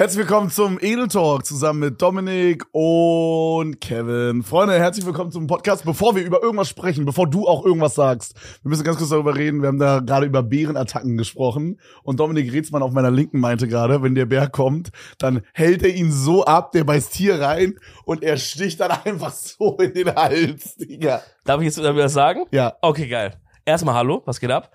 [0.00, 4.42] Herzlich willkommen zum Edel Talk zusammen mit Dominik und Kevin.
[4.42, 5.84] Freunde, herzlich willkommen zum Podcast.
[5.84, 9.36] Bevor wir über irgendwas sprechen, bevor du auch irgendwas sagst, wir müssen ganz kurz darüber
[9.36, 9.60] reden.
[9.60, 14.02] Wir haben da gerade über Bärenattacken gesprochen und Dominik Reetzmann auf meiner Linken meinte gerade,
[14.02, 18.22] wenn der Bär kommt, dann hält er ihn so ab, der beißt hier rein und
[18.22, 21.20] er sticht dann einfach so in den Hals, Digga.
[21.44, 22.46] Darf ich jetzt ich was sagen?
[22.52, 22.72] Ja.
[22.80, 23.34] Okay, geil.
[23.66, 24.70] Erstmal hallo, was geht ab?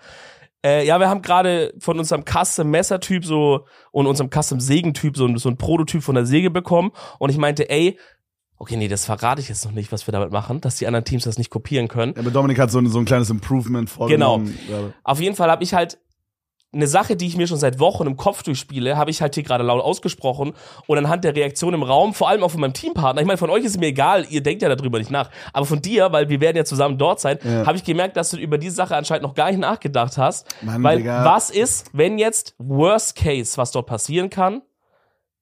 [0.66, 5.48] Äh, ja, wir haben gerade von unserem Custom-Messer-Typ so und unserem Custom-Sägen-Typ so, ein- so
[5.50, 6.92] ein Prototyp von der Säge bekommen.
[7.20, 8.00] Und ich meinte, ey,
[8.58, 11.06] okay, nee, das verrate ich jetzt noch nicht, was wir damit machen, dass die anderen
[11.06, 12.14] Teams das nicht kopieren können.
[12.16, 14.58] Ja, aber Dominik hat so ein, so ein kleines Improvement vorgenommen.
[14.68, 14.94] Genau.
[15.04, 16.00] Auf jeden Fall habe ich halt
[16.76, 19.44] eine Sache, die ich mir schon seit Wochen im Kopf durchspiele, habe ich halt hier
[19.44, 20.54] gerade laut ausgesprochen
[20.88, 23.50] und anhand der Reaktion im Raum, vor allem auch von meinem Teampartner, ich meine, von
[23.50, 26.30] euch ist es mir egal, ihr denkt ja darüber nicht nach, aber von dir, weil
[26.30, 27.66] wir werden ja zusammen dort sein, Ja.
[27.66, 30.84] habe ich gemerkt, dass du über diese Sache anscheinend noch gar nicht nachgedacht hast, Mann,
[30.84, 31.24] weil Digga.
[31.26, 34.62] was ist, wenn jetzt Worst Case, was dort passieren kann,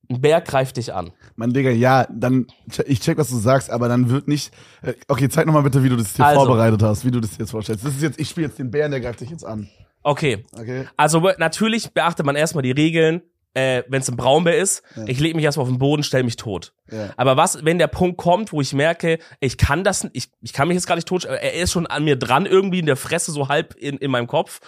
[0.09, 1.11] ein Bär greift dich an.
[1.37, 2.45] Mann, Digga, ja, dann,
[2.85, 5.89] ich check, was du sagst, aber dann wird nicht, äh, okay, zeig nochmal bitte, wie
[5.89, 6.41] du das hier Also.
[6.45, 7.85] vorbereitet hast, wie du das jetzt vorstellst.
[7.85, 9.69] Das ist jetzt, ich spiele jetzt den Bären, der greift dich jetzt an.
[10.03, 10.87] Okay, Okay?
[10.97, 13.21] also natürlich beachtet man erstmal die Regeln,
[13.55, 15.03] äh, wenn es ein Braunbär ist, Ja.
[15.07, 16.73] ich lege mich erstmal auf den Boden, stell mich tot.
[16.91, 17.11] Ja.
[17.17, 20.67] Aber was, wenn der Punkt kommt, wo ich merke, ich kann das, ich, ich kann
[20.67, 23.31] mich jetzt gar nicht tot, er ist schon an mir dran irgendwie in der Fresse
[23.31, 24.59] so halb in, in meinem Kopf.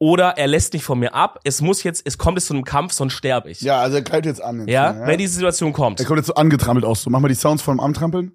[0.00, 1.40] Oder er lässt nicht von mir ab.
[1.42, 3.60] Es muss jetzt, es kommt jetzt zu einem Kampf, sonst sterbe ich.
[3.62, 4.60] Ja, also er greift jetzt an.
[4.60, 5.98] Jetzt, Ja, ne, wenn diese Situation kommt.
[5.98, 7.02] Er kommt jetzt so angetrampelt aus.
[7.02, 8.30] So, mach mal die Sounds vom Antrampeln.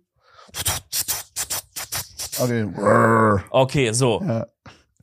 [2.39, 2.67] Okay.
[3.49, 4.21] Okay, so.
[4.27, 4.45] Ja.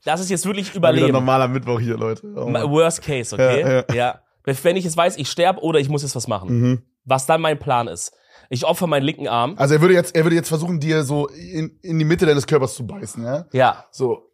[0.05, 1.11] Das ist jetzt wirklich Wieder überleben.
[1.11, 2.25] normaler Mittwoch hier, Leute.
[2.35, 2.47] Oh.
[2.71, 3.83] Worst case, okay?
[3.89, 4.21] Ja, Ja,
[4.63, 6.49] Wenn ich jetzt weiß, ich sterbe oder ich muss jetzt was machen.
[6.49, 6.81] Mhm.
[7.05, 8.13] Was dann mein Plan ist.
[8.49, 9.55] Ich opfer meinen linken Arm.
[9.57, 12.47] Also er würde jetzt, er würde jetzt versuchen, dir so in, in die Mitte deines
[12.47, 13.45] Körpers zu beißen, ja?
[13.51, 13.85] Ja.
[13.91, 14.27] So.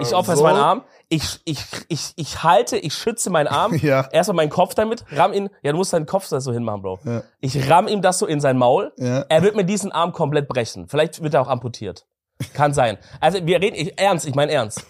[0.00, 0.44] Ich opfer jetzt so.
[0.44, 0.84] meinen Arm.
[1.10, 3.74] Ich, ich, ich, ich halte, ich schütze meinen Arm.
[3.82, 4.08] Ja.
[4.10, 5.50] Erstmal meinen Kopf damit, ramm ihn.
[5.62, 6.98] Ja, du musst deinen Kopf so hinmachen, Bro.
[7.04, 7.22] Ja.
[7.40, 8.92] Ich ramm ihm das so in sein Maul.
[8.96, 9.20] Ja.
[9.28, 10.88] Er wird mir diesen Arm komplett brechen.
[10.88, 12.06] Vielleicht wird er auch amputiert.
[12.54, 12.98] Kann sein.
[13.20, 14.86] Also wir reden, ich, ernst, ich meine ernst.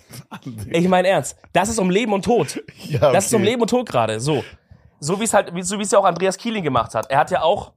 [0.71, 1.37] Ich meine ernst.
[1.53, 2.63] Das ist um Leben und Tod.
[2.85, 3.13] Ja, okay.
[3.13, 4.21] Das ist um Leben und Tod gerade.
[4.21, 4.45] So.
[5.01, 7.11] So wie es halt, so wie es ja auch Andreas Kieling gemacht hat.
[7.11, 7.73] Er hat ja auch,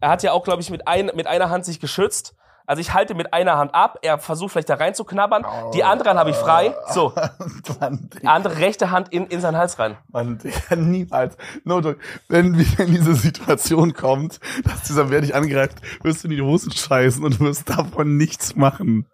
[0.00, 2.34] er hat ja auch, glaube ich, mit, ein, mit einer Hand sich geschützt.
[2.66, 5.44] Also ich halte mit einer Hand ab, er versucht vielleicht da rein zu knabbern.
[5.74, 6.74] Die andere Hand habe ich frei.
[6.92, 7.12] So.
[7.80, 9.96] Mann, Die andere rechte Hand in, in seinen Hals rein.
[10.10, 11.36] Mann, Digga, niemals.
[11.64, 11.98] No, joke.
[12.28, 16.42] wenn wieder in diese Situation kommt, dass dieser Bär dich angreift, wirst du in die
[16.42, 19.06] Hosen scheißen und wirst davon nichts machen.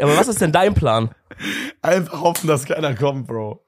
[0.00, 1.10] Aber was ist denn dein Plan?
[1.82, 3.64] Einfach hoffen, dass keiner kommt, Bro.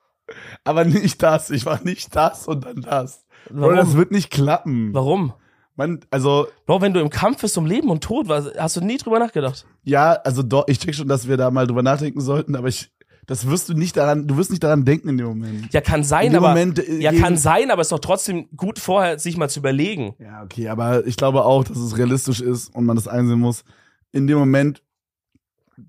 [0.63, 1.51] Aber nicht das.
[1.51, 3.25] Ich mach nicht das und dann das.
[3.49, 3.77] Bro, Warum?
[3.77, 4.95] das wird nicht klappen.
[4.95, 5.33] Warum?
[5.77, 8.81] Man, also, Bro, wenn du im Kampf bist um Leben und Tod, was, hast du
[8.81, 9.67] nie drüber nachgedacht?
[9.85, 12.91] ja, also doch, ich check schon, dass wir da mal drüber nachdenken sollten, aber ich,
[13.27, 15.73] das wirst du nicht daran, du wirst nicht daran denken in dem Moment.
[15.73, 18.79] Ja, kann sein, aber Moment, äh, ja, kann sein, aber es ist doch trotzdem gut
[18.79, 20.15] vorher, sich mal zu überlegen.
[20.19, 23.65] Ja, okay, aber ich glaube auch, dass es realistisch ist und man das einsehen muss.
[24.13, 24.83] In dem Moment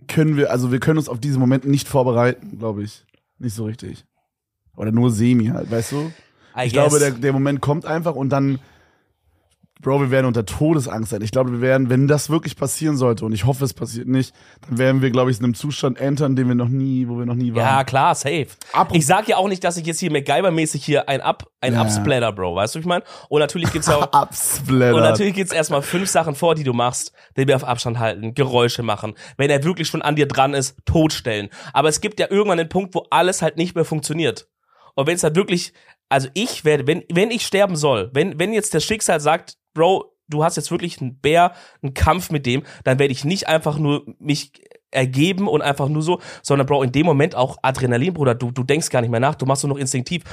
[0.08, 3.04] können wir, also wir können uns auf diesen Moment nicht vorbereiten, glaube ich.
[3.40, 4.06] Nicht so richtig.
[4.78, 5.98] Oder nur semi halt, weißt du?
[6.56, 6.90] I Ich guess.
[6.90, 8.60] glaube, der, der Moment kommt einfach und dann,
[9.82, 11.22] Bro, wir werden unter Todesangst sein.
[11.24, 14.34] Ich glaube, wir werden, wenn das wirklich passieren sollte, und ich hoffe, es passiert nicht,
[14.70, 17.26] dann werden wir, glaube ich, in einem Zustand entern, den wir noch nie, wo wir
[17.26, 17.86] noch nie ja, waren.
[17.86, 18.48] klar, safe.
[18.74, 21.74] Apropos- Ich sag ja auch nicht, dass ich jetzt hier MacGyver-mäßig hier ein Up, ein
[21.74, 21.82] Ja.
[21.82, 23.04] Upsplatter, Bro, weißt du, ich meine?
[23.30, 24.96] Und natürlich gibt's ja auch, Absplatter.
[24.96, 28.34] und natürlich gibt's erstmal fünf Sachen vor, die du machst, den wir auf Abstand halten,
[28.36, 29.14] Geräusche machen.
[29.38, 31.50] Wenn er wirklich schon an dir dran ist, totstellen.
[31.74, 34.48] Aber es gibt ja irgendwann einen Punkt, wo alles halt nicht mehr funktioniert.
[34.94, 35.72] Und wenn es halt wirklich,
[36.12, 40.14] also ich werde, wenn, wenn ich sterben soll, wenn, wenn jetzt das Schicksal sagt, Bro,
[40.28, 43.78] du hast jetzt wirklich einen Bär, einen Kampf mit dem, dann werde ich nicht einfach
[43.78, 44.52] nur mich
[44.92, 48.64] ergeben und einfach nur so, sondern Bro, in dem Moment auch Adrenalin, Bruder, du, du
[48.64, 50.24] denkst gar nicht mehr nach, du machst nur noch instinktiv.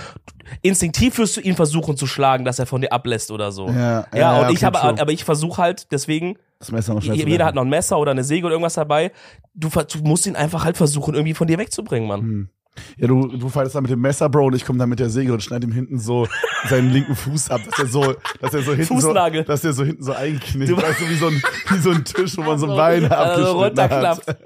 [0.63, 3.69] Instinktiv wirst du ihn versuchen zu schlagen, dass er von dir ablässt oder so.
[3.69, 4.97] Ja, ja, ja, und ja, ich habe, true.
[4.99, 7.45] aber ich versuche halt, deswegen, das Messer noch jeder werfen.
[7.45, 9.13] hat noch ein Messer oder eine Säge oder irgendwas dabei,
[9.55, 12.21] du, du musst ihn einfach halt versuchen, irgendwie von dir wegzubringen, Mann.
[12.21, 12.49] Hm.
[12.97, 15.11] Ja, du, du fightest da mit dem Messer, Bro, und ich komme da mit der
[15.11, 16.27] Säge und schneide ihm hinten so
[16.69, 19.43] seinen linken Fuß ab, dass er so, dass er so hinten Fußnagel.
[19.43, 20.71] so, dass er so hinten so einknickt.
[20.71, 23.11] Du- weißt du, wie so ein, wie so ein Tisch, wo man so ein Bein
[23.11, 24.27] Also abgeschnitten hat.
[24.27, 24.37] runterklappt.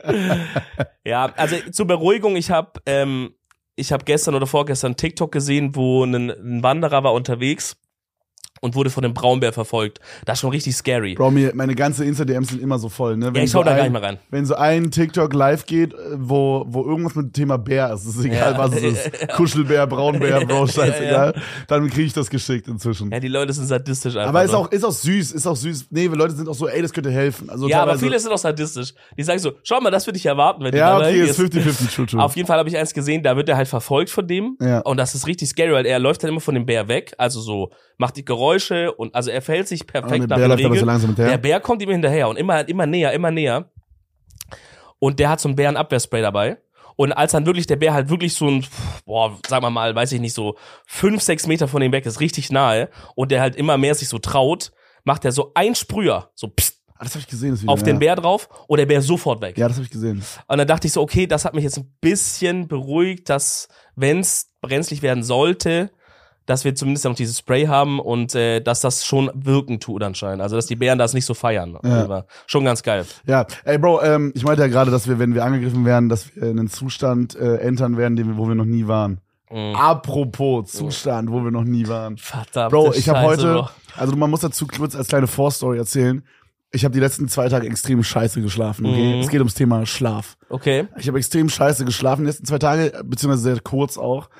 [1.04, 3.30] ja, also zur Beruhigung, ich habe ähm,
[3.74, 7.76] ich habe gestern oder vorgestern TikTok gesehen, wo ein, ein Wanderer war unterwegs
[8.62, 9.98] und wurde von dem Braunbär verfolgt.
[10.24, 11.14] Das ist schon richtig scary.
[11.14, 13.26] Bro, mir, meine ganze Insta-DMs sind immer so voll, ne?
[13.26, 14.18] Wenn ja, ich so schau da ein, gar nicht mehr rein.
[14.30, 18.06] Wenn so ein TikTok live geht, äh, wo, wo irgendwas mit dem Thema Bär ist,
[18.06, 18.58] ist egal, Ja.
[18.58, 19.28] was es ist.
[19.36, 21.34] Kuschelbär, Braunbär, Bro, scheißegal.
[21.66, 23.10] Dann kriege ich das geschickt inzwischen.
[23.10, 24.28] Ja, die Leute sind sadistisch einfach.
[24.28, 24.58] Aber ist ne?
[24.58, 25.86] auch, ist auch süß, ist auch süß.
[25.90, 27.50] Nee, Leute sind auch so, ey, das könnte helfen.
[27.50, 28.94] Also Ja, aber viele sind auch sadistisch.
[29.18, 31.80] Die sagen so, schau mal, das würde ich erwarten, wenn Ja, da okay, ist hingehst.
[31.80, 32.22] 50-50, true, true.
[32.22, 34.56] Auf jeden Fall habe ich eins gesehen, da wird er halt verfolgt von dem.
[34.60, 34.78] Ja.
[34.82, 37.12] Und das ist richtig scary, weil er läuft dann immer von dem Bär weg.
[37.18, 38.51] Also so, macht die Geräusche
[38.96, 41.16] und also er verhält sich Aber perfekt der nach Bär den läuft aber Regeln.
[41.16, 41.22] so.
[41.22, 43.70] Der Bär kommt ihm hinterher und immer, immer näher, immer näher.
[44.98, 46.58] Und der hat so ein Bärenabwehrspray dabei.
[46.96, 48.64] Und als dann wirklich der Bär halt wirklich so ein,
[49.06, 50.56] boah, sagen wir mal, weiß ich nicht, so
[50.86, 54.08] fünf, sechs Meter von ihm weg ist, richtig nahe, und der halt immer mehr sich
[54.08, 54.72] so traut,
[55.04, 57.72] macht er so ein Sprüher, so pst, Ah, das habe ich gesehen, das Video.
[57.72, 57.86] auf ja.
[57.86, 59.58] den Bär drauf und der Bär sofort weg.
[59.58, 60.22] Ja, das habe ich gesehen.
[60.46, 63.66] Und dann dachte ich so, okay, das hat mich jetzt ein bisschen beruhigt, dass,
[63.96, 65.90] wenn es brenzlig werden sollte,
[66.46, 70.42] dass wir zumindest noch dieses Spray haben und äh, dass das schon wirken tut anscheinend.
[70.42, 71.78] Also dass die Bären das nicht so feiern.
[71.84, 72.04] Ja.
[72.04, 73.04] Aber Schon ganz geil.
[73.26, 76.34] Ja, ey Bro, ähm, ich meinte ja gerade, dass wir, wenn wir angegriffen werden, dass
[76.34, 79.20] wir in einen Zustand äh, entern werden, den wir, wo wir noch nie waren.
[79.50, 79.76] Mhm.
[79.76, 82.16] Apropos Zustand, wo wir noch nie waren.
[82.16, 82.70] Verdammt.
[82.72, 83.68] Bro, ich habe heute, Bro.
[83.96, 86.22] also man muss dazu kurz als kleine Vorstory erzählen.
[86.74, 88.86] Ich habe die letzten zwei Tage extrem scheiße geschlafen.
[88.86, 89.20] Okay, Mhm.
[89.20, 90.38] es geht ums Thema Schlaf.
[90.48, 90.88] Okay.
[90.96, 94.30] Ich habe extrem scheiße geschlafen die letzten zwei Tage, beziehungsweise sehr kurz auch.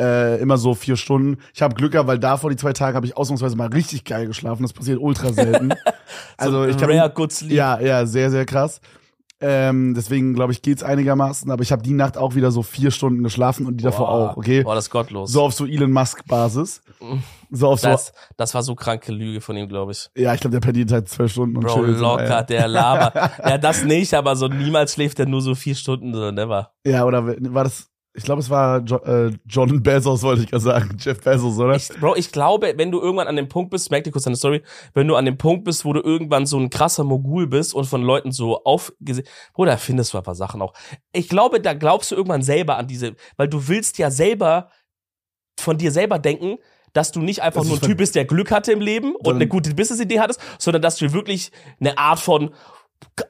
[0.00, 1.38] Äh, immer so vier Stunden.
[1.54, 4.26] Ich habe Glück gehabt, weil davor die zwei Tage habe ich ausnahmsweise mal richtig geil
[4.26, 4.62] geschlafen.
[4.62, 5.74] Das passiert ultra selten.
[6.38, 7.52] also ich Rare habe Good Sleep.
[7.52, 8.80] ja, ja, sehr, sehr krass.
[9.44, 11.50] Ähm, deswegen glaube ich geht's einigermaßen.
[11.50, 14.30] Aber ich habe die Nacht auch wieder so vier Stunden geschlafen und die davor Boah.
[14.30, 14.36] auch.
[14.36, 15.32] Okay, Boah, das ist gottlos.
[15.32, 16.80] so auf so Elon Musk Basis.
[17.50, 17.88] So auf so.
[17.88, 20.08] das, das war so kranke Lüge von ihm, glaube ich.
[20.16, 22.42] ja, ich glaube, der verdient halt zwölf Stunden und Bro, chillt so, locker, ja.
[22.42, 23.30] der Laber.
[23.44, 26.70] ja, das nicht, aber so niemals schläft er nur so vier Stunden, so never.
[26.86, 27.91] Ja, oder war das?
[28.14, 30.96] Ich glaube, es war jo äh, John Bezos, wollte ich gerade sagen.
[30.98, 31.76] Jeff Bezos, oder?
[31.76, 34.36] Ich, Bro, ich glaube, wenn du irgendwann an dem Punkt bist, merk dir kurz eine
[34.36, 34.62] Story,
[34.92, 37.86] wenn du an dem Punkt bist, wo du irgendwann so ein krasser Mogul bist und
[37.86, 40.74] von Leuten so aufgesehen, Bruder, findest du ein paar Sachen auch.
[41.12, 44.68] Ich glaube, da glaubst du irgendwann selber an diese, weil du willst ja selber
[45.58, 46.58] von dir selber denken,
[46.92, 49.36] dass du nicht einfach Das nur ein Typ bist, der Glück hatte im Leben und
[49.36, 51.50] eine gute Business-Idee hattest, sondern dass du wirklich
[51.80, 52.50] eine Art von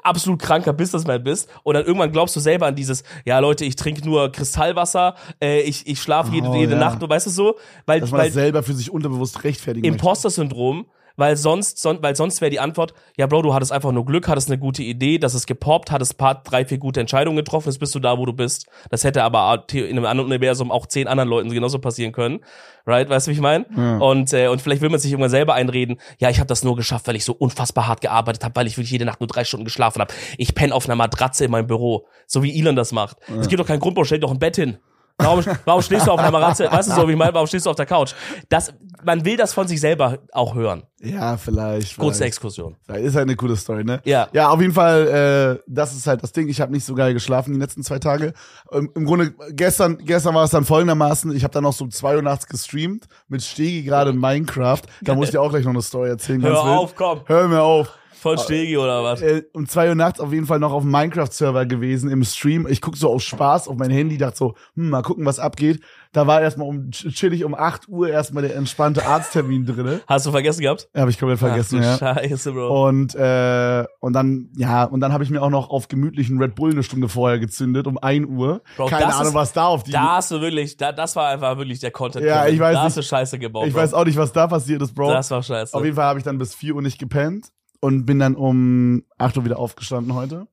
[0.03, 3.77] absolut kranker Businessman bist und dann irgendwann glaubst du selber an dieses, ja Leute, ich
[3.77, 6.79] trinke nur Kristallwasser, äh, ich, ich schlafe jede, Oh, jede ja.
[6.79, 9.87] Nacht, weißt du so, weil, Dass man weil das selber für sich unterbewusst rechtfertigen.
[9.87, 10.87] Imposter-Syndrom,
[11.23, 14.27] weil sonst, son, weil sonst wäre die Antwort, ja Bro, du hattest einfach nur Glück,
[14.27, 17.79] hattest eine gute Idee, das ist gepoppt, hattest paar, drei, vier gute Entscheidungen getroffen, jetzt
[17.79, 18.67] bist du da, wo du bist.
[18.91, 22.41] Das hätte aber in einem anderen Universum auch zehn anderen Leuten genauso passieren können.
[22.85, 23.09] Right?
[23.09, 23.67] Weißt du, wie ich meine?
[23.77, 23.99] Ja.
[23.99, 26.75] Und, äh, und vielleicht will man sich irgendwann selber einreden, ja, ich habe das nur
[26.75, 29.45] geschafft, weil ich so unfassbar hart gearbeitet habe, weil ich wirklich jede Nacht nur drei
[29.45, 30.13] Stunden geschlafen habe.
[30.39, 33.19] Ich penne auf einer Matratze in meinem Büro, so wie Elon das macht.
[33.39, 34.79] Es gibt doch keinen Grund, stell doch ein Bett hin.
[35.23, 36.71] Warum, warum stehst du auf einer Matratze?
[36.71, 37.35] Weißt du so, wie ich meine?
[37.35, 38.13] Warum stehst du auf der Couch?
[38.49, 38.73] Das,
[39.05, 40.83] man will das von sich selber auch hören.
[41.01, 41.97] Ja, vielleicht.
[41.99, 42.25] Kurze.
[42.25, 42.77] Exkursion.
[42.89, 44.01] Ist halt eine coole Story, ne?
[44.05, 44.29] Ja.
[44.33, 46.49] Ja, auf jeden Fall, äh, das ist halt das Ding.
[46.49, 48.33] Ich habe nicht so geil geschlafen die letzten zwei Tage.
[48.71, 51.91] Ähm, Im Grunde, gestern, gestern war es dann folgendermaßen, ich habe dann noch so um
[51.91, 54.83] zwei Uhr nachts gestreamt mit Stegi gerade in Minecraft.
[55.01, 56.43] Da muss ich dir auch gleich noch eine Story erzählen.
[56.43, 56.59] Hör wild.
[56.61, 57.21] auf, komm.
[57.27, 57.99] Hör mir auf.
[58.23, 59.21] Von Stegi oder was?
[59.21, 62.67] Äh, um zwei Uhr nachts auf jeden Fall noch auf dem Minecraft-Server gewesen im Stream.
[62.69, 65.81] Ich guck so aus Spaß auf mein Handy, dachte so, hm, mal gucken, was abgeht.
[66.13, 70.03] Da war erstmal um chillig um 8 Uhr erstmal der entspannte Arzttermin drinne.
[70.07, 70.89] Hast du vergessen gehabt?
[70.95, 72.13] Habe ich komplett vergessen, Ach, ja.
[72.15, 72.89] du Scheiße, Bro.
[72.89, 76.55] Und, äh, und dann, ja, und dann habe ich mir auch noch auf gemütlichen Red
[76.55, 78.61] Bull eine Stunde vorher gezündet, um 1 Uhr.
[78.77, 79.91] Bro, Keine Ahnung, ist- was da auf die.
[79.93, 82.25] Da hast du wirklich, da, das war einfach wirklich der Content.
[82.27, 83.03] Ja, ich weiß Da hast du.
[83.03, 83.67] Scheiße gebaut.
[83.67, 83.81] ich Bro.
[83.81, 85.11] weiß auch nicht, was da passiert ist, Bro.
[85.13, 85.75] Das war scheiße.
[85.75, 87.47] Auf jeden Fall habe ich dann bis 4 Uhr nicht gepennt
[87.83, 90.47] und bin dann um 8 Uhr wieder aufgestanden heute.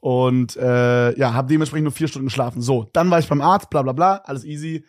[0.00, 2.60] Und äh, ja, habe dementsprechend nur vier Stunden geschlafen.
[2.60, 4.84] So, dann war ich beim Arzt, bla bla bla, alles easy.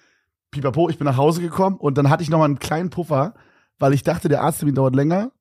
[0.50, 3.35] Pipapo, ich bin nach Hause gekommen und dann hatte ich noch mal einen kleinen Puffer,
[3.77, 5.31] weil ich dachte, der Arzttermin dauert länger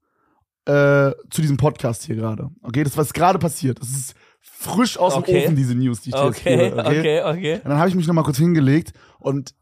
[0.66, 2.50] äh, zu diesem Podcast hier gerade.
[2.62, 3.80] Okay, das was gerade passiert.
[3.80, 5.32] Das ist frisch aus Okay.
[5.32, 7.54] dem Ofen, diese News, die ich dir jetzt okay, gebe, okay, okay.
[7.64, 9.54] und dann habe ich mich noch mal kurz hingelegt und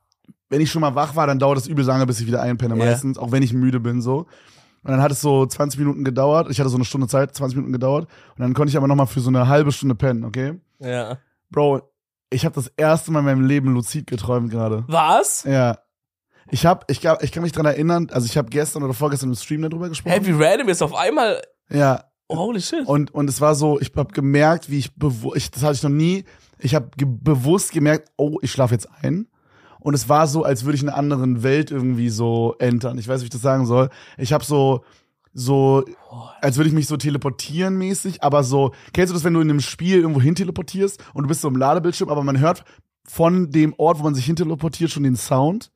[0.48, 2.76] wenn ich schon mal wach war, dann dauert es übel lange, bis ich wieder einpenne
[2.76, 2.84] Ja.
[2.84, 4.26] meistens, auch wenn ich müde bin so.
[4.84, 6.50] Und dann hat es so 20 Minuten gedauert.
[6.50, 8.06] Ich hatte so eine Stunde Zeit, 20 Minuten gedauert.
[8.36, 10.60] Und dann konnte ich aber noch mal für so eine halbe Stunde pennen, okay?
[10.78, 11.18] Ja.
[11.50, 11.82] Bro,
[12.30, 14.84] ich habe das erste Mal in meinem Leben luzid geträumt gerade.
[14.86, 15.44] Was?
[15.44, 15.78] Ja.
[16.50, 19.34] Ich hab, ich, ich kann mich dran erinnern, also ich habe gestern oder vorgestern im
[19.34, 20.12] Stream darüber gesprochen.
[20.12, 21.40] Hey, wie random ist auf einmal.
[21.70, 22.86] Ja, Holy shit.
[22.86, 25.90] Und, und es war so, ich habe gemerkt, wie ich bewusst, das hatte ich noch
[25.90, 26.24] nie,
[26.58, 29.28] ich habe ge bewusst gemerkt, oh, ich schlafe jetzt ein.
[29.84, 32.96] Und es war so, als würde ich in einer anderen Welt irgendwie so entern.
[32.96, 33.90] Ich weiß nicht, wie ich das sagen soll.
[34.16, 34.82] Ich habe so,
[35.34, 35.84] so,
[36.40, 39.50] als würde ich mich so teleportieren mäßig, aber so, kennst du das, wenn du in
[39.50, 42.64] einem Spiel irgendwo hin teleportierst und du bist so im Ladebildschirm, aber man hört
[43.06, 45.70] von dem Ort, wo man sich hin teleportiert, schon den Sound,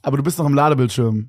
[0.00, 1.28] aber du bist noch im Ladebildschirm.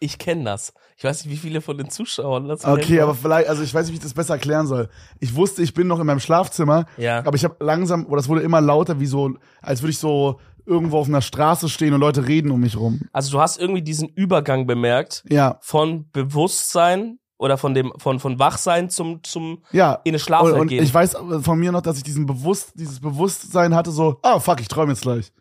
[0.00, 0.74] Ich kenne das.
[0.96, 3.86] Ich weiß nicht, wie viele von den Zuschauern das Okay, aber vielleicht, also ich weiß
[3.86, 4.88] nicht, wie ich das besser erklären soll.
[5.20, 7.18] Ich wusste, ich bin noch in meinem Schlafzimmer, Ja.
[7.24, 10.40] aber ich habe langsam, oder es wurde immer lauter, wie so, als würde ich so
[10.66, 13.00] irgendwo auf einer Straße stehen und Leute reden um mich rum.
[13.12, 18.38] Also du hast irgendwie diesen Übergang bemerkt Ja, von Bewusstsein oder von dem von von
[18.38, 19.94] Wachsein zum zum ja.
[20.04, 20.84] in eine Schlafwelt Und, und gehen.
[20.84, 24.60] ich weiß von mir noch, dass ich diesen Bewusst, dieses Bewusstsein hatte, so, ah, fuck,
[24.60, 25.32] ich träume jetzt gleich.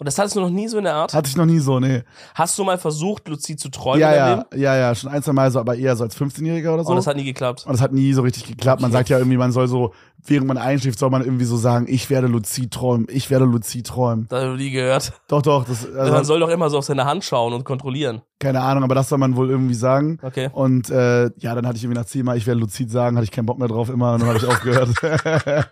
[0.00, 1.12] Und das hattest du noch nie so in der Art?
[1.12, 2.04] Hatte ich noch nie so, nee.
[2.36, 4.44] Hast du mal versucht, luzid zu träumen Ja, ja, Leben?
[4.54, 6.90] ja, ja, schon ein, zwei Mal so, aber eher so als 15-Jähriger oder so.
[6.90, 7.64] Und das hat nie geklappt.
[7.66, 8.80] Und das hat nie so richtig geklappt.
[8.80, 9.92] Man sagt ja irgendwie, man soll so,
[10.24, 13.88] während man einschläft, soll man irgendwie so sagen, ich werde luzid träumen, ich werde luzid
[13.88, 14.26] träumen.
[14.28, 15.12] Das habe ich nie gehört.
[15.26, 18.22] Doch, doch, das, man also, soll doch immer so auf seine Hand schauen und kontrollieren.
[18.38, 20.20] keine Ahnung, aber das soll man wohl irgendwie sagen.
[20.22, 20.48] Okay.
[20.52, 23.32] Und äh, ja, dann hatte ich irgendwie nach zehnmal, ich werde luzid sagen, hatte ich
[23.32, 24.90] keinen Bock mehr drauf immer und dann habe ich aufgehört.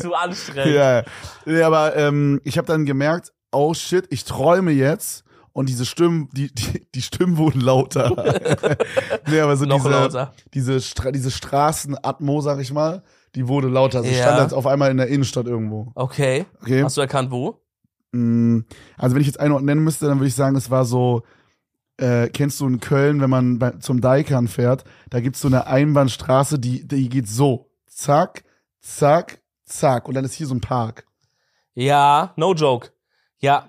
[0.00, 0.72] Zu anstrengend.
[0.74, 1.02] ja,
[1.46, 6.28] nee, aber ähm, ich habe dann gemerkt, oh shit, ich träume jetzt und diese Stimmen,
[6.32, 8.10] die, die, die Stimmen wurden lauter.
[9.28, 10.32] nee, aber so Noch diese, lauter.
[10.54, 13.02] diese, Stra diese Straßenatmo, sag ich mal,
[13.34, 13.98] die wurde lauter.
[13.98, 14.24] Also ich Ja.
[14.24, 15.92] stand jetzt auf einmal in der Innenstadt irgendwo.
[15.94, 16.46] Okay.
[16.62, 16.82] Okay.
[16.84, 17.60] Hast du erkannt, wo?
[18.12, 18.60] Mm,
[18.98, 21.22] Also wenn ich jetzt einen Ort nennen müsste, dann würde ich sagen, es war so,
[21.98, 25.66] äh, kennst du in Köln, wenn man bei, zum Daikan fährt, da gibt's so eine
[25.66, 27.70] Einbahnstraße, die, die geht so.
[27.86, 28.44] Zack,
[28.80, 30.06] zack, zack.
[30.06, 31.06] Und dann ist hier so ein Park.
[31.74, 32.90] Ja, no joke.
[33.40, 33.66] Ja,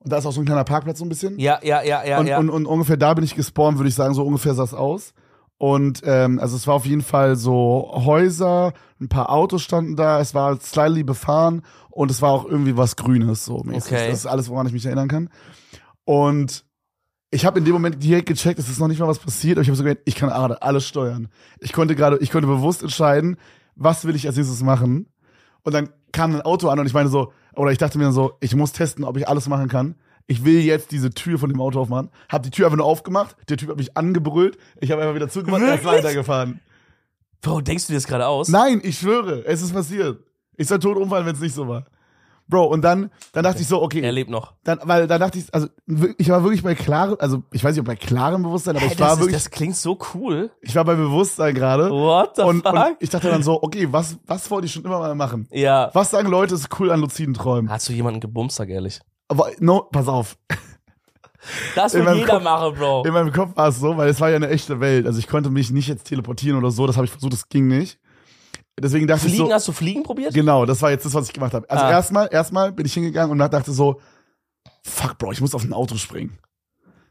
[0.00, 1.38] Und da ist auch so ein kleiner Parkplatz so ein bisschen.
[1.38, 2.38] ja, ja, ja, ja, und, ja.
[2.38, 5.14] und, und ungefähr da bin ich gespawnt, würde ich sagen, so ungefähr sah es aus.
[5.58, 10.20] Und ähm, also es war auf jeden Fall so Häuser, ein paar Autos standen da,
[10.20, 13.92] es war slightly befahren und es war auch irgendwie was Grünes so mäßig.
[13.92, 14.10] Okay.
[14.10, 15.30] Das ist alles, woran ich mich erinnern kann.
[16.04, 16.64] Und
[17.30, 19.62] ich habe in dem Moment direkt gecheckt, es ist noch nicht mal was passiert, aber
[19.62, 21.28] ich habe so gedacht, ich kann gerade alles steuern.
[21.58, 23.36] Ich konnte gerade, ich konnte bewusst entscheiden,
[23.74, 25.08] was will ich als nächstes machen.
[25.62, 28.12] Und dann kam ein Auto an und ich meine so, oder ich dachte mir dann
[28.12, 29.94] so, ich muss testen, ob ich alles machen kann.
[30.26, 32.10] Ich will jetzt diese Tür von dem Auto aufmachen.
[32.28, 35.28] Hab die Tür einfach nur aufgemacht, der Typ hat mich angebrüllt, ich habe einfach wieder
[35.28, 36.60] zugemacht und er ist weitergefahren.
[37.40, 38.48] Bro, denkst du dir das gerade aus?
[38.48, 40.18] Nein, ich schwöre, es ist passiert.
[40.56, 41.86] Ich soll tot umfallen, wenn es nicht so war.
[42.48, 44.52] Bro, und dann, dann dachte ich so, okay, Er lebt noch.
[44.62, 45.66] dann, weil dann dachte ich, also
[46.16, 48.92] ich war wirklich bei klarem, also ich weiß nicht, ob bei klarem Bewusstsein, aber Hä,
[48.92, 50.50] ich war ist, wirklich, das klingt so cool.
[50.60, 51.90] ich war bei Bewusstsein gerade.
[51.90, 52.72] What the Und, fuck?
[52.74, 55.48] und ich dachte dann so, okay, was, was wollte ich schon immer mal machen?
[55.50, 55.90] ja.
[55.92, 57.70] Was sagen Leute, ist cool an luziden Träumen?
[57.70, 59.00] Hast du jemanden gebumst, sag ehrlich?
[59.28, 60.36] Aber no, pass auf.
[61.74, 63.04] Das will jeder Kopf- machen, Bro.
[63.06, 65.06] In meinem Kopf war es so, weil es war ja eine echte Welt.
[65.06, 67.66] Also ich konnte mich nicht jetzt teleportieren oder so, das habe ich versucht, das ging
[67.66, 67.98] nicht.
[68.78, 70.34] Deswegen dachte Fliegen, ich so, hast du Fliegen probiert?
[70.34, 71.68] genau, das war jetzt das, was ich gemacht habe.
[71.70, 71.90] Also Ah.
[71.90, 74.00] erstmal, erstmal bin ich hingegangen und dachte so,
[74.82, 76.38] fuck, Bro, ich muss auf ein Auto springen.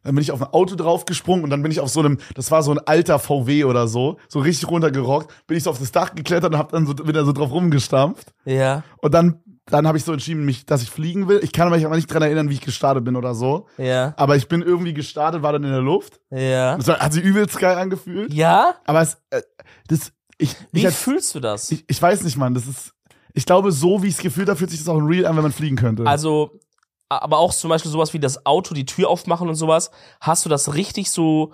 [0.03, 2.51] Dann bin ich auf ein Auto draufgesprungen und dann bin ich auf so einem, das
[2.51, 5.91] war so ein alter VW oder so, so richtig runtergerockt, bin ich so auf das
[5.91, 8.31] Dach geklettert und hab dann so wieder so drauf rumgestampft.
[8.45, 11.39] Ja, Und dann, dann habe ich so entschieden, mich, dass ich fliegen will.
[11.41, 13.65] Ich kann mich aber nicht dran erinnern, wie ich gestartet bin oder so.
[13.79, 16.19] ja, Aber ich bin irgendwie gestartet, war dann in der Luft.
[16.29, 16.77] ja.
[16.77, 18.31] Das hat sich übelst geil angefühlt.
[18.31, 18.75] Ja?
[18.85, 19.41] Aber es, äh,
[19.87, 21.71] das, ich, Wie ich, fühlst du das?
[21.71, 22.53] ich, ich weiß nicht, Mann.
[22.53, 22.93] Das ist,
[23.33, 25.35] ich glaube, so wie ich es gefühlt habe, fühlt sich das auch in Real an,
[25.35, 26.05] wenn man fliegen könnte.
[26.05, 26.59] Also,
[27.09, 29.91] aber auch zum Beispiel sowas wie das Auto, die Tür aufmachen und sowas.
[30.19, 31.53] Hast du das richtig so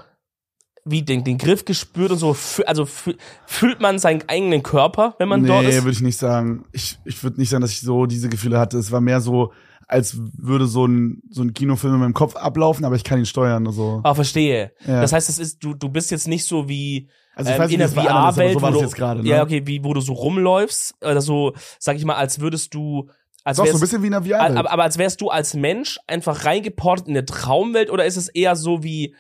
[0.83, 2.35] wie den, den Griff gespürt und so?
[2.65, 5.75] Also fü- fühlt man seinen eigenen Körper, wenn man nee, dort ist?
[5.83, 6.65] würde ich nicht sagen.
[6.71, 8.77] Ich, ich würde nicht sagen, dass ich so diese Gefühle hatte.
[8.79, 9.51] Es war mehr so,
[9.87, 13.25] als würde so ein, so ein Kinofilm in meinem Kopf ablaufen, aber ich kann ihn
[13.27, 13.67] steuern.
[13.67, 14.71] Also, Ah, verstehe.
[14.87, 15.01] Ja.
[15.01, 17.67] Das heißt, es ist, du, du bist jetzt nicht so wie also ich ähm, weiß
[17.69, 19.15] nicht, in der VR-Welt, so wo.
[19.21, 19.29] Ne?
[19.29, 23.09] ja, okay, wie, wo du so rumläufst, oder so, sag ich mal, als würdest du,
[23.43, 24.57] als Doch, so ein bisschen wie in der Al- VR-Welt.
[24.57, 28.27] aber, aber als wärst du als Mensch einfach reingeportet in eine Traumwelt oder ist es
[28.27, 29.15] eher so wie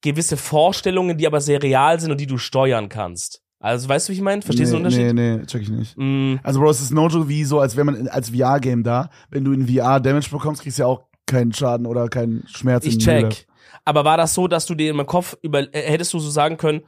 [0.00, 3.40] gewisse Vorstellungen, die aber sehr real sind und die du steuern kannst?
[3.60, 4.42] Also weißt du, wie ich meine?
[4.42, 5.14] Verstehst du den nee, Unterschied?
[5.14, 5.96] Nee, nee, check ich nicht.
[5.96, 9.08] Mm, Also, Bro, es ist no joke wie so, als wäre man als VR-Game da.
[9.30, 12.84] Wenn du in VR Damage bekommst, kriegst du ja auch keinen Schaden oder keinen Schmerz.
[12.84, 13.46] ich check.
[13.84, 16.28] Aber war das so, dass du dir in meinem Kopf über, äh, hättest du so
[16.30, 16.82] sagen können,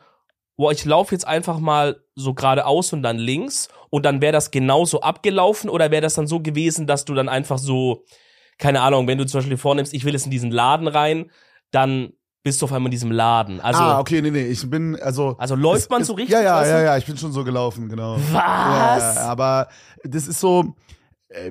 [0.56, 4.50] boah, ich laufe jetzt einfach mal so geradeaus und dann links und dann wäre das
[4.50, 8.04] genauso abgelaufen oder wäre das dann so gewesen, dass du dann einfach so,
[8.58, 11.30] keine Ahnung, wenn du zum Beispiel vornimmst, ich will jetzt in diesen Laden rein,
[11.70, 12.12] dann
[12.44, 13.60] bist du auf einmal in diesem Laden.
[13.60, 15.34] Also, ah, okay, nee, nee, ich bin, also.
[15.38, 16.34] also läuft es- man so richtig?
[16.34, 18.16] Ja, ja, ja, ja, ich bin schon so gelaufen, genau.
[18.32, 19.16] Was?
[19.16, 19.68] Ja, aber
[20.04, 20.74] das ist so,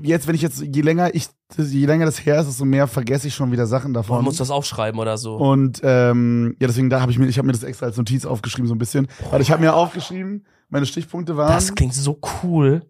[0.02, 1.28] jetzt, wenn ich jetzt, je länger ich,
[1.58, 4.24] je länger das her ist, desto mehr vergesse ich schon wieder Sachen Man davon.
[4.24, 5.36] muss das aufschreiben oder so.
[5.36, 8.26] Und ähm, ja, deswegen da habe ich mir, ich habe mir das extra als Notiz
[8.26, 12.20] aufgeschrieben so ein bisschen, weil ich habe mir aufgeschrieben, meine Stichpunkte waren, Das klingt so
[12.44, 12.84] cool.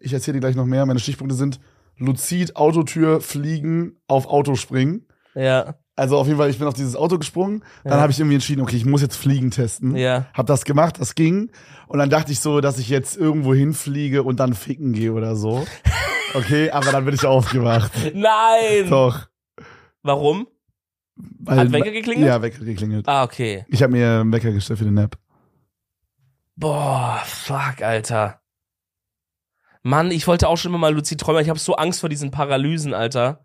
[0.00, 1.60] ich erzähle dir gleich noch mehr, meine Stichpunkte sind
[1.96, 5.06] Luzid, Autotür, Fliegen, auf Auto springen.
[5.34, 8.00] Ja, Also auf jeden Fall, ich bin auf dieses Auto gesprungen, dann Ja.
[8.00, 9.94] habe ich irgendwie entschieden, okay, ich muss jetzt Fliegen testen.
[9.96, 10.26] ja.
[10.34, 11.50] Hab das gemacht, das ging.
[11.86, 15.36] Und dann dachte ich so, dass ich jetzt irgendwo hinfliege und dann ficken gehe oder
[15.36, 15.64] so.
[16.36, 17.92] Okay, aber dann bin ich aufgewacht.
[18.12, 18.90] Nein!
[18.90, 19.28] Doch.
[20.02, 20.48] Warum?
[21.14, 22.26] Weil, Hat Wecker geklingelt?
[22.26, 23.06] Ja, Wecker geklingelt.
[23.06, 23.64] Ah, okay.
[23.68, 25.16] Ich habe mir einen Wecker gestellt für den Nap.
[26.56, 28.40] Boah, fuck, Alter.
[29.84, 31.40] Mann, ich wollte auch schon immer mal luzid träumen.
[31.42, 33.44] Ich habe so Angst vor diesen Paralysen, Alter.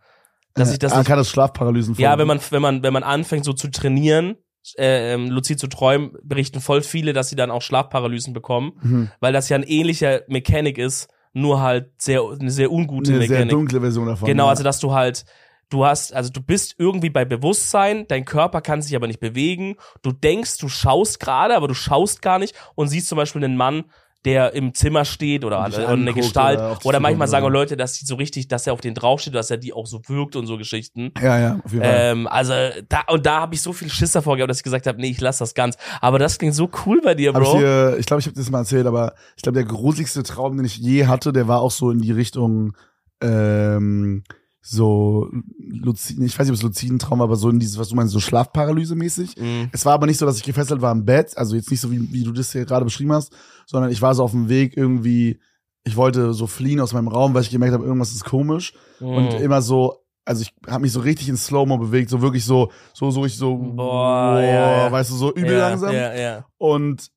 [0.55, 3.03] Dass ich das Man nicht, kann das Schlafparalysen Ja, wenn man, wenn man, wenn man
[3.03, 4.35] anfängt, so zu trainieren,
[4.77, 9.11] äh, ähm, luzid zu träumen, berichten voll viele, dass sie dann auch Schlafparalysen bekommen, Mhm.
[9.19, 13.29] weil das ja ein ähnlicher Mechanik ist, nur halt sehr, eine sehr ungute Eine sehr
[13.29, 13.51] Mechanik.
[13.51, 14.27] dunkle Version davon.
[14.27, 14.49] Genau, ja.
[14.49, 15.25] also dass du halt,
[15.69, 19.75] du hast, also du bist irgendwie bei Bewusstsein, dein Körper kann sich aber nicht bewegen.
[20.01, 23.55] Du denkst, du schaust gerade, aber du schaust gar nicht und siehst zum Beispiel einen
[23.57, 23.85] Mann,
[24.25, 26.59] der im Zimmer steht oder, oder eine anguckt Gestalt.
[26.59, 29.33] oder Oder, manchmal sagen auch Leute, dass sie so richtig, dass er auf den draufsteht,
[29.33, 31.11] dass er die auch so wirkt und so Geschichten.
[31.21, 31.97] Ja, ja, auf jeden Fall.
[31.97, 32.53] Ähm, also
[32.89, 35.09] da und da habe ich so viel Schiss davor gehabt, dass ich gesagt habe, nee,
[35.09, 35.77] ich lass das ganz.
[36.01, 37.95] Aber das klingt so cool bei dir, Hab ich, Bro.
[37.97, 40.77] ich glaube, ich habe das mal erzählt, aber ich glaube, der gruseligste Traum, den ich
[40.77, 42.75] je hatte, der war auch so in die Richtung
[43.21, 44.23] ähm,
[44.61, 47.95] so Luziden, ich weiß nicht, ob es Luzidentraum war, aber so in dieses, was du
[47.95, 49.39] meinst, so Schlafparalyse-mäßig.
[49.39, 49.69] Mhm.
[49.71, 51.91] Es war aber nicht so, dass ich gefesselt war im Bett, also jetzt nicht so,
[51.91, 53.33] wie, wie du das hier gerade beschrieben hast,
[53.65, 55.39] sondern ich war so auf dem Weg irgendwie,
[55.85, 58.73] ich wollte so fliehen aus meinem Raum, weil ich gemerkt habe, irgendwas ist komisch.
[58.99, 59.41] Und Mhm.
[59.41, 63.09] immer so, also ich habe mich so richtig in Slow-Mo bewegt, so wirklich so, so,
[63.11, 64.91] so ich so, Boah, ja, ja.
[64.91, 65.95] weißt du, so übel ja, langsam.
[65.95, 66.45] Ja, ja.
[66.57, 67.09] Und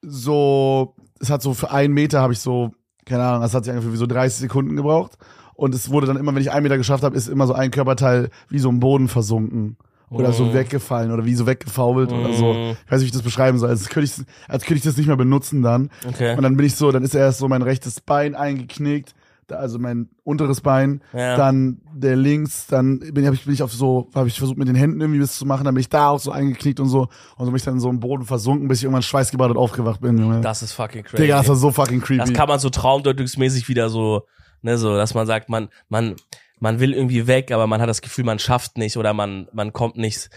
[0.00, 2.70] so, es hat so für einen Meter habe ich so,
[3.04, 5.16] keine Ahnung, das hat sich ungefähr wie so 30 Sekunden gebraucht.
[5.54, 7.70] Und es wurde dann immer, wenn ich einen Meter geschafft habe, ist immer so ein
[7.70, 9.76] Körperteil wie so im Boden versunken.
[10.10, 10.52] Oder so Mhm.
[10.52, 12.52] weggefallen oder wie so weggefault oder so.
[12.52, 12.76] Mhm.
[12.84, 13.70] Ich weiß nicht, wie ich das beschreiben soll.
[13.70, 15.88] Als könnte ich, als könnte ich das nicht mehr benutzen dann.
[16.06, 16.36] Okay.
[16.36, 19.14] Und dann bin ich so, dann ist erst so mein rechtes Bein eingeknickt,
[19.46, 21.36] da- also mein unteres Bein, Ja.
[21.38, 24.68] dann der links, dann bin, hab ich, bin ich auf so, habe ich versucht mit
[24.68, 27.08] den Händen irgendwie was zu machen, dann bin ich da auch so eingeknickt und so
[27.38, 30.18] und so bin ich dann so im Boden versunken, bis ich irgendwann schweißgebadet aufgewacht bin.
[30.18, 30.42] Junge.
[30.42, 31.22] Das ist fucking crazy.
[31.22, 32.18] Digga, das war so fucking creepy.
[32.18, 34.24] Das kann man so traumdeutungsmäßig wieder so,
[34.62, 36.16] ne, so, dass man sagt, man, man,
[36.58, 39.72] man will irgendwie weg, aber man hat das Gefühl, man schafft nicht oder man, man
[39.72, 40.30] kommt nicht.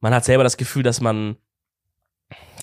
[0.00, 1.36] Man hat selber das Gefühl, dass man,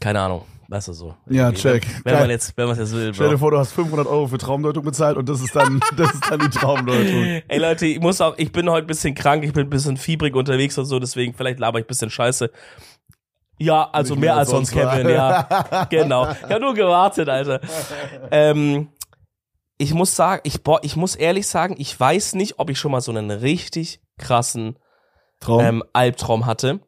[0.01, 1.16] keine Ahnung, weißt du so.
[1.30, 1.86] Ja, check.
[2.04, 4.27] Wenn, wenn man jetzt, wenn man jetzt will, Stell dir vor, du hast 500 Euro
[4.27, 7.42] für Traumdeutung bezahlt und das ist dann, das ist dann die Traumdeutung.
[7.48, 9.98] Ey Leute, ich muss auch, ich bin heute ein bisschen krank, ich bin ein bisschen
[9.98, 12.50] fiebrig unterwegs und so, deswegen vielleicht laber ich ein bisschen Scheiße.
[13.60, 14.96] Ja, also Nicht mehr als sonst, war.
[14.96, 15.86] Kevin, ja.
[15.89, 16.32] genau.
[16.32, 17.60] Ich habe nur gewartet, Alter.
[18.32, 18.89] Ähm,
[19.78, 22.92] ich muss sagen, ich, boah, ich muss ehrlich sagen, ich weiß nicht, ob ich schon
[22.92, 24.78] mal so einen richtig krassen
[25.40, 25.64] Traum.
[25.64, 26.80] ähm, Albtraum hatte.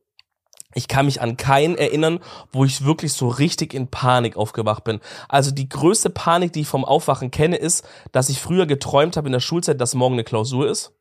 [0.76, 2.20] Ich kann mich an keinen erinnern,
[2.52, 5.00] wo ich wirklich so richtig in Panik aufgewacht bin.
[5.28, 9.28] Also die größte Panik, die ich vom Aufwachen kenne, ist, dass ich früher geträumt habe
[9.28, 10.94] in der Schulzeit, dass morgen eine Klausur ist.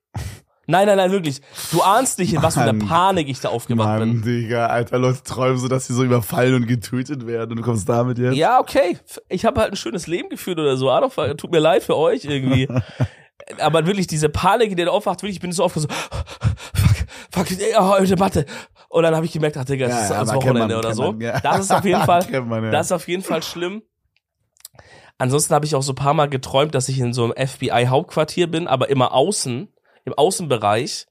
[0.70, 1.40] Nein, nein, nein, wirklich.
[1.72, 2.86] Du ahnst nicht, in was für eine Mann.
[2.86, 4.08] Panik ich da aufgewacht bin.
[4.16, 7.62] Mann, Digga, alter, Leute träumen so, dass sie so überfallen und getötet werden und du
[7.62, 8.36] kommst damit jetzt.
[8.36, 8.98] Ja, okay.
[9.30, 10.90] Ich habe halt ein schönes Leben geführt oder so.
[10.90, 12.68] Adolf, tut mir leid für euch irgendwie.
[13.60, 15.88] Aber wirklich diese Panik, in der du aufwacht, wirklich, ich bin so oft so,
[16.74, 16.96] fuck,
[17.30, 18.44] fuck, ey, oh, heute Mathe.
[18.90, 20.94] Und dann habe ich gemerkt, ach Digga, das Ja, ist ja, kennt Wochenende man, oder
[20.94, 21.12] so.
[21.12, 21.40] man, ja.
[21.40, 22.70] Das ist auf jeden Fall, man, ja.
[22.70, 23.82] das ist auf jeden Fall schlimm.
[25.16, 28.48] Ansonsten habe ich auch so ein paar Mal geträumt, dass ich in so einem FBI-Hauptquartier
[28.48, 29.68] bin, aber immer außen,
[30.08, 31.06] im Außenbereich.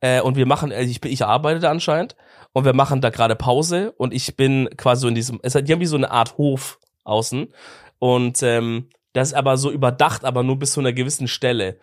[0.00, 2.16] Äh, und wir machen, also ich, ich arbeite da anscheinend
[2.52, 5.68] und wir machen da gerade Pause und ich bin quasi so in diesem, es hat,
[5.68, 7.52] die haben wie so eine Art Hof außen
[7.98, 11.78] und ähm, das ist aber so überdacht, aber nur bis zu einer gewissen Stelle.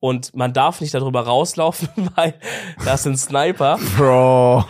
[0.00, 2.34] Und man darf nicht darüber rauslaufen, weil
[2.84, 4.64] das sind Sniper, Bro.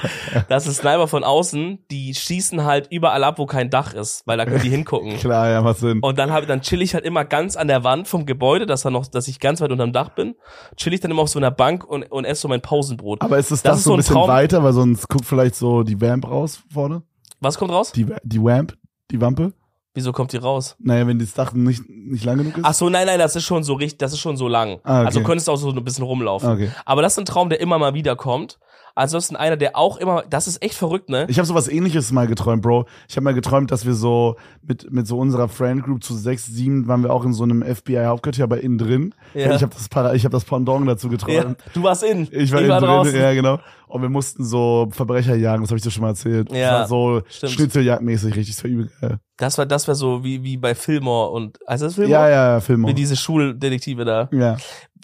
[0.49, 4.39] das sind Sniper von außen, die schießen halt überall ab, wo kein Dach ist, weil
[4.39, 5.17] da können die hingucken.
[5.19, 5.99] Klar, ja, was Sinn.
[6.01, 8.83] Und dann hab, dann chill ich halt immer ganz an der Wand vom Gebäude, dass,
[8.83, 10.37] da noch, dass ich ganz weit unterm Dach bin.
[10.77, 13.21] Chill ich dann immer auf so einer Bank und, und esse so mein Pausenbrot.
[13.23, 14.29] Aber ist es Das das, ist so ein bisschen Traum.
[14.29, 17.03] weiter, weil sonst guckt vielleicht so die Vamp raus vorne?
[17.41, 17.91] Was kommt raus?
[17.91, 18.77] Die, die Vamp?
[19.11, 19.53] Die Wampe?
[19.97, 20.75] Wieso kommt die raus?
[20.81, 22.65] Naja, wenn das Dach nicht, nicht lang genug ist?
[22.65, 24.81] Ach so, nein, nein, das ist schon so richtig, das ist schon so lang.
[24.83, 25.07] Ah, okay.
[25.07, 26.51] Also könntest du auch so ein bisschen rumlaufen.
[26.51, 26.71] Okay.
[26.85, 28.59] Aber das ist ein Traum, der immer mal wieder kommt.
[28.97, 31.27] Ansonsten einer, der auch immer, das ist echt verrückt, ne?
[31.29, 32.87] Ich habe sowas ähnliches mal geträumt, Bro.
[33.09, 36.47] Ich habe mal geträumt, dass wir so mit, mit so unserer Friend Group zu sechs,
[36.47, 39.15] sieben waren wir auch in so einem FBI-Hauptquartier, aber innen drin.
[39.35, 39.55] Ja.
[39.55, 41.59] Ich habe das, ich hab das Pendant dazu Ja, geträumt.
[41.73, 42.29] du warst in.
[42.31, 43.17] Ich war, ich innen war drin, draußen.
[43.17, 43.59] ja genau.
[43.89, 46.53] Und wir mussten so Verbrecher jagen, das habe ich dir schon mal erzählt.
[46.53, 47.49] Ja, das war so.
[47.49, 49.19] Schnitzeljagdmäßig, richtig, das war übel geil.
[49.37, 52.13] Das war, das war so wie, wie bei Fillmore und, heißt das Fillmore?
[52.13, 52.87] Ja, ja, ja, Film.
[52.87, 54.29] Wie diese Schuldetektive da.
[54.33, 54.57] Ja.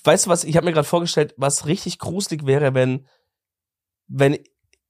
[0.05, 3.07] weißt du was, ich habe mir gerade vorgestellt, was richtig gruselig wäre, wenn,
[4.11, 4.37] wenn,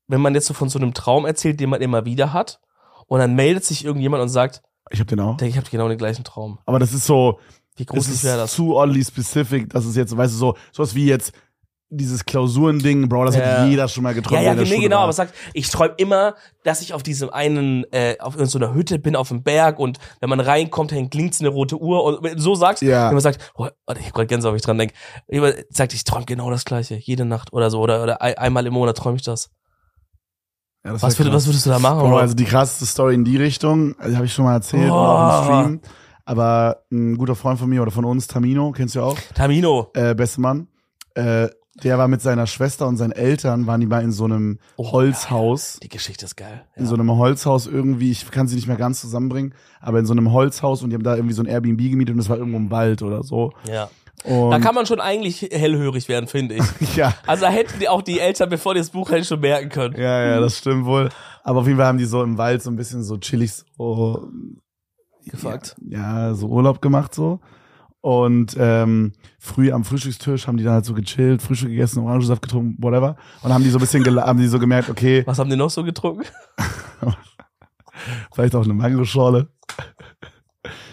[0.09, 2.61] wenn man jetzt so von so einem Traum erzählt, den man immer wieder hat,
[3.07, 5.41] und dann meldet sich irgendjemand und sagt, Ich hab den auch.
[5.41, 6.59] ich habe genau den gleichen Traum.
[6.67, 7.39] Aber das ist so,
[7.77, 8.53] Wie ist wäre das?
[8.53, 11.33] zu oddly specific, dass es jetzt, weißt du, so, sowas wie jetzt,
[11.93, 13.63] dieses Klausurending, Bro, das Ja.
[13.63, 14.37] hat jeder schon mal getroffen.
[14.45, 15.03] Ja, ja, nee, genau, war.
[15.05, 18.99] aber sagt, ich träume immer, dass ich auf diesem einen, äh, auf so einer Hütte
[19.01, 22.55] bin, auf dem Berg und wenn man reinkommt, hängt links eine rote Uhr und so
[22.55, 23.09] sagst, Ja.
[23.09, 24.95] wenn man sagt, oh, warte, ich hab grad Gänsehaut, ich dran denke,
[25.29, 28.65] jemand sagt, ich träume genau das Gleiche, jede Nacht oder so, oder, oder ein, einmal
[28.67, 29.51] im Monat träume ich das.
[30.85, 31.99] Ja, das Was, würd, was würdest du da machen?
[32.09, 35.43] Bro, also die krasseste Story in die Richtung, also habe ich schon mal erzählt Boah.
[35.43, 35.81] auch im Stream.
[36.25, 39.91] Aber ein guter Freund von mir oder von uns, Tamino, kennst du auch, Tamino.
[39.95, 40.69] äh, beste Mann,
[41.17, 41.49] äh,
[41.83, 44.91] der war mit seiner Schwester und seinen Eltern, waren die mal in so einem Oh,
[44.93, 45.79] Holzhaus.
[45.83, 46.67] Die Geschichte ist geil.
[46.77, 50.13] In so einem Holzhaus irgendwie, ich kann sie nicht mehr ganz zusammenbringen, aber in so
[50.13, 52.59] einem Holzhaus und die haben da irgendwie so ein Airbnb gemietet und das war irgendwo
[52.59, 53.53] im Wald oder so.
[53.69, 53.89] ja.
[54.23, 56.65] Und Da kann man schon eigentlich hellhörig werden, finde ich.
[56.97, 59.71] ja, Also da hätten die auch die Eltern, bevor die das Buch hätten, schon merken
[59.71, 59.95] können.
[59.97, 61.09] ja, ja, das stimmt wohl.
[61.43, 64.29] Aber auf jeden Fall haben die so im Wald so ein bisschen so chillig so
[65.25, 65.75] Gefuckt.
[65.89, 67.41] Ja, ja, so Urlaub gemacht so.
[68.03, 72.83] Und ähm, früh am Frühstückstisch haben die dann halt so gechillt, Frühstück gegessen, Orangensaft getrunken,
[72.83, 73.17] whatever.
[73.43, 75.71] Und haben die so ein bisschen haben die so gemerkt, okay, Was haben die noch
[75.71, 76.25] so getrunken?
[78.33, 79.49] vielleicht auch eine Mangoschorle.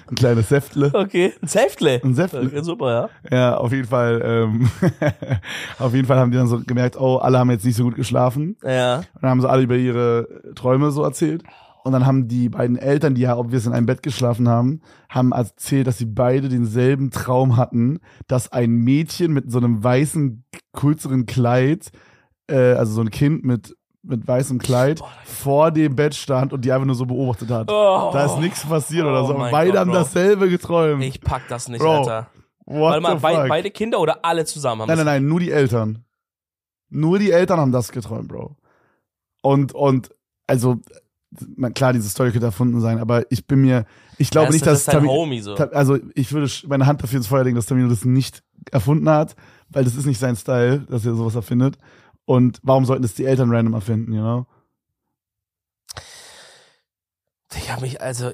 [0.10, 0.92] Ein kleines Säftle.
[0.94, 2.02] Okay, ein Säftle.
[2.02, 2.44] Ein Säftle.
[2.44, 3.38] Okay, super, ja.
[3.38, 4.70] Ja, auf jeden Fall, ähm,
[5.80, 7.96] auf jeden Fall haben die dann so gemerkt, oh, alle haben jetzt nicht so gut
[7.96, 8.56] geschlafen.
[8.64, 8.98] Ja.
[8.98, 11.44] Und dann haben sie alle über ihre Träume so erzählt.
[11.88, 15.32] Und dann haben die beiden Eltern, die ja obvious in einem Bett geschlafen haben, haben
[15.32, 21.26] erzählt, dass sie beide denselben Traum hatten, dass ein Mädchen mit so einem weißen, kürzeren
[21.26, 21.92] Kleid,
[22.48, 23.74] äh, also so ein Kind mit,
[24.04, 27.72] mit weißem Kleid, vor dem Bett stand und die einfach nur so beobachtet hat.
[27.72, 28.10] Oh.
[28.12, 29.34] Da ist nichts passiert oder Oh so.
[29.36, 30.00] Und mein beide Gott, haben Bro.
[30.00, 31.02] dasselbe geträumt.
[31.02, 32.28] Ich pack das nicht, Bro, Alter.
[32.66, 36.04] What Warte mal, beide Kinder oder alle zusammen haben Nein, nein, nein, nur die Eltern.
[36.90, 38.58] Nur die Eltern haben das geträumt, Bro.
[39.42, 40.10] Und, und,
[40.48, 40.82] also,
[41.74, 43.86] klar, diese Story könnte erfunden sein, aber ich bin mir,
[44.18, 45.56] ich glaube das, nicht, das dass ist dein Tami- Homie so.
[45.56, 49.36] Also ich würde meine Hand dafür ins Feuer legen, dass Tamino das nicht erfunden hat,
[49.70, 51.78] weil das ist nicht sein Style, dass er sowas erfindet.
[52.26, 54.46] Und warum sollten das die Eltern random erfinden, you know?
[57.56, 58.32] Ich habe mich, also,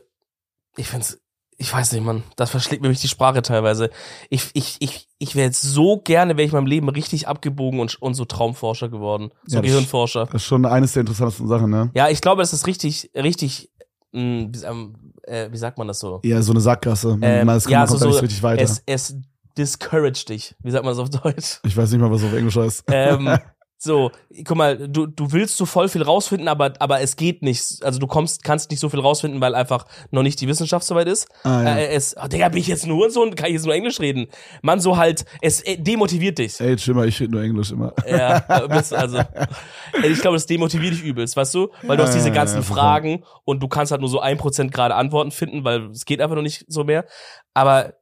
[0.76, 1.22] ich find's,
[1.58, 3.89] ich weiß nicht, Mann, das verschlägt mir mich die Sprache teilweise.
[4.30, 7.80] Ich, ich, ich, ich wäre jetzt so gerne, wäre ich in meinem Leben richtig abgebogen
[7.80, 9.32] und, und so Traumforscher geworden.
[9.46, 10.26] So Ja, das- Gehirnforscher.
[10.26, 11.92] Das ist schon eines der interessantesten Sachen, ne?
[11.94, 13.70] Ja, ich glaube, das ist richtig, richtig,
[14.12, 16.20] mh, wie, ähm, äh, wie sagt man das so?
[16.24, 17.18] Ja, so eine Sackgasse.
[17.22, 18.62] Ähm, man, ja, so, so richtig weiter.
[18.63, 19.16] es, es
[19.58, 20.56] discourage dich.
[20.63, 21.60] Wie sagt man das auf Deutsch?
[21.63, 22.84] ich weiß nicht mal, was auf Englisch heißt.
[22.88, 23.38] ähm,
[23.84, 24.12] so,
[24.46, 27.84] guck mal, du, du willst so voll viel rausfinden, aber, aber es geht nicht.
[27.84, 31.08] Also du kommst, kannst nicht so viel rausfinden, weil einfach noch nicht die Wissenschaft soweit
[31.08, 31.28] ist.
[31.43, 31.76] Ah, ja.
[31.76, 34.28] äh, es, oh, Digga, bin ich jetzt nur so, kann ich jetzt nur Englisch reden?
[34.62, 36.60] Man, so halt, es äh, demotiviert dich.
[36.62, 37.93] Ey, Schimmer, ich rede nur Englisch immer.
[38.10, 41.69] Ja, bist, also, äh, ich glaube, das demotiviert dich übelst, weißt du?
[41.82, 42.78] Weil du Ja, hast diese ja, ganzen ja, voll.
[42.78, 46.22] Fragen und du kannst halt nur so ein Prozent gerade Antworten finden, weil es geht
[46.22, 47.06] einfach noch nicht so mehr.
[47.54, 47.93] Aber,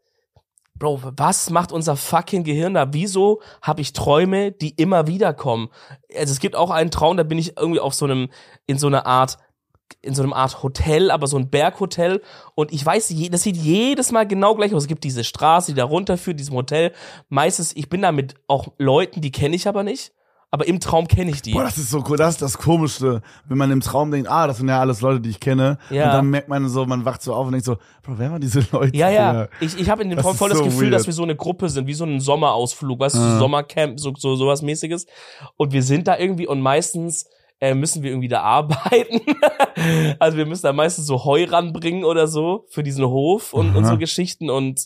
[0.82, 2.92] Bro, was macht unser fucking Gehirn da?
[2.92, 5.70] Wieso habe ich Träume, die immer wieder kommen?
[6.18, 8.30] Also es gibt auch einen Traum, da bin ich irgendwie auf so einem,
[8.66, 9.38] in so einer Art,
[10.02, 12.24] in so einem Art Hotel, aber so ein Berghotel.
[12.56, 14.82] Und ich weiß, das sieht jedes Mal genau gleich aus.
[14.82, 16.94] Es gibt diese Straße, die da runterführt, diesem Hotel.
[17.30, 20.14] Meistens, ich bin da mit auch Leuten, die kenne ich aber nicht.
[20.54, 21.54] Aber im Traum kenne ich die.
[21.54, 22.18] Boah, das ist so cool.
[22.18, 25.22] Das ist das Komischste, wenn man im Traum denkt, ah, das sind ja alles Leute,
[25.22, 25.78] die ich kenne.
[25.90, 26.08] Ja.
[26.08, 28.42] Und dann merkt man so, man wacht so auf und denkt so, Bro, wer waren
[28.42, 28.96] diese Leute?
[28.98, 29.48] Ja, ja.
[29.62, 30.94] Ich, ich habe in dem Traum voll das so Gefühl, weird.
[30.94, 33.40] dass wir so eine Gruppe sind, wie so ein Sommerausflug, weißt du, so Ah.
[33.40, 35.06] Sommercamp, so, so sowas mäßiges.
[35.56, 37.28] Und wir sind da irgendwie und meistens
[37.62, 39.22] äh, müssen wir irgendwie da arbeiten.
[40.20, 43.86] also wir müssen da meistens so Heu ranbringen oder so für diesen Hof und, und
[43.86, 44.50] so Geschichten.
[44.50, 44.86] Und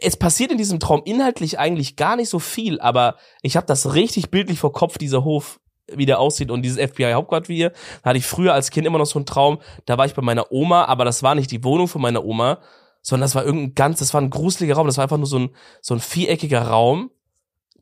[0.00, 3.94] es passiert in diesem Traum inhaltlich eigentlich gar nicht so viel, aber ich habe das
[3.94, 5.60] richtig bildlich vor Kopf, dieser Hof
[5.92, 7.70] wie der aussieht und dieses FBI-Hauptquartier.
[8.02, 10.22] Da hatte ich früher als Kind immer noch so einen Traum, da war ich bei
[10.22, 12.60] meiner Oma, aber das war nicht die Wohnung von meiner Oma,
[13.02, 15.38] sondern das war irgendein ganz, das war ein gruseliger Raum, das war einfach nur so
[15.38, 15.50] ein,
[15.82, 17.10] so ein viereckiger Raum,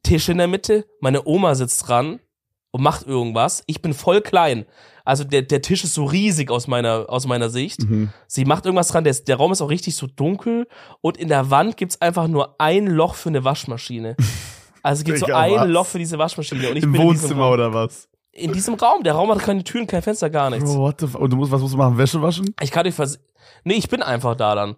[0.03, 2.19] Tisch in der Mitte, meine Oma sitzt dran
[2.73, 3.63] und macht irgendwas.
[3.67, 4.67] Ich bin voll klein.
[5.05, 7.83] Also der, der Tisch ist so riesig aus meiner, aus meiner Sicht.
[7.83, 8.11] Mhm.
[8.27, 10.67] Sie macht irgendwas dran, der, der Raum ist auch richtig so dunkel
[11.01, 14.17] und in der Wand gibt's einfach nur ein Loch für eine Waschmaschine.
[14.85, 15.69] Also es gibt so ein was?
[15.69, 18.09] Loch für diese Waschmaschine und ich Im bin Wohnzimmer oder was?
[18.33, 19.03] in diesem Raum.
[19.03, 20.65] Der Raum hat keine Türen, kein Fenster, gar nichts.
[20.65, 21.97] Bro, what the f Und du musst, was musst du machen?
[21.99, 22.55] Wäsche waschen?
[22.61, 23.21] Ich kann euch vers
[23.65, 24.77] Nee, ich bin einfach da dann.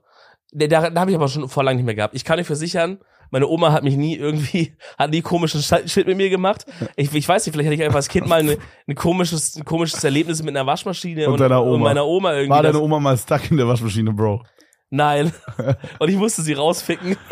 [0.52, 2.14] Da, da, habe ich aber schon vor lang nicht mehr gehabt.
[2.14, 2.98] Ich kann euch versichern,
[3.30, 6.64] meine Oma hat mich nie irgendwie, hat nie komischen Sch- Shit mit mir gemacht.
[6.96, 8.56] Ich, ich weiß nicht, vielleicht hatte ich einfach als Kind mal eine,
[8.86, 11.74] ein, komisches, ein komisches Erlebnis mit einer Waschmaschine Und deiner Oma.
[11.74, 12.50] und meiner Oma irgendwie.
[12.50, 14.42] War deine Oma mal stuck in der Waschmaschine, Bro?
[14.90, 15.32] Nein.
[15.98, 17.16] Und ich musste sie rausficken.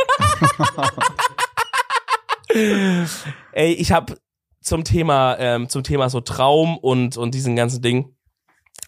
[3.52, 4.16] Ey, ich habe
[4.60, 8.14] zum Thema, ähm, zum Thema so Traum und, und diesen ganzen Ding,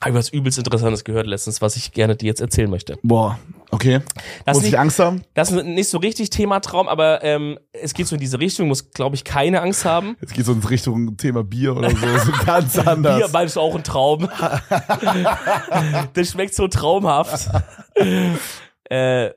[0.01, 2.99] habe ich was übelst Interessantes gehört letztens, was ich gerne dir jetzt erzählen möchte.
[3.03, 3.39] Boah,
[3.75, 4.01] Okay.
[4.45, 5.23] Das Muss nicht- ich Angst haben?
[5.35, 8.69] Das ist nicht so richtig Thema Traum, aber ähm, es geht so in diese Richtung,
[8.69, 10.17] muss, glaube ich, keine Angst haben.
[10.21, 11.97] Jetzt geht so in Richtung Thema Bier oder so.
[11.97, 13.17] so ganz anders.
[13.19, 14.29] Bier meinst du auch ein Traum.
[16.15, 17.49] das schmeckt so traumhaft.
[18.91, 19.31] äh,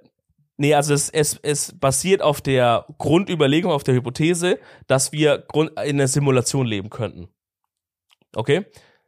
[0.58, 5.70] nee, also es, es, es basiert auf der Grundüberlegung, auf der Hypothese, dass wir in
[5.78, 7.30] einer Simulation leben könnten.
[8.36, 8.66] Okay?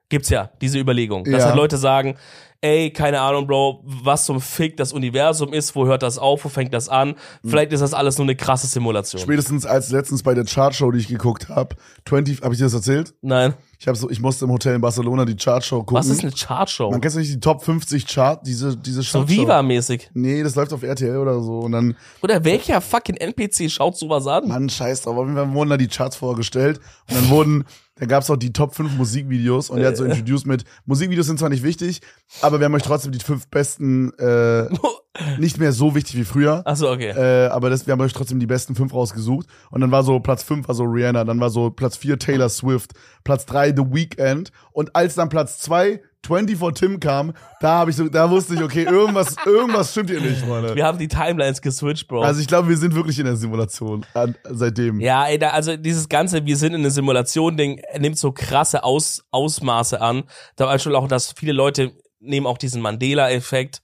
[0.10, 1.24] Gibt's ja, diese Überlegung.
[1.24, 1.46] Dass Ja.
[1.48, 2.16] halt Leute sagen,
[2.62, 6.50] ey, keine Ahnung, Bro, was zum Fick das Universum ist, wo hört das auf, wo
[6.50, 7.16] fängt das an?
[7.46, 9.22] Vielleicht ist das alles nur eine krasse Simulation.
[9.22, 11.76] Spätestens als letztens bei der Chartshow, die ich geguckt habe,
[12.08, 13.14] 20, habe ich dir das erzählt?
[13.22, 13.54] Nein.
[13.82, 15.96] Ich habe so, ich musste im Hotel in Barcelona die Chartshow gucken.
[15.96, 16.92] Was ist eine Chartshow?
[16.92, 19.34] Man kennt nicht die Top 50 Chart, diese diese So Chartshow.
[19.44, 20.10] Viva-mäßig.
[20.14, 24.28] Nee, das läuft auf RTL oder so und dann Oder welcher fucking NPC schaut sowas
[24.28, 24.50] an?
[24.50, 25.16] Mann, scheiß drauf.
[25.16, 27.64] Auf jeden Fall wurden da die Charts vorgestellt und dann wurden,
[28.00, 31.38] da gab's auch die Top 5 Musikvideos und er hat so introduced mit, Musikvideos sind
[31.38, 32.02] zwar nicht wichtig,
[32.42, 34.70] aber wir haben euch trotzdem die fünf besten, äh,
[35.38, 36.66] nicht mehr so wichtig wie früher.
[36.66, 37.10] Achso, okay.
[37.10, 39.48] Äh, aber das, wir haben euch trotzdem die besten fünf rausgesucht.
[39.70, 42.50] Und dann war so Platz fünf war so Rihanna, dann war so Platz vier Taylor
[42.50, 44.52] Swift, Platz drei The Weeknd.
[44.72, 48.62] Und als dann Platz zwei 24 Tim kam, da habe ich so, da wusste ich,
[48.62, 50.76] okay, irgendwas, irgendwas stimmt hier nicht, Freunde.
[50.76, 52.22] Wir haben die Timelines geswitcht, Bro.
[52.22, 55.00] Also ich glaube, wir sind wirklich in der Simulation an, seitdem.
[55.00, 59.24] ja, ey, da, also dieses ganze, wir sind in einer Simulation-Ding, nimmt so krasse Aus,
[59.32, 60.24] Ausmaße an.
[60.56, 63.82] Da war schon auch, dass viele Leute nehmen auch diesen Mandela-Effekt,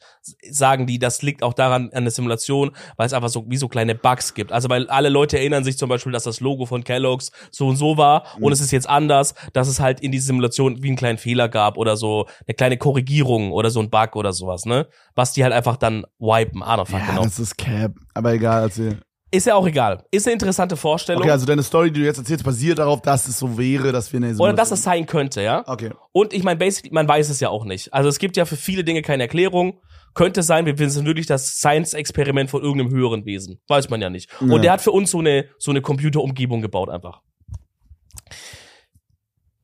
[0.50, 3.68] sagen die, das liegt auch daran an der Simulation, weil es einfach so wie so
[3.68, 4.52] kleine Bugs gibt.
[4.52, 7.76] Also weil alle Leute erinnern sich zum Beispiel, dass das Logo von Kellogg's so und
[7.78, 10.98] so war und es ist jetzt anders, dass es halt in dieser Simulation wie einen
[10.98, 14.88] kleinen Fehler gab oder so eine kleine Korrigierung oder so ein Bug oder sowas, ne?
[15.14, 16.64] Was die halt einfach dann wipen.
[16.64, 17.24] Ah, no, fuck, Ja, genau.
[17.24, 17.94] das ist Cap.
[18.14, 19.00] Aber egal, erzähl.
[19.36, 20.06] Ist ja auch egal.
[20.12, 21.22] Ist eine interessante Vorstellung.
[21.22, 24.14] Okay, also deine Story, die du jetzt erzählst, basiert darauf, dass es so wäre, dass
[24.14, 25.62] wir in der oder dass es sein könnte, ja?
[25.68, 25.92] Okay.
[26.14, 27.94] Und ich meine, basically, man weiß es ja auch nicht.
[27.94, 29.82] Also es gibt ja für viele Dinge keine Erklärung.
[30.14, 33.60] Könnte sein, wir sind wirklich das Science-Experiment von irgendeinem höheren Wesen.
[33.68, 34.32] Weiß man ja nicht.
[34.40, 34.54] Ja.
[34.54, 37.20] Und der hat für uns so eine, so eine Computerumgebung gebaut einfach.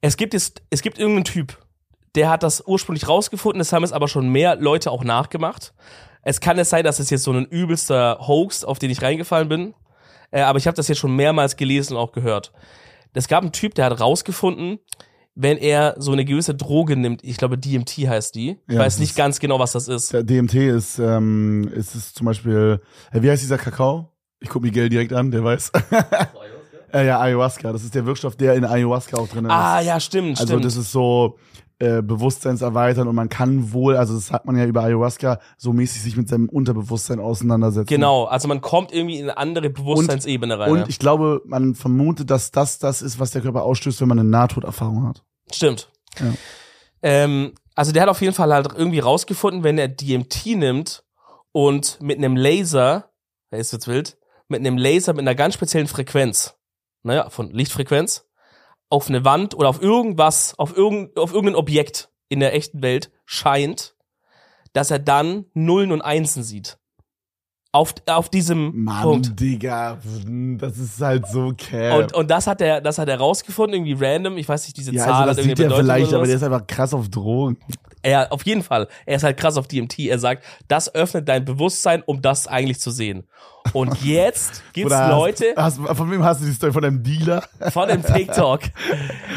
[0.01, 1.57] Es gibt, es, es gibt irgendeinen Typ,
[2.15, 5.73] der hat das ursprünglich rausgefunden, das haben es aber schon mehr Leute auch nachgemacht.
[6.23, 9.49] Es kann es sein, dass es jetzt so ein übelster Hoax, auf den ich reingefallen
[9.49, 9.73] bin.
[10.31, 12.51] Äh, aber ich habe das jetzt schon mehrmals gelesen und auch gehört.
[13.13, 14.79] Es gab einen Typ, der hat rausgefunden,
[15.35, 18.57] wenn er so eine gewisse Droge nimmt, ich glaube DMT heißt die.
[18.67, 20.13] Ich Ja, weiß nicht ganz genau, was das ist.
[20.13, 22.81] DMT ist, ähm, ist es zum Beispiel,
[23.11, 24.09] äh, wie heißt dieser Kakao?
[24.39, 25.71] Ich guck Miguel direkt an, der weiß.
[26.93, 27.71] äh, ja, Ayahuasca.
[27.71, 29.51] Das ist der Wirkstoff, der in Ayahuasca auch drin ist.
[29.51, 30.65] Ah, ja, stimmt, Also stimmt.
[30.65, 31.37] das ist so
[31.81, 36.03] äh, Bewusstseinserweitern und man kann wohl, also das sagt man ja über Ayahuasca, so mäßig
[36.03, 37.87] sich mit seinem Unterbewusstsein auseinandersetzen.
[37.87, 40.71] genau, also man kommt irgendwie in eine andere Bewusstseinsebene rein.
[40.71, 40.85] Und ja.
[40.87, 44.29] ich glaube, man vermutet, dass das das ist, was der Körper ausstößt, wenn man eine
[44.29, 45.23] Nahtoderfahrung hat.
[45.51, 45.91] Stimmt.
[46.19, 46.33] Ja.
[47.01, 51.03] Ähm, also der hat auf jeden Fall halt irgendwie rausgefunden, wenn er DMT nimmt
[51.51, 53.09] und mit einem Laser,
[53.51, 54.17] ja, jetzt wird's wild,
[54.47, 56.53] mit einem Laser mit einer ganz speziellen Frequenz,
[57.01, 58.29] naja, von Lichtfrequenz,
[58.91, 63.09] auf eine Wand oder auf irgendwas, auf, irgend, auf irgendein Objekt in der echten Welt
[63.25, 63.95] scheint,
[64.73, 66.77] dass er dann Nullen und Einsen sieht.
[67.73, 69.39] Auf, auf diesem Mann, Punkt.
[69.39, 69.97] Digga,
[70.57, 71.99] das ist halt so cap.
[71.99, 74.37] Und, und das hat er, das hat er rausgefunden, irgendwie random.
[74.37, 76.35] Ich weiß nicht, diese ja, Zahl also hat das irgendwie sieht er vielleicht, aber der
[76.35, 77.57] ist einfach krass auf Drogen.
[78.03, 78.87] Er, auf jeden Fall.
[79.05, 79.99] Er ist halt krass auf DMT.
[79.99, 83.27] Er sagt, das öffnet dein Bewusstsein, um das eigentlich zu sehen.
[83.73, 86.73] Und jetzt gibt's Oder Leute Hast, hast, von wem hast du die Story?
[86.73, 87.43] Von deinem Dealer?
[87.71, 88.61] von dem TikTok.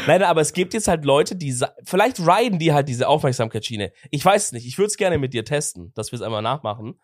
[0.07, 3.91] Nein, aber es gibt jetzt halt Leute, die, vielleicht riden die halt diese Aufmerksamkeitsschiene.
[4.09, 4.65] Ich weiß es nicht.
[4.65, 6.95] Ich würde es gerne mit dir testen, dass wir es einmal nachmachen.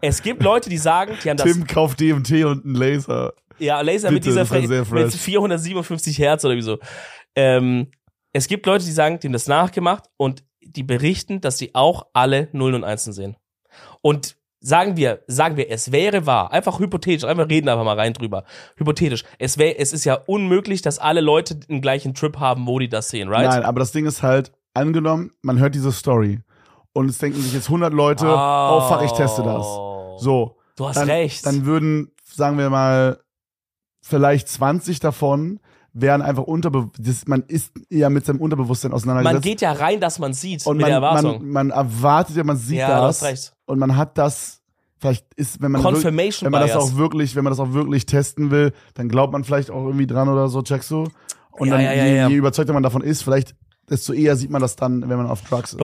[0.00, 3.32] Es gibt Leute, die sagen, die haben das, Tim kauft DMT und einen Laser.
[3.58, 5.20] ja, Laser mit Bitte, dieser, das wär Fre mit fresh.
[5.20, 6.78] 457 Hertz oder wie so.
[7.36, 7.90] Ähm,
[8.32, 12.06] es gibt Leute, die sagen, die haben das nachgemacht und die berichten, dass sie auch
[12.12, 13.36] alle Nullen und Einsen sehen.
[14.02, 18.12] Und sagen wir, sagen wir, es wäre wahr, einfach hypothetisch, einfach reden einfach mal rein
[18.12, 18.44] drüber.
[18.76, 19.24] Hypothetisch.
[19.38, 22.88] Es wäre, es ist ja unmöglich, dass alle Leute den gleichen Trip haben, wo die
[22.88, 23.48] das sehen, right?
[23.48, 26.40] Nein, aber das Ding ist halt, angenommen, man hört diese Story
[26.92, 29.66] und es denken sich jetzt 100 Leute, oh, fuck, ich teste das.
[30.18, 30.56] So.
[30.76, 31.44] Du hast dann, recht.
[31.46, 33.20] Dann würden, sagen wir mal,
[34.02, 35.60] vielleicht 20 davon
[35.98, 39.34] wären einfach unterbe das, man ist ja mit seinem Unterbewusstsein auseinandergesetzt.
[39.34, 41.38] man geht ja rein, dass man sieht und mit man, der Erwartung.
[41.38, 43.52] man, man erwartet ja, man sieht ja, du das hast recht.
[43.64, 44.60] und man hat das
[44.98, 47.72] vielleicht ist wenn man wirklich, Confirmation wenn man das auch wirklich wenn man das auch
[47.72, 51.08] wirklich testen will dann glaubt man vielleicht auch irgendwie dran oder so checkst du
[51.52, 53.54] und Ja, dann ja, ja, je, je überzeugter man davon ist vielleicht
[53.88, 55.85] desto eher sieht man das dann wenn man auf Drugs ist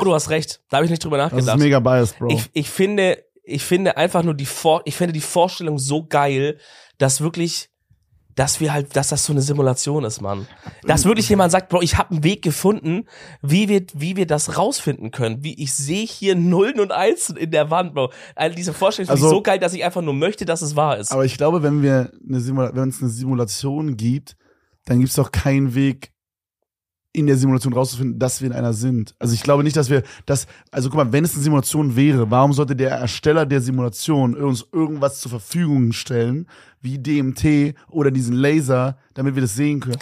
[0.00, 0.60] Oh, du hast recht.
[0.68, 1.56] Da habe ich nicht drüber Das nachgedacht.
[1.56, 2.30] ist mega biased, Bro.
[2.30, 6.58] ich, ich finde, ich finde einfach nur die Vor ich finde die Vorstellung so geil,
[6.98, 7.68] dass wirklich,
[8.36, 10.46] dass wir halt, dass das so eine Simulation ist, Mann.
[10.84, 13.06] Dass wirklich jemand sagt, Bro, ich habe einen Weg gefunden,
[13.42, 15.42] wie wir, wie wir das rausfinden können.
[15.42, 18.10] Wie ich sehe hier Nullen und Einsen in der Wand, Bro.
[18.36, 20.96] Also diese Vorstellung ist Also- so geil, dass ich einfach nur möchte, dass es wahr
[20.98, 21.10] ist.
[21.12, 24.36] Aber ich glaube, wenn wir eine Simula wenn es eine Simulation gibt,
[24.86, 26.12] dann gibt es doch keinen Weg,
[27.12, 29.14] in der Simulation rauszufinden, dass wir in einer sind.
[29.18, 32.30] Also ich glaube nicht, dass wir das, also guck mal, wenn es eine Simulation wäre,
[32.30, 36.48] warum sollte der Ersteller der Simulation uns irgendwas zur Verfügung stellen,
[36.80, 39.98] wie DMT oder diesen Laser, damit wir das sehen können?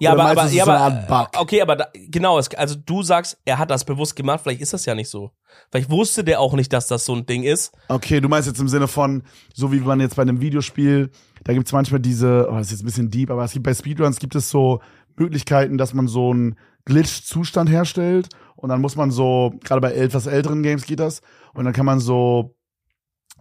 [0.00, 1.40] Ja, Oder aber, aber, ja, so aber, Bug?
[1.40, 4.72] okay, aber da, genau, es, also du sagst, er hat das bewusst gemacht, vielleicht ist
[4.72, 5.30] das ja nicht so.
[5.70, 7.72] Vielleicht wusste der auch nicht, dass das so ein Ding ist.
[7.88, 11.10] Okay, du meinst jetzt im Sinne von, so wie man jetzt bei einem Videospiel,
[11.44, 13.74] da gibt's manchmal diese, oh, das ist jetzt ein bisschen deep, aber es gibt bei
[13.74, 14.80] Speedruns gibt es so
[15.20, 16.56] Möglichkeiten, dass man so einen
[16.86, 21.20] Glitch-Zustand herstellt und dann muss man so, gerade bei etwas älteren Games geht das,
[21.54, 22.56] und dann kann man so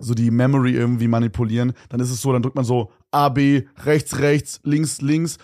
[0.01, 1.73] so die Memory irgendwie manipulieren.
[1.89, 5.37] Dann ist es so, dann drückt man so A, B, rechts, rechts, links, links,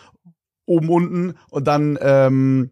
[0.66, 2.72] oben, unten und dann ähm,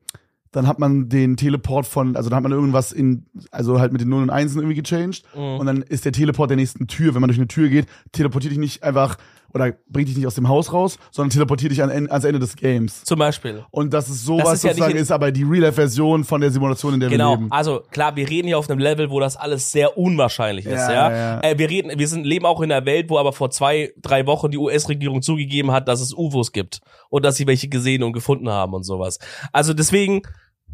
[0.53, 4.01] dann hat man den Teleport von, also dann hat man irgendwas in, also halt mit
[4.01, 5.23] den Nullen und Einsen irgendwie gechanged.
[5.35, 5.41] Mhm.
[5.41, 7.15] Und dann ist der Teleport der nächsten Tür.
[7.15, 9.17] Wenn man durch eine Tür geht, teleportiert dich nicht einfach,
[9.53, 12.55] oder bringt dich nicht aus dem Haus raus, sondern teleportiert dich an, ans Ende des
[12.55, 13.03] Games.
[13.03, 13.63] Zum Beispiel.
[13.71, 16.95] Und das ist sowas Das ist ja sozusagen, ist aber die Real-Life-Version von der Simulation,
[16.95, 17.51] in der wir Genau, leben.
[17.51, 20.91] also klar, wir reden hier auf einem Level, wo das alles sehr unwahrscheinlich ist, Ja,
[20.93, 21.11] ja.
[21.11, 21.41] ja.
[21.43, 24.25] Äh, wir reden, wir sind leben auch in einer Welt, wo aber vor zwei, drei
[24.25, 28.13] Wochen die US-Regierung zugegeben hat, dass es UFOs gibt und dass sie welche gesehen und
[28.13, 29.19] gefunden haben und sowas.
[29.51, 30.23] Also deswegen,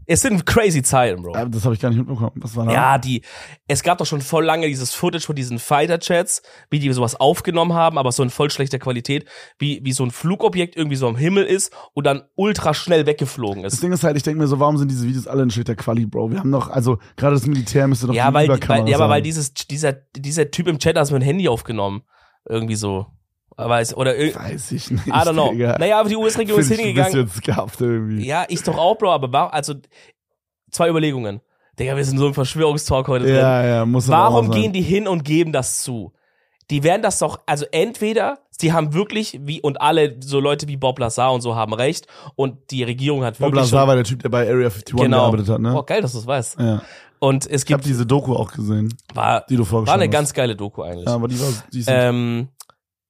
[0.09, 1.33] es sind crazy Zeiten, Bro.
[1.49, 2.31] Das habe ich gar nicht mitbekommen.
[2.37, 2.71] Was war da?
[2.71, 3.21] Ja, die,
[3.67, 6.41] es gab doch schon voll lange dieses Footage von diesen Fighter-Chats,
[6.71, 9.25] wie die sowas aufgenommen haben, aber so in voll schlechter Qualität,
[9.59, 13.61] wie, wie so ein Flugobjekt irgendwie so am Himmel ist und dann ultra schnell weggeflogen
[13.61, 13.83] Das ist.
[13.83, 16.07] Ding ist halt, ich denke mir so, warum sind diese Videos alle in schlechter Quali,
[16.07, 16.31] Bro?
[16.31, 19.09] Wir haben doch, also gerade das Militär müsste doch Ja, die weil, weil, ja, aber
[19.09, 22.01] weil dieses, dieser, dieser Typ im Chat hat es mit dem Handy aufgenommen.
[22.47, 23.05] Irgendwie so.
[23.81, 25.07] Es, oder Weiß ich nicht.
[25.07, 25.51] I don't know.
[25.51, 25.77] Digga.
[25.77, 27.25] Naja, aber die US-Regierung ist ich ein hingegangen.
[27.25, 28.25] bisschen scuffed irgendwie.
[28.25, 29.73] Ja, ich doch auch, Bro, aber warum, also,
[30.71, 31.41] zwei Überlegungen.
[31.77, 33.35] Digga, wir sind so im Verschwörungstalk heute drin.
[33.35, 36.13] Ja, ja, muss Warum gehen die hin und geben das zu?
[36.69, 40.77] Die werden das doch, also entweder, sie haben wirklich, wie, und alle so Leute wie
[40.77, 43.95] Bob Lazar und so haben recht, und die Regierung hat Bob wirklich Lazar schon, war
[43.95, 45.17] der Typ, der bei Area 51 genau.
[45.17, 45.75] gearbeitet hat, ne?
[45.75, 46.59] Oh, geil, dass du es weißt.
[46.59, 46.81] Ja.
[47.19, 50.05] Und es Ich habe gibt, diese Doku auch gesehen, war, die du war vorgestellt eine
[50.09, 50.11] hast.
[50.13, 51.07] ganz geile Doku eigentlich.
[51.07, 52.49] ja, aber die war, die ist Ähm,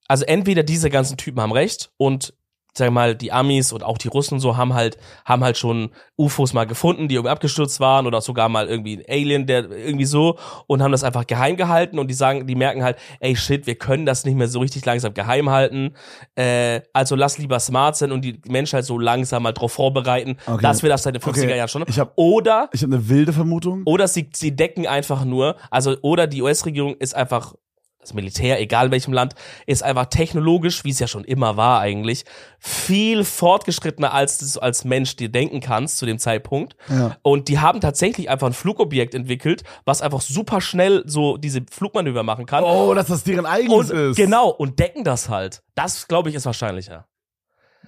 [0.10, 2.34] also entweder diese ganzen Typen haben recht und
[2.78, 5.90] sag mal, die Amis und auch die Russen und so haben halt, haben halt schon
[6.18, 10.06] UFOs mal gefunden, die irgendwie abgestürzt waren oder sogar mal irgendwie ein Alien, der irgendwie
[10.06, 13.66] so und haben das einfach geheim gehalten und die sagen, die merken halt, ey shit,
[13.68, 15.96] wir können das nicht mehr so richtig langsam geheim halten,
[16.36, 20.62] äh, also lass lieber smart sein und die Menschheit so langsam mal drauf vorbereiten, Okay.
[20.62, 21.58] dass wir das seit den 50er Okay.
[21.58, 21.84] Jahren schon.
[21.88, 23.82] Ich hab- oder ich habe eine wilde Vermutung.
[23.86, 27.56] oder sie, sie decken einfach nur, also oder die US-Regierung ist einfach,
[28.00, 29.36] das Militär, egal in welchem Land,
[29.66, 32.24] ist einfach technologisch, wie es ja schon immer war eigentlich,
[32.60, 36.78] viel fortgeschrittener als du als Mensch dir denken kannst zu dem Zeitpunkt.
[36.90, 37.18] Ja.
[37.24, 42.24] Und die haben tatsächlich einfach ein Flugobjekt entwickelt, was einfach super schnell so diese Flugmanöver
[42.24, 42.64] machen kann.
[42.64, 44.16] Oh, dass das deren eigenes und ist.
[44.16, 45.62] genau, und decken das halt.
[45.76, 47.06] Das, glaube ich, ist wahrscheinlicher.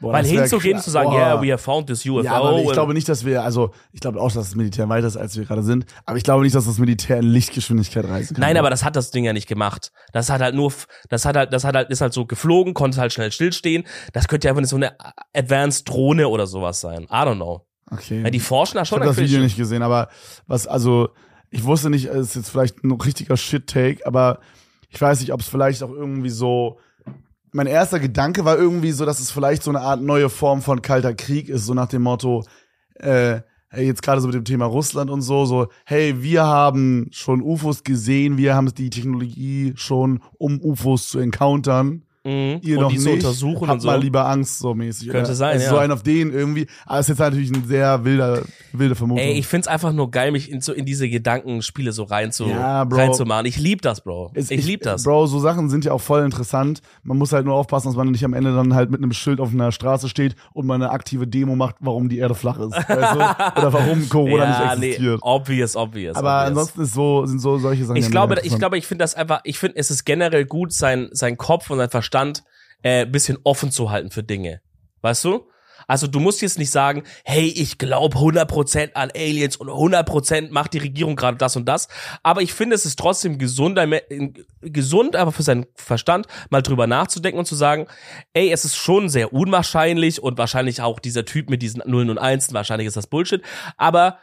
[0.01, 1.17] Boah, Weil hinzugehen zu sagen, Boah.
[1.17, 2.23] yeah, we have found this UFO.
[2.23, 5.05] Ja, aber ich glaube nicht, dass wir, also ich glaube auch, dass das Militär weiter
[5.05, 5.85] ist, als wir gerade sind.
[6.07, 8.41] Aber ich glaube nicht, dass das Militär in Lichtgeschwindigkeit reisen kann.
[8.41, 9.91] Nein, aber das hat das Ding ja nicht gemacht.
[10.11, 10.73] Das hat halt nur,
[11.09, 13.83] das hat halt, das hat halt, ist halt so geflogen, konnte halt schnell stillstehen.
[14.11, 14.93] Das könnte ja einfach so eine
[15.35, 17.03] Advanced Drohne oder sowas sein.
[17.03, 17.67] I don't know.
[17.91, 18.23] okay.
[18.23, 19.17] Ja, die forschen da ich schon habe das.
[19.17, 20.09] Video nicht gesehen, aber
[20.47, 21.09] was, also
[21.51, 24.39] ich wusste nicht, es ist jetzt vielleicht ein richtiger Shit-Take, aber
[24.89, 26.79] ich weiß nicht, ob es vielleicht auch irgendwie so.
[27.51, 30.81] Mein erster Gedanke war irgendwie so, dass es vielleicht so eine Art neue Form von
[30.81, 32.45] kalter Krieg ist, so nach dem Motto,
[32.95, 33.41] äh,
[33.75, 37.83] jetzt gerade so mit dem Thema Russland und so, so, hey, wir haben schon UFOs
[37.83, 42.03] gesehen, wir haben die Technologie schon, um UFOs zu encountern.
[42.23, 42.59] Mhm.
[42.61, 43.87] Ihr und noch die zu nicht, untersuchen habt und so.
[43.87, 45.09] mal lieber Angst, so mäßig.
[45.09, 45.35] Könnte oder?
[45.35, 45.69] sein, also ja.
[45.71, 46.67] So einen auf den irgendwie.
[46.85, 49.25] Aber es ist jetzt natürlich ein sehr wilder, wilde Vermutung.
[49.25, 52.45] Ey, ich find's einfach nur geil, mich in, so in diese Gedankenspiele so rein zu,
[52.45, 52.97] Ja, Bro.
[52.97, 53.47] reinzumachen.
[53.47, 54.31] Ich lieb das, Bro.
[54.35, 55.03] Es- ich lieb das.
[55.03, 56.81] Bro, so Sachen sind ja auch voll interessant.
[57.01, 59.39] Man muss halt nur aufpassen, dass man nicht am Ende dann halt mit einem Schild
[59.39, 62.71] auf einer Straße steht und mal eine aktive Demo macht, warum die Erde flach ist.
[62.73, 63.17] Weißt du?
[63.61, 65.15] Oder warum Corona ja, nicht existiert.
[65.15, 66.15] Nee, obvious, obvious.
[66.15, 66.47] Aber obvious.
[66.49, 67.97] ansonsten ist so, sind so solche Sachen.
[67.97, 71.09] ich glaube, ich glaube, ich finde das einfach, ich finde, es ist generell gut, sein,
[71.13, 72.10] sein Kopf und sein Verstand
[72.83, 74.61] äh, bisschen offen zu halten für Dinge.
[75.01, 75.47] Weißt du?
[75.87, 80.73] Also du musst jetzt nicht sagen, hey, ich glaube 100% an Aliens und 100% macht
[80.73, 81.87] die Regierung gerade das und das.
[82.23, 83.79] Aber ich finde, es ist trotzdem gesund,
[84.61, 87.87] gesund, aber für seinen Verstand mal drüber nachzudenken und zu sagen,
[88.33, 92.17] ey, es ist schon sehr unwahrscheinlich und wahrscheinlich auch dieser Typ mit diesen Nullen und
[92.17, 93.41] Einsen, wahrscheinlich ist das Bullshit.
[93.77, 94.19] Aber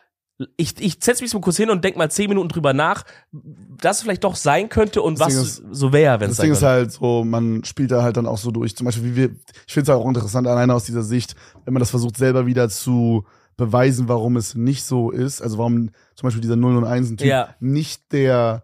[0.56, 3.96] ich, ich setze mich so kurz hin und denk mal zehn Minuten drüber nach, dass
[3.98, 6.44] es vielleicht doch sein könnte und Das was ist- so wäre, wenn es Das sein
[6.46, 6.72] Ding ist könnte.
[6.72, 8.76] halt so, man spielt da halt dann auch so durch.
[8.76, 9.24] Zum Beispiel, wie wir,
[9.66, 11.34] ich finde es halt auch interessant, alleine aus dieser Sicht,
[11.64, 13.24] wenn man das versucht, selber wieder zu
[13.56, 15.42] beweisen, warum es nicht so ist.
[15.42, 17.48] Also warum zum Beispiel dieser 0 und 1 Typ Ja.
[17.58, 18.62] nicht der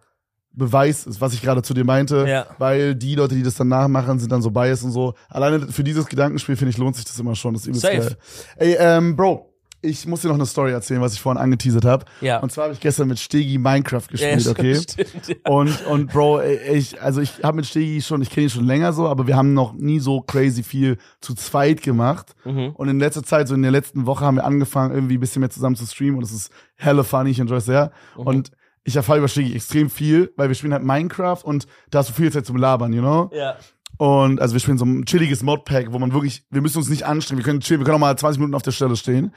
[0.52, 2.46] Beweis ist, was ich gerade zu dir meinte, Ja.
[2.58, 5.14] weil die Leute, die das dann nachmachen, sind dann so biased und so.
[5.28, 7.54] Alleine für dieses Gedankenspiel, finde ich, lohnt sich das immer schon.
[7.54, 7.96] Das ist übelst Safe.
[7.98, 8.16] geil.
[8.58, 9.52] Ey, ähm, Bro,
[9.84, 12.04] ich muss dir noch eine Story erzählen, was ich vorhin angeteasert habe.
[12.20, 12.40] Ja.
[12.40, 14.74] Und zwar habe ich gestern mit Stegi Minecraft gespielt, Ja, okay?
[14.74, 15.34] stimmt, ja.
[15.48, 18.92] Und, und Bro, ich, also ich habe mit Stegi schon, ich kenne ihn schon länger
[18.92, 22.34] so, aber wir haben noch nie so crazy viel zu zweit gemacht.
[22.44, 22.70] Mhm.
[22.74, 25.40] Und in letzter Zeit, so in der letzten Woche, haben wir angefangen, irgendwie ein bisschen
[25.40, 27.92] mehr zusammen zu streamen und es ist hella funny, ich enjoy es sehr.
[28.16, 28.26] Mhm.
[28.26, 28.50] Und
[28.84, 32.12] ich erfahre über Stegi extrem viel, weil wir spielen halt Minecraft und da hast du
[32.14, 33.30] viel Zeit zum Labern, you know?
[33.34, 33.56] Ja.
[33.96, 37.04] Und also wir spielen so ein chilliges Modpack, wo man wirklich, wir müssen uns nicht
[37.04, 39.32] anstrengen, wir können chillen, wir können auch mal 20 Minuten auf der Stelle stehen.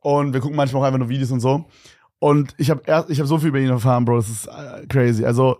[0.00, 1.66] Und wir gucken manchmal auch einfach nur Videos und so.
[2.18, 5.24] Und ich habe ich habe so viel über ihn erfahren, Bro, das ist äh, crazy.
[5.24, 5.58] Also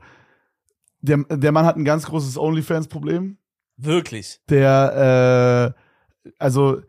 [1.01, 3.39] der, der Mann hat ein ganz großes OnlyFans-Problem.
[3.79, 4.41] Wirklich.
[4.51, 6.83] Der, äh, also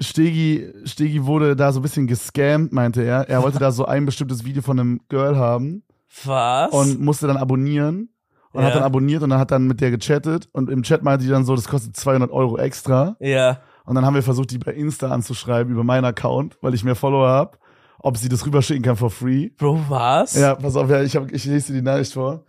[0.00, 3.28] Stegi, Stegi wurde da so ein bisschen gescammt, meinte er.
[3.28, 5.82] Er wollte da so ein bestimmtes Video von einem Girl haben
[6.24, 6.72] Was?
[6.72, 8.08] und musste dann abonnieren
[8.52, 8.68] und Ja.
[8.68, 11.30] hat dann abonniert und dann hat dann mit der gechattet und im Chat meinte die
[11.30, 13.60] dann so, das kostet 200 Euro extra ja.
[13.84, 16.94] Und dann haben wir versucht, die bei Insta anzuschreiben über meinen Account, weil ich mehr
[16.96, 17.58] Follower hab,
[17.98, 19.50] ob sie das rüberschicken kann for free.
[19.56, 20.34] Bro, was?
[20.34, 22.44] Ja, pass auf, ja, ich, hab, ich lese dir die Nachricht vor.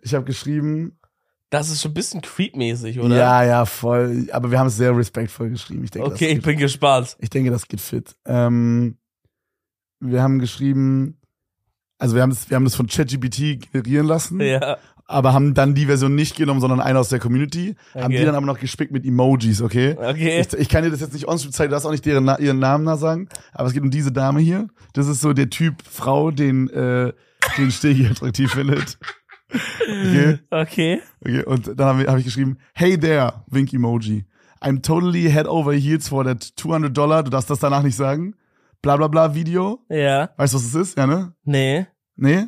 [0.00, 0.98] Ich habe geschrieben,
[1.50, 3.16] Das ist schon ein bisschen creepmäßig, oder?
[3.16, 5.84] ja, ja, voll, aber wir haben es sehr respektvoll geschrieben.
[5.84, 7.16] Ich denke, Okay, ich bin gespannt.
[7.20, 8.16] Ich denke, das geht fit.
[8.24, 8.96] Ähm,
[10.00, 11.18] wir haben geschrieben,
[11.98, 14.78] also wir haben das, wir haben das von ChatGPT generieren lassen, Ja.
[15.06, 18.18] Aber haben dann die Version nicht genommen, sondern eine aus der Community, haben Okay.
[18.18, 19.96] die dann aber noch gespickt mit Emojis, okay?
[19.98, 20.40] Okay.
[20.40, 22.58] Ich, ich kann dir das jetzt nicht onscreen zeigen, du darfst auch nicht deren, ihren
[22.58, 24.68] Namen da sagen, aber es geht um diese Dame hier.
[24.94, 27.12] Das ist so der Typ Frau, den, äh,
[27.58, 28.98] den Stegi attraktiv findet.
[29.50, 30.38] Okay?
[30.50, 31.00] Okay.
[31.20, 34.24] Okay, und dann habe hab ich geschrieben, hey there, Wink Emoji.
[34.62, 38.34] I'm totally head over heels for that 200 Dollar, du darfst das danach nicht sagen.
[38.80, 39.80] Bla bla bla Video.
[39.88, 40.30] Ja.
[40.36, 40.98] Weißt du, was das ist?
[40.98, 41.34] Ja, ne?
[41.44, 41.86] Nee.
[42.16, 42.46] Nee?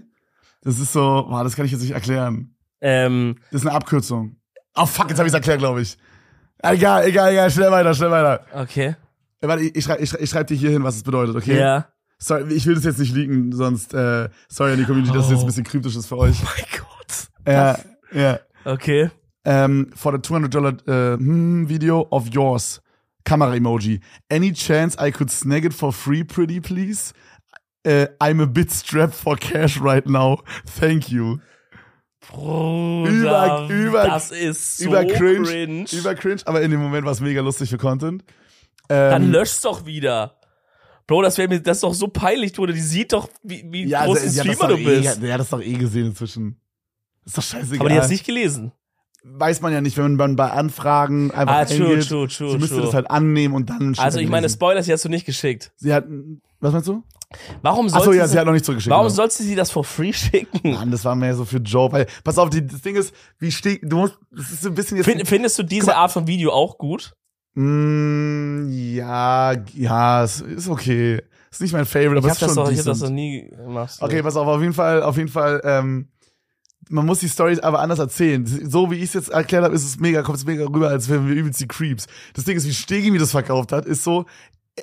[0.64, 2.54] Das ist so, boah, das kann ich jetzt nicht erklären.
[2.80, 4.36] Ähm, Das ist eine Abkürzung.
[4.74, 5.96] Oh fuck, jetzt habe ich erklärt, glaube ich.
[6.62, 8.44] Egal, egal, egal, schnell weiter, schnell weiter.
[8.54, 8.96] okay.
[9.40, 11.58] Äh, Warte, ich, ich schreibe ich, ich schreib dir hier hin, was es bedeutet, okay?
[11.58, 11.86] Ja.
[12.18, 15.32] Sorry, ich will das jetzt nicht leaken, sonst, äh, sorry an die Community, dass es
[15.32, 16.36] jetzt ein bisschen kryptisch ist für euch.
[16.42, 17.28] Oh mein Gott.
[17.46, 17.78] Ja,
[18.12, 18.38] ja.
[18.64, 19.10] Okay.
[19.46, 22.80] um, for the 200 dollar uh, hmm, video of yours.
[23.26, 24.00] Kamera emoji.
[24.30, 27.12] Any chance I could snag it for free, pretty please?
[27.86, 30.38] Uh, I'm a bit strapped for cash right now.
[30.78, 31.38] Thank you.
[32.30, 35.86] Bruder, Über- über- das ist so über cringe, cringe.
[35.92, 38.24] Über cringe, aber in dem Moment war es mega lustig für Content.
[38.88, 40.38] Dann Ähm, lösch's doch wieder.
[41.06, 42.72] Bro, das wäre mir, das ist doch so peinlich, Bruder.
[42.72, 45.22] Die sieht doch, wie, wie ja, groß ein Streamer du eh, bist.
[45.22, 46.56] Der hat das doch eh gesehen inzwischen.
[47.26, 47.80] Ist doch scheißegal.
[47.80, 48.72] Aber die hat's nicht gelesen.
[49.22, 52.08] Weiß man ja nicht, wenn man bei Anfragen einfach Ah, true, eingeht.
[52.08, 52.84] true, true, sie müsste true.
[52.86, 54.48] das halt annehmen und dann Also ich meine.
[54.48, 55.72] Spoiler, sie hast du nicht geschickt.
[55.76, 56.06] Sie hat,
[56.60, 57.02] was meinst du?
[57.62, 58.90] Warum Achso, sollte ja, sie, sie hat noch nicht zurückgeschickt.
[58.90, 59.14] warum genau.
[59.14, 60.72] sollst du sie das for free schicken?
[60.72, 61.90] Mann, das war mehr so für Joe.
[61.92, 64.74] Weil, pass auf, die, das Ding ist, wie steht, du musst, das ist so ein
[64.74, 65.06] bisschen jetzt.
[65.06, 67.14] Find, findest du diese Art von Video auch gut?
[67.54, 71.22] Mm, ja, ja, es ist okay.
[71.50, 73.00] Ist nicht mein Favorite, aber Ich es hab ist das schon doch, ich hab das
[73.00, 73.96] noch nie gemacht.
[74.00, 76.08] Okay, pass auf, auf jeden Fall, auf jeden Fall, ähm,
[76.88, 78.44] man muss die Story aber anders erzählen.
[78.44, 81.08] So wie ich es jetzt erklärt habe, ist es mega, kommt es mega rüber, als
[81.08, 82.06] wären wir übelst die Creeps.
[82.34, 84.26] Das Ding ist, wie Stegi mir das verkauft hat, ist so,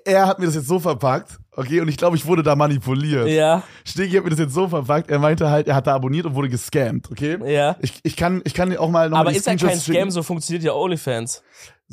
[0.06, 3.28] er hat mir das jetzt so verpackt, okay, und ich glaube, ich wurde da manipuliert.
[3.28, 6.26] Ja, Stegi hat mir das jetzt so verpackt, er meinte halt, er hat da abonniert
[6.26, 7.38] und wurde gescammt, okay?
[7.46, 7.76] ja.
[7.82, 10.24] Ich, ich kann, ich kann auch mal noch Aber mal ist ja kein Scam, so
[10.24, 11.44] funktioniert ja OnlyFans.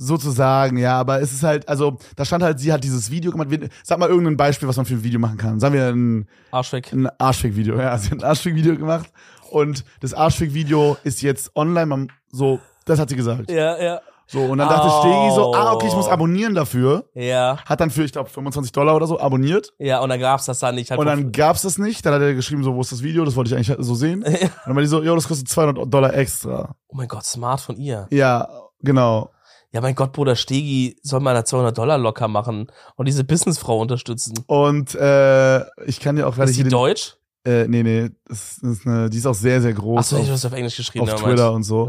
[0.00, 3.48] Sozusagen, ja, aber es ist halt, also, da stand halt, sie hat dieses Video gemacht.
[3.82, 5.58] Sag mal irgendein Beispiel, was man für ein Video machen kann.
[5.58, 6.92] Sagen wir ein, Arschweg.
[6.92, 7.76] ein Arschfick-Video.
[7.76, 9.10] Ja, sie hat ein Arschfick-Video gemacht
[9.50, 13.50] und das Arschfick-Video ist jetzt online, man, so, das hat sie gesagt.
[13.50, 14.00] Ja, ja.
[14.30, 14.90] So, und dann dachte.
[15.00, 17.08] Stegi so, ah, okay, ich muss abonnieren dafür.
[17.14, 19.72] Ja, Hat dann für, ich glaube, 25 Dollar oder so abonniert.
[19.78, 20.90] ja, und dann gab's das dann nicht.
[20.90, 22.04] Halt Und dann gab's das nicht.
[22.04, 23.24] Dann hat er geschrieben, so, wo ist das Video?
[23.24, 24.22] Das wollte ich eigentlich so sehen.
[24.22, 24.34] Und
[24.66, 26.74] dann war die so, jo, das kostet 200 Dollar extra.
[26.88, 28.06] oh mein Gott, smart von ihr.
[28.10, 28.48] Ja,
[28.80, 29.30] genau.
[29.72, 34.34] Ja, mein Gott, Bruder Stegi soll mal 200 Dollar locker machen und diese Businessfrau unterstützen.
[34.46, 37.16] Und äh, ich kann dir auch gerade Ist den, deutsch?
[37.44, 40.44] Äh, nee, nee, das ist eine, die ist auch sehr, sehr groß Achso, ich hab's
[40.44, 41.08] auf Englisch geschrieben.
[41.08, 41.22] auf.
[41.22, 41.88] Twitter und so.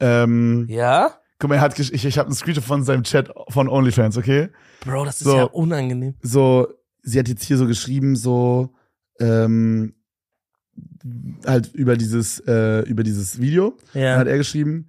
[0.00, 1.10] Ähm, Ja?
[1.42, 4.50] Guck mal, er hat, ich, ich habe einen Screenshot von seinem Chat von OnlyFans, okay?
[4.84, 5.36] Bro, das ist So.
[5.36, 6.14] ja unangenehm.
[6.22, 6.68] so,
[7.02, 8.72] sie hat jetzt hier so geschrieben, so,
[9.18, 9.94] ähm,
[11.44, 13.76] halt über dieses, äh, über dieses Video.
[13.92, 14.16] Dann Ja.
[14.18, 14.86] hat er geschrieben,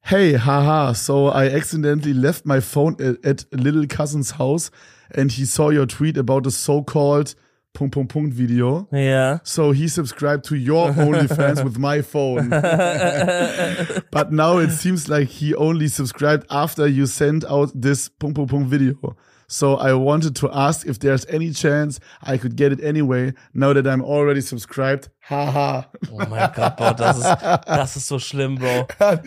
[0.00, 4.72] Hey, haha, so I accidentally left my phone at, at little cousin's house
[5.16, 7.36] and he saw your tweet about the so-called
[7.74, 8.86] Punkt, Punkt, Punkt Video.
[8.92, 9.38] Yeah.
[9.42, 12.48] So he subscribed to your OnlyFans with my phone.
[14.10, 18.50] But now it seems like he only subscribed after you sent out this Punkt, Punkt,
[18.52, 19.16] Punkt Video.
[19.46, 23.72] So I wanted to ask if there's any chance I could get it anyway, now
[23.74, 25.08] that I'm already subscribed.
[25.20, 25.82] Haha.
[26.12, 27.26] Oh mein Gott, Bro, das ist,
[27.66, 28.86] das ist so schlimm, Bro.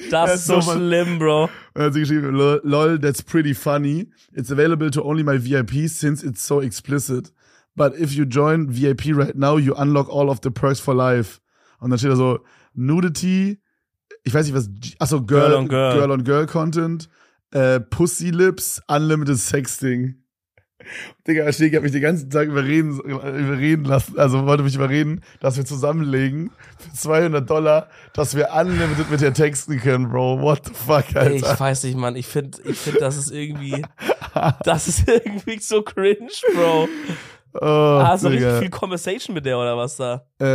[0.10, 1.50] Das ist so was- schlimm, Bro.
[1.76, 4.08] Und hat sie geschrieben, "Lol, lol, that's pretty funny.
[4.34, 7.32] It's available to only my VIPs since it's so explicit.
[7.78, 11.40] But if you join VIP right now, you unlock all of the perks for life.
[11.80, 12.40] Und dann steht da so,
[12.74, 13.60] Nudity,
[14.24, 14.70] ich weiß nicht was,
[15.00, 15.94] achso, Girl, Girl on Girl.
[15.94, 17.08] Girl on Girl Content,
[17.52, 20.16] äh, Pussy Lips, Unlimited Sexting.
[21.28, 25.58] Digga, Stegi hat mich den ganzen Tag überreden, überreden lassen, also wollte mich überreden, dass
[25.58, 30.42] wir zusammenlegen für 200 Dollar, dass wir unlimited mit dir texten können, Bro.
[30.42, 31.32] What the fuck, Alter.
[31.32, 32.16] Ey, ich weiß nicht, Mann.
[32.16, 33.86] Ich finde, ich find, das ist irgendwie,
[34.64, 36.88] das ist irgendwie so cringe, Bro.
[37.62, 38.46] Oh, Hast du Digga.
[38.48, 40.24] richtig viel Conversation mit der oder was da?
[40.40, 40.46] Äh,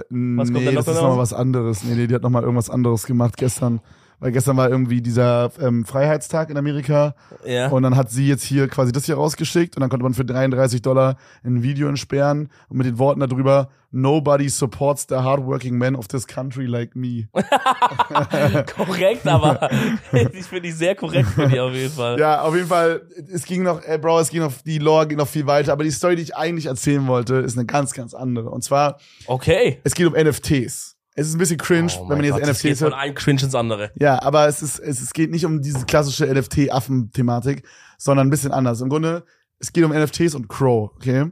[0.00, 1.84] Was kommt nee, da noch das ist nochmal was anderes.
[1.84, 3.80] Nee, nee, die hat nochmal irgendwas anderes gemacht gestern.
[4.22, 7.68] Weil gestern war irgendwie dieser ähm, Freiheitstag in Amerika Ja.
[7.68, 10.24] und dann hat sie jetzt hier quasi das hier rausgeschickt und dann konnte man für
[10.24, 15.96] 33 Dollar ein Video entsperren und mit den Worten darüber, nobody supports the hardworking men
[15.96, 17.28] of this country like me.
[18.76, 19.68] korrekt, aber
[20.32, 22.18] ich finde die sehr korrekt von dir auf jeden Fall.
[22.18, 23.02] Ja, auf jeden Fall,
[23.32, 25.84] es ging noch, äh, Bro, es ging noch, die Lore ging noch viel weiter, aber
[25.84, 28.50] die Story, die ich eigentlich erzählen wollte, ist eine ganz, ganz andere.
[28.50, 29.80] Und zwar, Okay.
[29.84, 30.91] es geht um NFTs.
[31.14, 32.94] Es ist ein bisschen cringe, Oh wenn man jetzt Gott, NFTs von hört.
[32.94, 33.90] einem Cringe ins andere.
[33.96, 37.66] Ja, aber es ist, es, es geht nicht um diese klassische NFT-Affen-Thematik,
[37.98, 38.80] sondern ein bisschen anders.
[38.80, 39.24] Im Grunde,
[39.58, 41.30] es geht um NFTs und Crow, okay?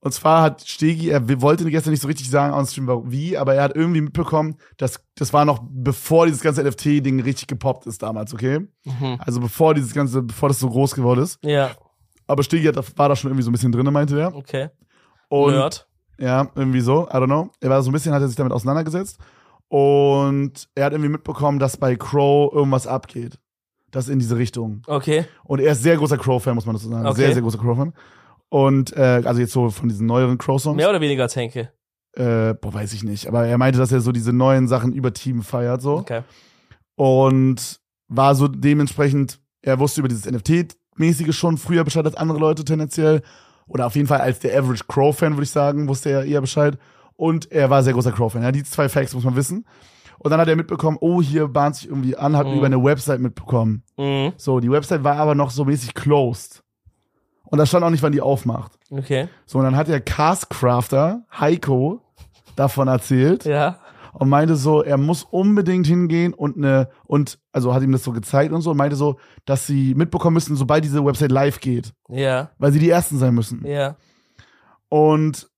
[0.00, 3.54] Und zwar hat Stegi, er wollte gestern nicht so richtig sagen on stream wie, aber
[3.54, 8.00] er hat irgendwie mitbekommen, dass das war noch bevor dieses ganze NFT-Ding richtig gepoppt ist
[8.02, 8.60] damals, okay?
[8.84, 9.16] Mhm.
[9.18, 11.38] Also bevor dieses ganze, bevor das so groß geworden ist.
[11.42, 11.72] Ja,
[12.28, 14.34] Aber Stegi hat, war da schon irgendwie so ein bisschen drin, meinte er.
[14.34, 14.68] okay.
[15.30, 15.87] Und Nerd.
[16.18, 17.50] Ja, irgendwie so, I don't know.
[17.60, 19.18] Er war so ein bisschen, hat er sich damit auseinandergesetzt.
[19.68, 23.38] Und er hat irgendwie mitbekommen, dass bei Crow irgendwas abgeht.
[23.90, 24.82] Das in diese Richtung.
[24.86, 25.24] Okay.
[25.44, 27.06] Und er ist sehr großer Crow-Fan, muss man dazu sagen.
[27.06, 27.16] Okay.
[27.16, 27.94] Sehr, sehr großer Crow-Fan.
[28.50, 30.76] Und, äh, also jetzt so von diesen neueren Crow-Songs.
[30.76, 31.72] Mehr oder weniger als Henke.
[32.14, 33.28] Äh, boah, weiß ich nicht.
[33.28, 35.96] Aber er meinte, dass er so diese neuen Sachen über Team feiert, so.
[35.98, 36.22] Okay.
[36.96, 42.64] Und war so dementsprechend, er wusste über dieses NFT-mäßige schon früher Bescheid als andere Leute
[42.64, 43.22] tendenziell.
[43.68, 46.78] Oder auf jeden Fall als der Average Crow-Fan, würde ich sagen, wusste er eher Bescheid.
[47.16, 48.42] Und er war sehr großer Crow-Fan.
[48.42, 49.66] Ja, die zwei Facts muss man wissen.
[50.18, 52.54] Und dann hat er mitbekommen, oh, hier bahnt sich irgendwie an, hat Mhm.
[52.56, 53.82] über eine Website mitbekommen.
[53.96, 54.32] Mhm.
[54.36, 56.62] So, die Website war aber noch so mäßig closed.
[57.44, 58.72] Und da stand auch nicht, wann die aufmacht.
[58.90, 59.28] Okay.
[59.46, 62.00] So, und dann hat der Castcrafter, Heiko,
[62.56, 63.78] davon erzählt Ja.
[64.18, 68.12] Und meinte so, er muss unbedingt hingehen und eine, und, also hat ihm das so
[68.12, 71.92] gezeigt und so, und meinte so, dass sie mitbekommen müssen, sobald diese Website live geht,
[72.08, 72.50] Ja.
[72.58, 73.64] weil sie die Ersten sein müssen.
[73.66, 73.96] Ja.
[74.88, 75.48] Und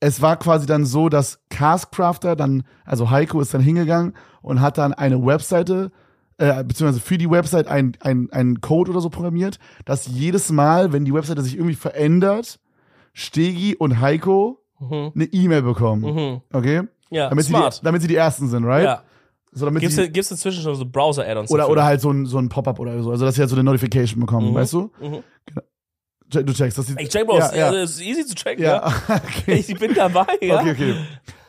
[0.00, 4.78] es war quasi dann so, dass Castcrafter dann, also Heiko ist dann hingegangen und hat
[4.78, 5.90] dann eine Webseite,
[6.38, 10.92] äh, beziehungsweise für die Website ein, ein, einen Code oder so programmiert, dass jedes Mal,
[10.92, 12.60] wenn die Webseite sich irgendwie verändert,
[13.14, 15.12] Stegi und Heiko Mhm.
[15.14, 16.02] eine E-Mail bekommen.
[16.14, 16.40] Mhm.
[16.52, 16.82] Okay?
[17.10, 17.80] Ja, Damit sie, die, smart.
[17.84, 18.84] damit sie die Ersten sind, right?
[18.84, 19.02] Ja.
[19.52, 21.50] So, damit Gibt's, sie, gibt's inzwischen schon so Browser-Add-ons?
[21.50, 21.72] oder, dafür?
[21.72, 23.10] oder halt so ein, so ein Pop-up oder so.
[23.10, 24.54] Also, dass sie halt so eine Notification bekommen, Mhm.
[24.54, 24.90] weißt du?
[25.00, 25.22] Mhm.
[26.30, 26.94] Check- Du checkst, dass sie.
[26.98, 27.38] Ich check, Bros.
[27.52, 27.66] Ja, ja.
[27.66, 28.88] Also, ist easy zu checken, ja.
[28.88, 28.92] ja.
[29.24, 29.54] okay.
[29.66, 30.60] Ich bin dabei, ja.
[30.60, 30.94] Okay, okay.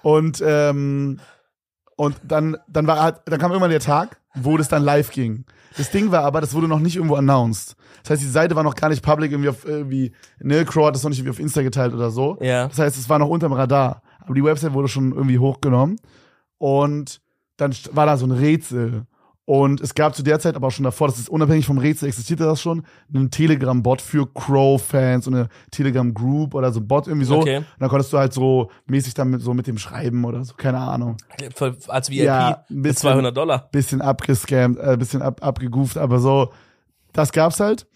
[0.04, 1.20] Und, ähm,
[1.96, 5.46] und dann, dann war, halt- dann kam irgendwann der Tag, wo das dann live ging.
[5.78, 7.76] Das Ding war aber, das wurde noch nicht irgendwo announced.
[8.04, 10.96] Das heißt, die Seite war noch gar nicht public irgendwie auf, irgendwie, ne, Crow hat
[10.96, 12.38] das noch nicht irgendwie auf Insta geteilt oder so.
[12.40, 12.68] Ja.
[12.68, 14.02] Das heißt, es war noch unterm Radar.
[14.28, 16.00] Aber die Website wurde schon irgendwie hochgenommen.
[16.58, 17.22] Und
[17.56, 19.06] dann war da so ein Rätsel.
[19.46, 22.10] Und es gab zu der Zeit aber auch schon davor, das ist unabhängig vom Rätsel,
[22.10, 27.26] existierte das schon, einen Telegram-Bot für Crow-Fans und eine Telegram-Group oder so ein Bot irgendwie
[27.26, 27.38] so.
[27.38, 27.60] Okay.
[27.60, 30.80] Und dann konntest du halt so mäßig damit so mit dem schreiben oder so, keine
[30.80, 31.16] Ahnung.
[31.88, 33.12] Als VIP Ja, ein mit bisschen.
[33.12, 33.70] 200 Dollar.
[33.72, 36.52] Bisschen abgescammt, äh, bisschen ab, abgegooft, aber so,
[37.14, 37.88] das gab's halt.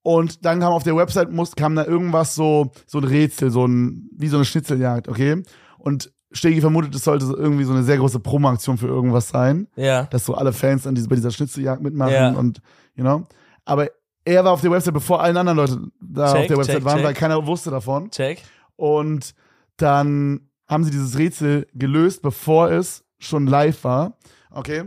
[0.00, 3.66] Und dann kam auf der Website, muss, kam da irgendwas so, so ein Rätsel, so
[3.66, 5.42] ein, wie so eine Schnitzeljagd, okay?
[5.84, 9.68] Und Stegi vermutet, es sollte so irgendwie so eine sehr große Promo-Aktion für irgendwas sein,
[9.76, 10.04] Ja.
[10.04, 12.30] dass so alle Fans dann diese, bei dieser Schnitzeljagd mitmachen Ja.
[12.32, 12.60] und,
[12.96, 13.26] you know?
[13.64, 13.88] Aber
[14.24, 16.84] er war auf der Website, bevor allen anderen Leute da Check, auf der Website check,
[16.84, 17.04] waren, check.
[17.06, 18.10] weil keiner wusste davon.
[18.10, 18.42] Check.
[18.76, 19.34] Und
[19.76, 24.16] dann haben sie dieses Rätsel gelöst, bevor es schon live war.
[24.50, 24.84] Okay.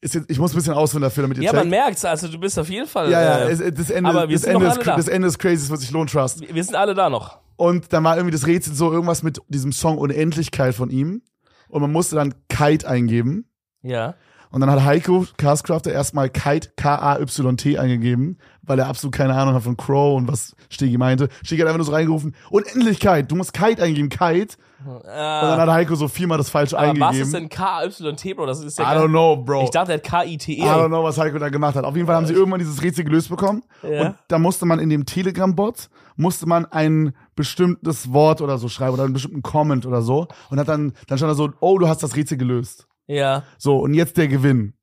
[0.00, 1.62] jetzt, ich muss ein bisschen ausholen dafür, damit ihr Ja, checkt.
[1.62, 3.10] man merkt's, also du bist auf jeden Fall.
[3.10, 4.96] ja, ja, äh, das Ende, aber wir das, sind Ende ist, da.
[4.96, 6.40] das Ende ist crazy, es wird sich lohnen, trust.
[6.40, 7.41] wir sind alle da noch.
[7.56, 11.22] Und dann war irgendwie das Rätsel so irgendwas mit diesem Song Unendlichkeit von ihm.
[11.68, 13.46] Und man musste dann Kite eingeben.
[13.82, 14.14] Ja.
[14.52, 19.62] Und dann hat Heiko Castcrafter erstmal Kite, K-A-Y-T eingegeben, weil er absolut keine Ahnung hat
[19.62, 21.30] von Crow und was Stegi meinte.
[21.42, 24.56] Stegi hat einfach nur so reingerufen, Unendlichkeit, du musst Kite eingeben, Kite.
[24.84, 26.74] Und dann hat Heiko so viermal das falsch.
[26.74, 27.22] Aber was eingegeben.
[27.22, 28.46] ist denn KYT, Bro?
[28.46, 29.64] Das ist I ja don't know, Bro.
[29.64, 30.52] Ich dachte, er hat KITE.
[30.52, 31.84] I don't know, was Heiko da gemacht hat.
[31.84, 33.62] Auf jeden Fall haben sie irgendwann dieses Rätsel gelöst bekommen.
[33.82, 34.08] Ja.
[34.08, 38.94] Und da musste man in dem Telegram-Bot, musste man ein bestimmtes Wort oder so schreiben
[38.94, 40.28] oder einen bestimmten Comment oder so.
[40.50, 42.86] Und hat dann, dann stand da so, oh, du hast das Rätsel gelöst.
[43.06, 43.44] Ja.
[43.58, 44.74] So, und jetzt der Gewinn.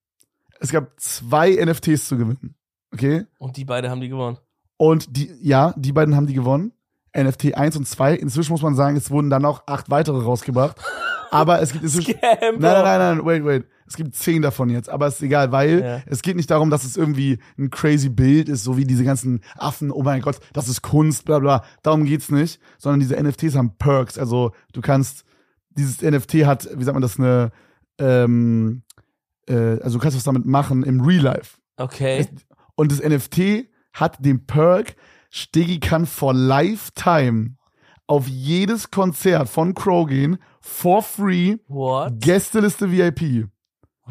[0.59, 2.55] Es gab zwei NFTs zu gewinnen.
[2.93, 3.25] Okay?
[3.37, 4.37] Und die beide haben die gewonnen.
[4.77, 6.73] Und die, ja, die beiden haben die gewonnen.
[7.17, 8.15] NFT 1 und 2.
[8.15, 10.77] Inzwischen muss man sagen, es wurden dann noch acht weitere rausgebracht.
[11.31, 12.15] Aber es gibt inzwischen.
[12.15, 13.65] Scam, nein, nein, nein, wait, wait.
[13.89, 16.01] Es gibt zehn davon jetzt, aber ist egal, weil Ja.
[16.05, 19.41] es geht nicht darum, dass es irgendwie ein crazy Bild ist, so wie diese ganzen
[19.57, 21.63] Affen, oh mein Gott, das ist Kunst, bla bla.
[21.81, 24.17] Darum geht's nicht, sondern diese NFTs haben Perks.
[24.19, 25.25] Also du kannst,
[25.71, 27.51] dieses NFT hat, wie sagt man das, eine,
[27.99, 28.83] ähm,
[29.47, 31.57] äh, also du kannst was damit machen im Real Life.
[31.77, 32.27] Okay.
[32.75, 34.95] Und das NFT hat den Perk,
[35.31, 37.55] Stegi kann for lifetime
[38.07, 42.19] auf jedes Konzert von Crow gehen, for free, What?
[42.21, 43.47] Gästeliste VIP.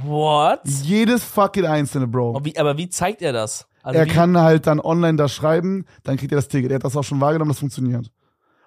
[0.05, 0.61] What?
[0.65, 2.33] Jedes fucking einzelne, Bro.
[2.33, 3.67] Und wie, aber wie zeigt er das?
[3.83, 6.71] Also Er wie, kann halt dann online da schreiben, dann kriegt er das Ticket.
[6.71, 8.11] Er hat das auch schon wahrgenommen, das funktioniert.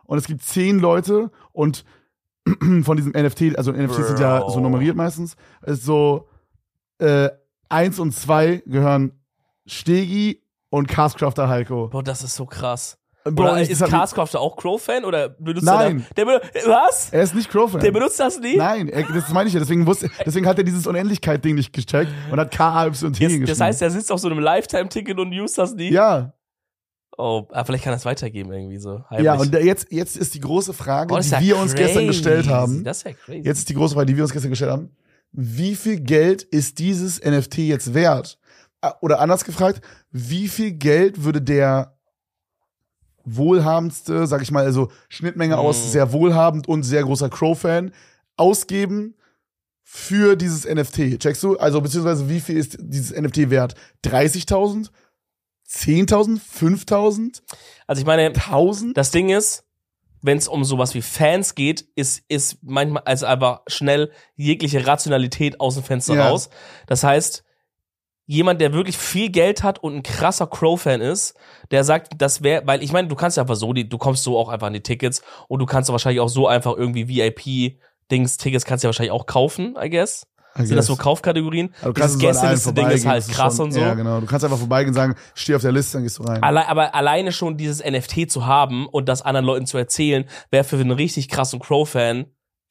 [0.06, 1.86] Und es gibt zehn Leute und
[2.84, 6.28] von diesem NFT, also NFTs sind ja so nummeriert meistens, ist so
[6.98, 7.30] äh,
[7.70, 9.12] eins und zwei gehören
[9.66, 11.88] Stegi und Castcrafter Heiko.
[11.90, 12.98] Bro, das ist so krass.
[13.24, 16.06] Bro, oder ist das hat- Castcrafter auch Crow-Fan oder benutzt Nein.
[16.16, 17.10] er da, der Was?
[17.12, 17.80] Er ist nicht Crow-Fan.
[17.82, 18.56] Der benutzt das nie?
[18.58, 19.60] Nein, er, das meine ich ja.
[19.60, 23.46] Deswegen, wusste, deswegen hat er dieses Unendlichkeit-Ding nicht gecheckt und hat K-A-Y-T Das, geschrieben.
[23.46, 25.92] das heißt, er sitzt auf so einem Lifetime-Ticket und used das nie?
[25.92, 26.34] ja,
[27.18, 28.94] Oh, ah, vielleicht kann er es weitergeben irgendwie so.
[28.96, 29.40] ja, heimlich.
[29.42, 32.06] und der- jetzt, jetzt ist die große Frage, Oh, das die ja wir uns gestern
[32.06, 32.08] crazy.
[32.08, 32.84] gestellt haben.
[32.84, 33.42] Das ist ja crazy.
[33.46, 34.90] Jetzt ist die große Frage, die wir uns gestern gestellt haben.
[35.34, 38.40] Wie viel Geld ist dieses NFT jetzt wert?
[38.82, 41.96] Ah, Oder anders gefragt, wie viel Geld würde der
[43.38, 45.60] wohlhabendste, sag ich mal, also Schnittmenge Mhm.
[45.62, 47.92] aus sehr wohlhabend und sehr großer Crow-Fan
[48.38, 49.16] ausgeben
[49.84, 51.20] für dieses NFT?
[51.20, 51.58] Checkst du?
[51.58, 53.76] Also beziehungsweise wie viel ist dieses NFT wert?
[54.06, 54.90] 30.000?
[55.70, 56.40] 10.000?
[56.42, 57.42] 5.000?
[57.88, 58.94] also ich meine, 1.000?
[58.94, 59.64] das Ding ist,
[60.22, 65.60] wenn es um sowas wie Fans geht, ist, ist manchmal also einfach schnell jegliche Rationalität
[65.60, 66.30] aus dem Fenster Ja.
[66.30, 66.50] raus.
[66.88, 67.44] Das heißt,
[68.26, 71.36] jemand, der wirklich viel Geld hat und ein krasser Crow-Fan ist,
[71.72, 74.24] der sagt, das wäre, weil ich meine, du kannst ja einfach so, die, du kommst
[74.24, 78.38] so auch einfach an die Tickets und du kannst wahrscheinlich auch so einfach irgendwie VIP-Dings,
[78.38, 80.28] Tickets kannst du ja wahrscheinlich auch kaufen, I guess.
[80.58, 80.98] I Sind das so.
[80.98, 81.74] Kaufkategorien?
[81.82, 83.80] Also Dieses so an allen Gästeliste-Ding ist halt krass schon- und so.
[83.80, 84.20] Ja, genau.
[84.20, 86.44] Du kannst einfach vorbeigehen und sagen, steh auf der Liste, dann gehst du rein.
[86.44, 90.66] Alle, aber alleine schon dieses NFT zu haben und das anderen Leuten zu erzählen, wäre
[90.66, 92.26] für einen richtig krassen Crow-Fan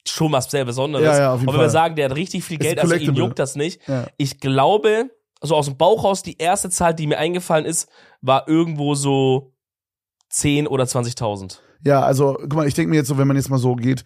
[0.07, 1.05] schon was sehr Besonderes.
[1.05, 1.71] Ja, ja, auf jeden und wenn wir Fall.
[1.71, 3.87] sagen, der hat richtig viel Geld, also ihn juckt das nicht.
[3.87, 4.05] Ja.
[4.17, 5.09] Ich glaube,
[5.41, 7.89] so aus dem Bauch raus, die erste Zahl, die mir eingefallen ist,
[8.21, 9.53] war irgendwo so
[10.29, 11.59] 10 oder 20.000.
[11.83, 14.05] Ja, also, guck mal, ich denke mir jetzt so, wenn man jetzt mal so geht,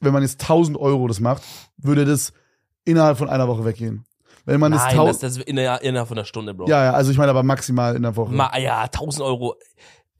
[0.00, 1.42] wenn man jetzt 1000 Euro das macht,
[1.78, 2.32] würde das
[2.84, 4.04] innerhalb von einer Woche weggehen.
[4.44, 5.22] Wenn man Nein, das, 1000.
[5.22, 6.68] das ist innerhalb, innerhalb von einer Stunde, Bro.
[6.68, 8.32] Ja, ja, also ich meine aber maximal in der Woche.
[8.32, 9.56] Ma, ja, 1000 Euro.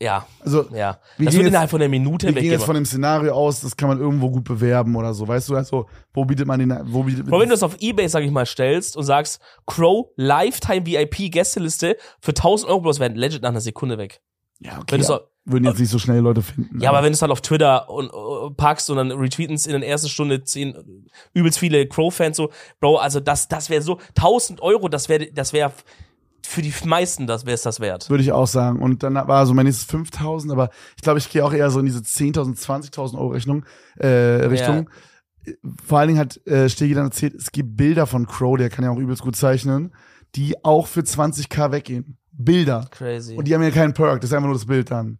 [0.04, 0.68] Ja, also, ja.
[0.68, 2.52] Wir das gehen wird jetzt- innerhalb von einer Minute wir gehen weggehen.
[2.52, 5.26] jetzt von dem Szenario aus, das kann man irgendwo gut bewerben oder so.
[5.26, 8.06] Weißt du, also, wo bietet man den, wo bietet Aber wenn du das auf Ebay,
[8.08, 13.16] sag ich mal, stellst und sagst, Crow Lifetime VIP Gästeliste für 1000 Euro, bloß werden
[13.16, 14.20] legit nach einer Sekunde weg.
[14.60, 16.80] ja, okay, ja, auch- würden jetzt nicht so schnell Leute finden.
[16.80, 19.66] Ja, aber wenn du es halt auf Twitter und äh, packst und dann retweeten es
[19.66, 22.50] in der ersten Stunde zehn, übelst viele Crow-Fans so,
[22.80, 25.70] Bro, also das, das wäre so, 1000 Euro, das wäre, das wäre
[26.46, 28.10] für die meisten, das wäre es das wert.
[28.10, 28.80] Würde ich auch sagen.
[28.80, 31.80] Und dann war so mein nächstes 5000, aber ich glaube, ich gehe auch eher so
[31.80, 33.64] in diese 10.000, 20.000 Euro Rechnung,
[33.96, 34.90] äh, Richtung.
[35.84, 38.84] Vor allen Dingen hat äh, Stegi dann erzählt, es gibt Bilder von Crow, der kann
[38.84, 39.94] ja auch übelst gut zeichnen,
[40.34, 42.16] die auch für 20k weggehen.
[42.32, 42.86] Bilder.
[42.90, 43.36] Crazy.
[43.36, 45.18] Und die haben ja keinen Perk, das ist einfach nur das Bild dann.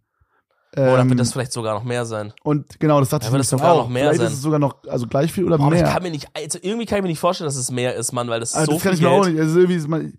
[0.75, 2.33] Oder Ähm, wird das vielleicht sogar noch mehr sein?
[2.43, 3.77] und genau, das dachte Ja, ich mir dann sogar auch.
[3.83, 4.27] noch mehr Vielleicht sein.
[4.27, 5.85] ist es sogar noch, also gleich viel oder aber mehr.
[5.85, 8.11] ich kann mir nicht, also irgendwie kann ich mir nicht vorstellen, dass es mehr ist,
[8.11, 9.21] Mann, weil das ist Also so das kann viel ich mir Geld.
[9.21, 9.39] auch nicht.
[9.39, 10.13] Also irgendwie ist man,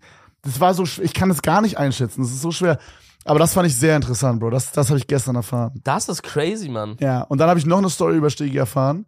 [0.47, 2.21] das war so, ich kann es gar nicht einschätzen.
[2.21, 2.79] Das ist so schwer.
[3.25, 4.51] Aber das fand ich sehr interessant, Bro.
[4.51, 5.73] Das, das habe ich gestern erfahren.
[5.83, 6.95] Das ist crazy, Mann.
[7.01, 9.05] Ja, und dann habe ich noch eine Story über Stegi erfahren.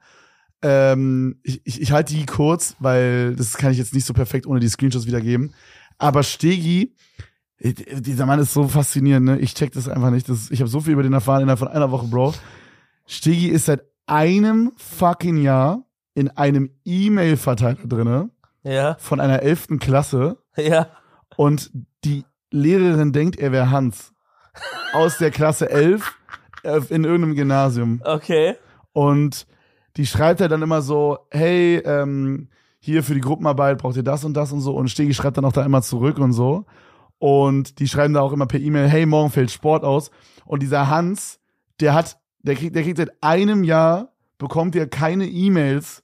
[0.61, 4.45] Ähm, ich ich, ich halte die kurz, weil das kann ich jetzt nicht so perfekt
[4.45, 5.53] ohne die Screenshots wiedergeben.
[5.97, 6.93] Aber Stegi,
[7.59, 9.39] äh, dieser Mann ist so faszinierend, ne?
[9.39, 10.27] Ich check das einfach nicht.
[10.27, 12.33] Das, ich habe so viel über den erfahren innerhalb von einer Woche, Bro.
[13.07, 18.29] Stegi ist seit einem fucking Jahr in einem E-Mail-Verteiler drinne,
[18.63, 20.87] Ja, von einer elften Klasse ja.
[21.39, 21.71] Und
[22.03, 24.11] die Lehrerin denkt, er wäre Hans.
[24.91, 26.13] Aus der Klasse 11
[26.63, 28.01] äh, in irgendeinem Gymnasium.
[28.03, 28.57] Okay.
[28.91, 29.47] Und
[29.95, 34.25] die schreibt halt dann immer so, hey, ähm, hier für die Gruppenarbeit braucht ihr das
[34.25, 34.75] und das und so.
[34.75, 36.65] Und Stegi schreibt dann auch da immer zurück und so.
[37.19, 40.11] Und die schreiben da auch immer per E-Mail, hey, morgen fällt Sport aus.
[40.43, 41.39] Und dieser Hans,
[41.79, 46.03] der hat, der kriegt, der kriegt seit einem Jahr, bekommt er keine E-Mails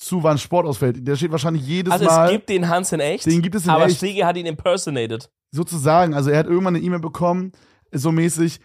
[0.00, 1.06] zu, wann Sport ausfällt.
[1.06, 2.26] Der steht wahrscheinlich jedes Also Mal.
[2.26, 3.98] es gibt den Hans in echt, Den gibt es in aber echt.
[3.98, 5.30] Stegi hat ihn impersonated.
[5.52, 7.52] sozusagen, also er hat irgendwann eine E-Mail bekommen,
[7.92, 8.60] so mäßig,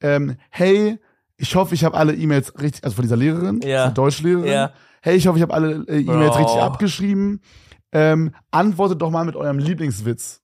[0.00, 0.98] ähm, hey,
[1.36, 3.84] ich hoffe, ich habe alle E-Mails richtig, also von dieser Lehrerin, Ja.
[3.84, 4.72] dieser Deutschlehrerin, Ja.
[5.02, 6.42] hey, ich hoffe, ich habe alle äh, E-Mails Bro.
[6.44, 7.42] richtig abgeschrieben,
[7.92, 10.40] ähm, antwortet doch mal mit eurem Lieblingswitz.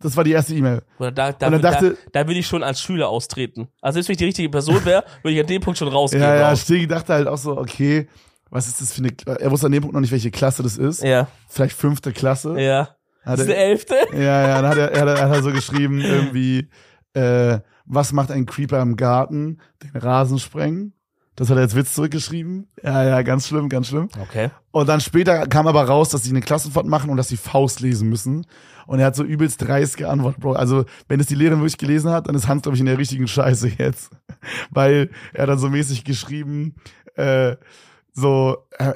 [0.00, 0.82] Das war die erste E-Mail.
[0.98, 3.68] Oder da, da, Und dann da, dachte- da würde ich schon als Schüler austreten.
[3.80, 6.22] Also selbst wenn ich die richtige Person wäre, würde ich an dem Punkt schon rausgehen.
[6.22, 6.56] Ja, ja.
[6.56, 8.06] Stegi dachte halt auch so, okay,
[8.50, 10.76] was ist das für eine, er wusste an dem Punkt noch nicht, welche Klasse das
[10.78, 11.02] ist.
[11.02, 12.58] ja, Vielleicht fünfte Klasse.
[12.60, 12.88] ja.
[13.24, 13.94] Hat Das ist er, der Elfte?
[14.12, 16.68] Ja, ja, dann hat er, er, hat- er hat so geschrieben, irgendwie,
[17.14, 19.58] äh, was macht ein Creeper im Garten?
[19.82, 20.92] Den Rasen sprengen.
[21.34, 22.68] Das hat er als Witz zurückgeschrieben.
[22.84, 24.08] Ja, ja, ganz schlimm, ganz schlimm.
[24.22, 24.50] Okay.
[24.70, 27.80] Und dann später kam aber raus, dass sie eine Klassenfahrt machen und dass sie Faust
[27.80, 28.46] lesen müssen.
[28.86, 30.52] Und er hat so übelst dreist geantwortet, Bro.
[30.52, 32.96] Also, wenn es die Lehrerin wirklich gelesen hat, dann ist Hans, glaube ich, in der
[32.96, 34.10] richtigen Scheiße jetzt.
[34.70, 36.76] Weil er hat dann so mäßig geschrieben,
[37.16, 37.56] äh,
[38.16, 38.94] so, äh,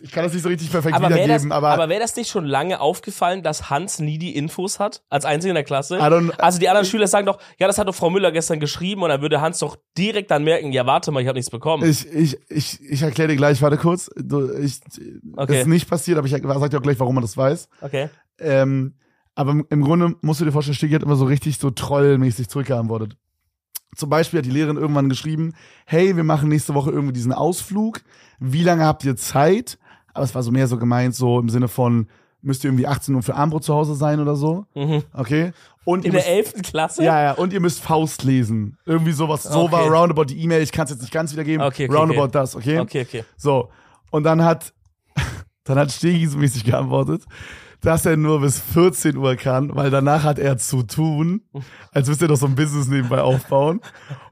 [0.00, 2.14] ich kann das nicht so richtig perfekt Aber wäre das, wiedergeben, aber, aber, wär das
[2.14, 5.02] nicht schon lange aufgefallen, dass Hans nie die Infos hat?
[5.10, 6.00] Als einziger in der Klasse?
[6.38, 9.08] Also die anderen Schüler sagen doch, ja, das hat doch Frau Müller gestern geschrieben und
[9.08, 11.82] dann würde Hans doch direkt dann merken, ja, warte mal, ich habe nichts bekommen.
[11.88, 14.08] Ich, ich, ich, ich erkläre dir gleich, warte kurz.
[14.16, 14.80] Du, ich,
[15.36, 15.52] Okay.
[15.52, 17.68] Das ist nicht passiert, aber ich sag dir auch gleich, warum man das weiß.
[17.80, 18.08] Okay.
[18.38, 18.94] Ähm,
[19.34, 23.16] aber im- Grunde musst du dir vorstellen, Stegi hat immer so richtig so trollmäßig zurückgeantwortet.
[23.96, 25.52] Zum Beispiel hat die Lehrerin irgendwann geschrieben,
[25.84, 28.00] hey, wir machen nächste Woche irgendwie diesen Ausflug.
[28.38, 29.78] Wie lange habt ihr Zeit?
[30.14, 32.08] Aber es war so mehr so gemeint, so im Sinne von,
[32.42, 34.66] müsst ihr irgendwie 18 Uhr für Abendbrot zu Hause sein oder so.
[34.74, 35.02] Mhm.
[35.12, 35.52] Okay?
[35.84, 37.02] Und In der müsst, elften Klasse?
[37.04, 38.76] ja, ja, und ihr müsst Faust lesen.
[38.86, 39.42] Irgendwie sowas.
[39.42, 39.72] So Okay.
[39.72, 40.62] war roundabout die E-Mail.
[40.62, 41.64] Ich kann es jetzt nicht ganz wiedergeben.
[41.66, 42.32] Okay, okay, roundabout okay.
[42.32, 42.78] das, okay?
[42.78, 43.24] Okay, okay.
[43.36, 43.70] So.
[44.10, 44.72] Und dann hat,
[45.64, 47.24] dann hat Stegi so mäßig geantwortet,
[47.82, 51.42] dass er nur bis 14 Uhr kann, weil danach hat er zu tun,
[51.92, 53.80] als müsste er doch so ein Business nebenbei aufbauen.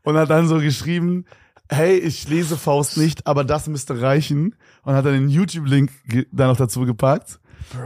[0.03, 1.25] Und hat dann so geschrieben,
[1.71, 4.55] hey, ich lese Faust nicht, aber das müsste reichen.
[4.85, 7.41] Und hat dann den YouTube-Link ge- da noch dazu gepackt.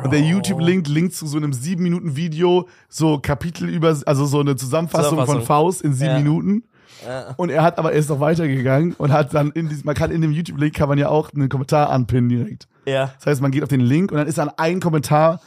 [0.05, 4.39] Und der YouTube-Link linkt zu so einem sieben Minuten Video, so Kapitel über, also so
[4.41, 5.43] eine Zusammenfassung, von.
[5.43, 6.19] Faust in sieben Ja.
[6.19, 6.65] Minuten.
[7.05, 7.35] Ja.
[7.37, 10.13] Und er hat aber er ist noch weitergegangen und hat dann in diesem, man kann
[10.13, 12.69] in dem YouTube-Link kann man ja auch einen Kommentar anpinnen direkt.
[12.87, 13.11] ja.
[13.17, 15.41] Das heißt, man geht auf den Link und dann ist dann ein Kommentar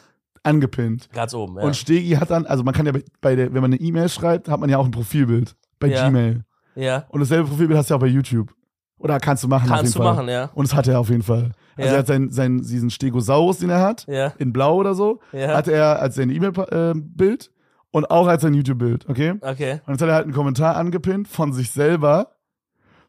[0.46, 1.10] angepinnt.
[1.14, 1.64] Ganz oben, ja.
[1.64, 2.92] Und Stegi hat dann, also man kann ja
[3.22, 6.08] bei- der, wenn man eine E-Mail schreibt, hat man ja auch ein Profilbild bei Ja.
[6.08, 6.44] Gmail.
[6.76, 7.06] ja.
[7.10, 8.54] Und dasselbe Profilbild hast du ja auch bei YouTube.
[8.98, 10.14] Oder kannst du machen auf Kannst du Fall.
[10.16, 10.50] machen, ja.
[10.56, 11.52] Und das hat er auf jeden Fall.
[11.76, 14.08] Also er hat seinen, seinen, diesen Stegosaurus, den er hat,
[14.40, 17.52] in blau oder so, hat er als sein E-Mail-Bild
[17.92, 19.34] und auch als sein YouTube-Bild, okay?
[19.42, 19.82] Okay.
[19.86, 22.32] Und jetzt hat er halt einen Kommentar angepinnt von sich selber,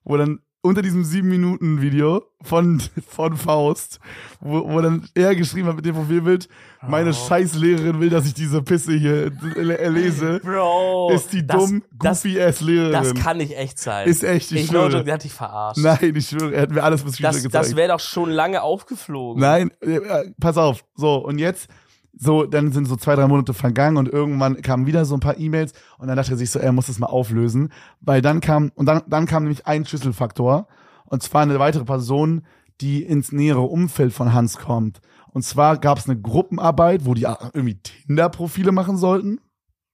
[0.04, 3.98] wo dann unter diesem sieben Minuten Video von, von Faust,
[4.40, 6.48] wo, wo dann er geschrieben hat mit dem Profilbild,
[6.86, 7.12] meine Oh.
[7.12, 10.40] scheiß Lehrerin will, dass ich diese Pisse hier le- lese.
[10.44, 11.10] Bro.
[11.12, 12.92] Ist die das, dumm, das, goofy ass Lehrerin.
[12.92, 14.06] das kann nicht echt sein.
[14.08, 15.04] ist echt, ich, ich glaube, schwöre.
[15.04, 15.78] der hat dich verarscht.
[15.82, 17.54] Nein, ich schwöre, er hat mir alles bis das, gezeigt.
[17.54, 19.40] das wäre doch schon lange aufgeflogen.
[19.40, 20.00] Nein, äh,
[20.40, 20.84] pass auf.
[20.94, 21.68] So, und jetzt,
[22.18, 25.38] so, dann sind so zwei, drei Monate vergangen und irgendwann kamen wieder so ein paar
[25.38, 27.70] E-Mails und dann dachte er sich so, er muss das mal auflösen.
[28.00, 30.66] Weil dann kam, und dann, dann kam nämlich ein Schlüsselfaktor.
[31.04, 32.46] Und zwar eine weitere Person,
[32.80, 35.00] die ins nähere Umfeld von Hans kommt.
[35.32, 39.38] Und zwar gab es eine Gruppenarbeit, wo die irgendwie Tinder-Profile machen sollten.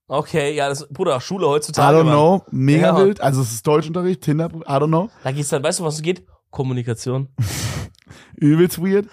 [0.08, 1.96] Okay, ja, das, Bruder, Schule I heutzutage.
[1.98, 2.12] don't Mann.
[2.14, 2.42] know.
[2.50, 3.04] Mega Ja.
[3.04, 3.20] wild.
[3.20, 5.10] Also es ist Deutschunterricht, Tinder, I don't know.
[5.24, 6.24] Da geht's dann, weißt du, was es geht?
[6.50, 7.28] Kommunikation.
[8.36, 9.08] Übelst weird.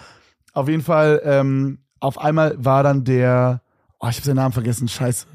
[0.53, 3.61] Auf jeden Fall, ähm, auf einmal war dann der,
[3.99, 5.25] oh, ich habe seinen Namen vergessen, scheiße.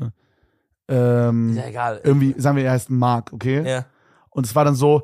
[0.88, 2.00] Ähm, Ist ja egal.
[2.04, 3.68] irgendwie, sagen wir, er heißt Mark, okay?
[3.68, 3.86] Ja.
[4.30, 5.02] Und es war dann so,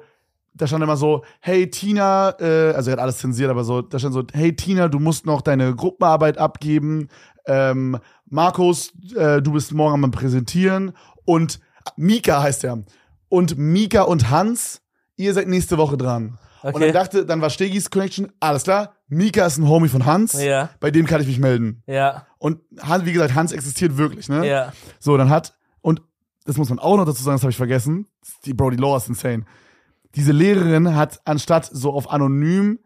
[0.55, 3.99] da stand immer so, hey Tina, äh, also er hat alles zensiert, aber so, da
[3.99, 7.09] stand so, hey Tina, du musst noch deine Gruppenarbeit abgeben.
[7.47, 10.93] Ähm, Markus, äh, du bist morgen am Präsentieren.
[11.25, 11.61] Und
[11.97, 12.85] Mika heißt er.
[13.29, 14.83] Und Mika und Hans,
[15.17, 16.39] ihr seid nächste Woche dran.
[16.63, 16.85] Und Okay.
[16.87, 20.71] dann dachte, dann war Stegis Connection, alles klar, Mika ist ein Homie von Hans, Ja.
[20.81, 21.83] bei dem kann ich mich melden.
[21.87, 22.27] Ja.
[22.39, 24.47] Und Hans, wie gesagt, Hans existiert wirklich, ne?
[24.47, 24.73] Ja.
[24.99, 26.03] So, dann hat, und
[26.45, 28.07] das muss man auch noch dazu sagen, das habe ich vergessen,
[28.45, 29.45] die Bro, die Lore ist insane.
[30.17, 32.79] Diese Lehrerin hat, anstatt so auf anonym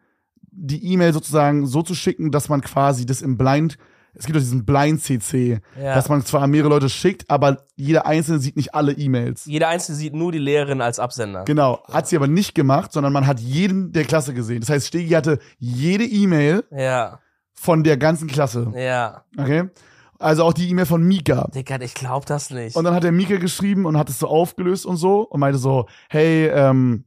[0.57, 3.77] die E-Mail sozusagen so zu schicken, dass man quasi das im Blind,
[4.15, 5.95] es gibt doch diesen Blind-CC, Ja.
[5.95, 9.45] dass man zwar mehrere Leute schickt, aber jeder Einzelne sieht nicht alle E-Mails.
[9.47, 11.45] Jeder Einzelne sieht nur die Lehrerin als Absender.
[11.45, 14.61] Genau, hat sie aber nicht gemacht, sondern man hat jeden der Klasse gesehen.
[14.61, 17.21] Das heißt, Stegi hatte jede E-Mail Ja.
[17.53, 18.73] von der ganzen Klasse.
[18.77, 19.25] Ja.
[19.37, 19.65] Okay?
[20.21, 21.49] Also auch die E-Mail von Mika.
[21.55, 22.77] Digga, ich glaub das nicht.
[22.77, 25.59] Und dann hat der Mika geschrieben und hat es so aufgelöst und so und meinte
[25.59, 27.05] so, hey, ähm,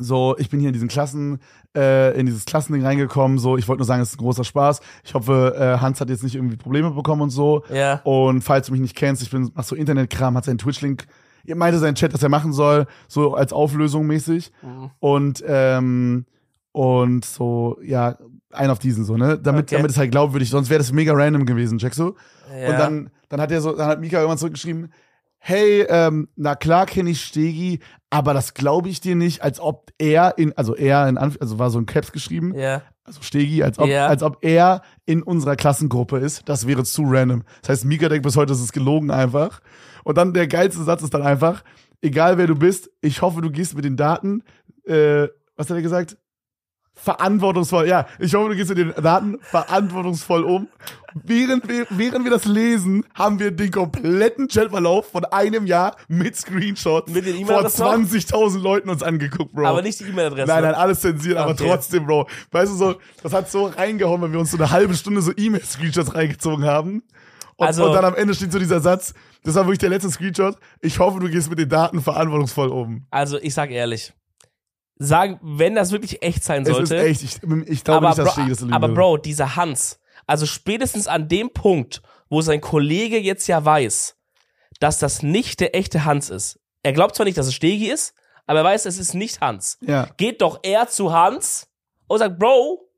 [0.00, 1.40] so, ich bin hier in diesen Klassen,
[1.76, 4.80] äh, in dieses Klassending reingekommen, so, ich wollte nur sagen, es ist ein großer Spaß.
[5.04, 7.64] Ich hoffe, äh, Hans hat jetzt nicht irgendwie Probleme bekommen und so.
[7.72, 8.00] ja.
[8.04, 11.06] Und falls du mich nicht kennst, ich bin, mach so Internetkram, hat seinen Twitch-Link,
[11.46, 14.52] er meinte seinen Chat, dass er machen soll, so als Auflösung mäßig.
[14.62, 14.90] Mhm.
[15.00, 16.26] Und, ähm,
[16.72, 18.16] und so, ja,
[18.52, 19.38] ein auf diesen so, ne?
[19.38, 19.76] Damit, Okay.
[19.76, 22.14] damit es halt glaubwürdig, sonst wäre das mega random gewesen, checkst du?
[22.56, 22.68] ja.
[22.70, 24.92] Und dann, dann hat er so, dann hat Mika irgendwann zurückgeschrieben,
[25.48, 27.80] hey, ähm, na klar kenne ich Stegi,
[28.10, 31.58] aber das glaube ich dir nicht, als ob er in, also er in, Anf also
[31.58, 32.82] war so ein Caps geschrieben, ja.
[33.04, 34.08] also Stegi, als ob, Ja.
[34.08, 36.46] als ob er in unserer Klassengruppe ist.
[36.48, 37.44] Das wäre zu random.
[37.62, 39.60] Das heißt, Mika denkt bis heute, das ist gelogen einfach.
[40.04, 41.64] Und dann der geilste Satz ist dann einfach,
[42.02, 44.42] egal wer du bist, ich hoffe, du gehst mit den Daten,
[44.84, 46.18] äh, was hat er gesagt?
[47.02, 50.68] Verantwortungsvoll, ja, ich hoffe, du gehst mit den Daten verantwortungsvoll um.
[51.24, 56.36] Während wir, während wir das lesen, haben wir den kompletten Chatverlauf von einem Jahr mit
[56.36, 57.92] Screenshots Mit den vor E-Mail-Adressen noch?
[58.10, 59.66] 20.000 Leuten uns angeguckt, Bro.
[59.66, 60.46] Aber nicht die E-Mail-Adresse.
[60.48, 61.66] Nein, nein, alles zensiert, aber Okay.
[61.66, 62.28] trotzdem, Bro.
[62.50, 65.32] Weißt du so, das hat so reingehauen, weil wir uns so eine halbe Stunde so
[65.36, 67.02] E-Mail-Screenshots reingezogen haben.
[67.56, 70.10] Und, Also- und dann am Ende steht so dieser Satz, das war wirklich der letzte
[70.10, 70.56] Screenshot.
[70.80, 73.06] Ich hoffe, du gehst mit den Daten verantwortungsvoll um.
[73.10, 74.12] Also, ich sag ehrlich.
[74.98, 76.98] Sagen, wenn das wirklich echt sein Es ist sollte.
[76.98, 77.36] echt, ich,
[77.66, 78.88] ich glaube aber, nicht, dass Bro, Stegi das aber.
[78.88, 84.16] Bro, dieser Hans, also spätestens an dem Punkt, wo sein Kollege jetzt ja weiß,
[84.80, 86.58] dass das nicht der echte Hans ist.
[86.82, 88.14] Er glaubt zwar nicht, dass es Stegi ist,
[88.46, 89.78] aber er weiß, es ist nicht Hans.
[89.82, 90.08] Ja.
[90.16, 91.68] Geht doch er zu Hans
[92.06, 92.88] und sagt, Bro,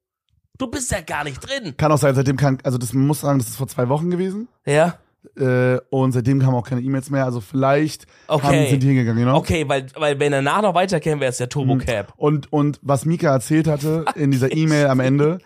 [0.58, 1.76] du bist ja gar nicht drin.
[1.76, 4.10] Kann auch sein, seitdem kann, also das man muss sagen, das ist vor zwei Wochen
[4.10, 4.48] gewesen.
[4.64, 4.98] Ja.
[5.36, 7.24] Äh, und seitdem kamen auch keine E-Mails mehr.
[7.24, 8.46] Also vielleicht Okay.
[8.46, 9.36] haben, sind die hingegangen, genau.
[9.36, 12.14] Okay, weil, weil wenn er danach noch weiterkäme, wäre es ja Turbo Cap.
[12.16, 15.38] Und, und was Mika erzählt hatte in dieser E-Mail am Ende,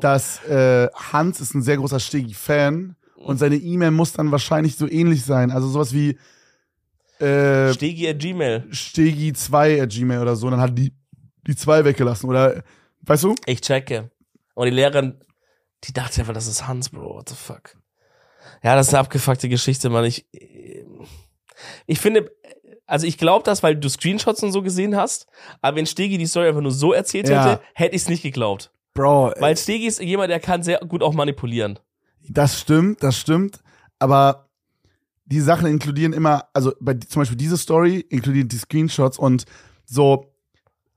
[0.00, 4.88] dass äh, Hans ist ein sehr großer Stegi-Fan und seine E-Mail muss dann wahrscheinlich so
[4.88, 5.50] ähnlich sein.
[5.50, 6.18] Also sowas wie
[7.24, 8.66] äh, Stegi at Gmail.
[8.72, 10.46] Stegi2 at Gmail oder so.
[10.46, 10.92] Und dann hat die
[11.46, 12.28] die 2 weggelassen.
[12.28, 12.62] Oder,
[13.02, 13.34] weißt du?
[13.46, 14.10] Ich checke.
[14.54, 15.14] Und die Lehrerin,
[15.84, 17.14] die dachte einfach, das ist Hans, Bro.
[17.16, 17.76] What the fuck?
[18.62, 20.04] Ja, das ist eine abgefuckte Geschichte, Mann.
[20.04, 20.26] Ich,
[21.86, 22.30] ich finde,
[22.86, 25.26] also ich glaube das, weil du Screenshots und so gesehen hast.
[25.60, 27.52] Aber wenn Stegi die Story einfach nur so erzählt Ja.
[27.52, 28.72] hätte, hätte ich es nicht geglaubt.
[28.94, 31.78] Bro, Weil Stegi ist jemand, der kann sehr gut auch manipulieren.
[32.28, 33.60] Das stimmt, das stimmt.
[33.98, 34.48] Aber
[35.24, 39.44] die Sachen inkludieren immer, also bei zum Beispiel diese Story inkludiert die Screenshots und
[39.84, 40.29] so,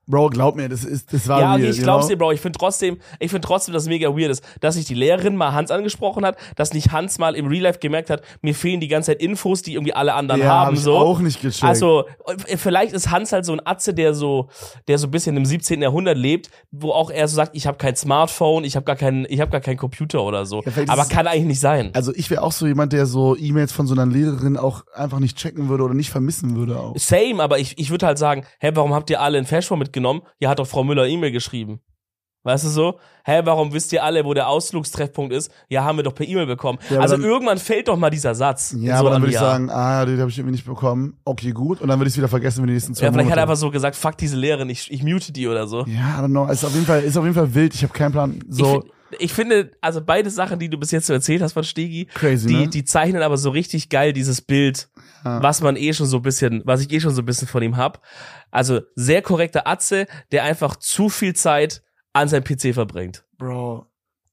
[0.06, 2.18] Bro, glaub mir, das ist, das war Ja, okay, weird, ich glaub's dir?
[2.18, 2.34] Bro.
[2.34, 5.38] Ich finde trotzdem, ich finde trotzdem, dass es mega weird ist, dass sich die Lehrerin
[5.38, 8.82] mal Hans angesprochen hat, dass nicht Hans mal im Real Life gemerkt hat, mir fehlen
[8.82, 10.98] die ganze Zeit Infos, die irgendwie alle anderen Ja, haben, hab ich so.
[10.98, 11.64] auch nicht gecheckt.
[11.64, 12.06] Also,
[12.48, 14.50] äh, vielleicht ist Hans halt so ein Atze, der so,
[14.90, 15.82] der so ein bisschen im 17.
[15.82, 19.26] Jahrhundert lebt, wo auch er so sagt, ich habe kein Smartphone, ich habe gar keinen,
[19.30, 20.64] ich habe gar keinen Computer oder so.
[20.64, 21.92] Ja, Aber kann eigentlich nicht sein.
[21.94, 25.20] Also ich wäre auch so jemand, der so E-Mails von so einer Lehrerin auch einfach
[25.20, 26.94] nicht checken würde oder nicht vermissen würde auch.
[26.98, 30.22] Same, aber ich, ich würde halt sagen, hä, warum habt ihr alle ein Flashphone mitgenommen?
[30.40, 31.80] Ja, hat doch Frau Müller E-Mail geschrieben.
[32.46, 33.00] Weißt du so?
[33.24, 35.50] Hä, warum wisst ihr alle, wo der Ausflugstreffpunkt ist?
[35.70, 36.78] Ja, haben wir doch per E-Mail bekommen.
[36.90, 38.76] Ja, also dann- irgendwann fällt doch mal dieser Satz.
[38.78, 41.18] Ja, so aber dann würde ich sagen, ah, den habe ich irgendwie nicht bekommen.
[41.24, 41.80] Okay, gut.
[41.80, 43.42] Und dann würde ich es wieder vergessen, wenn die nächsten zwei Ja, vielleicht hat er
[43.46, 43.52] Monate.
[43.52, 45.86] einfach so gesagt, fuck diese Lehrerin, ich, ich mute die oder so.
[45.86, 46.46] Ja, I don't know.
[46.48, 47.74] Ist auf jeden Fall, ist auf jeden Fall wild.
[47.76, 48.40] Ich habe keinen Plan.
[48.50, 51.64] So Ich, ich finde, also beide Sachen, die du bis jetzt so erzählt hast von
[51.64, 52.68] Stegi, crazy, die, ne?
[52.68, 54.90] die zeichnen aber so richtig geil dieses Bild,
[55.24, 55.42] Ja.
[55.42, 57.64] was man eh schon so ein bisschen, was ich eh schon so ein bisschen von
[57.64, 58.02] ihm hab.
[58.54, 61.82] Also sehr korrekter Atze, der einfach zu viel Zeit
[62.14, 63.26] an seinem PC verbringt.
[63.38, 63.88] Bro,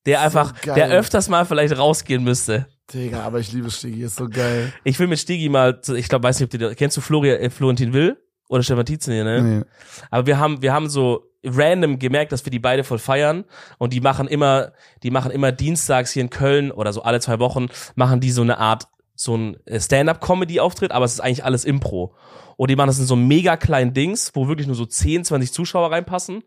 [0.05, 0.75] Der So einfach, geil.
[0.75, 2.67] der öfters mal vielleicht rausgehen müsste.
[2.93, 4.73] Digga, aber ich liebe Stegi, ist so geil.
[4.85, 7.49] Ich will mit Stegi mal, ich glaube, weiß nicht, ob du, kennst du Florian, äh,
[7.51, 8.19] Florentin Will?
[8.49, 9.43] Oder Stefan Tietzen hier, ne?
[9.43, 9.65] Nee.
[10.11, 13.45] Aber wir haben, wir haben so random gemerkt, dass wir die beide voll feiern
[13.79, 17.39] und die machen immer, die machen immer dienstags hier in Köln oder so alle zwei
[17.39, 18.89] Wochen machen die so eine Art
[19.21, 22.15] so ein äh, Stand-up-Comedy-Auftritt, aber es ist eigentlich alles Impro.
[22.57, 25.53] Und die machen das in so mega kleinen Dings, wo wirklich nur so 10, 20
[25.53, 26.43] Zuschauer reinpassen.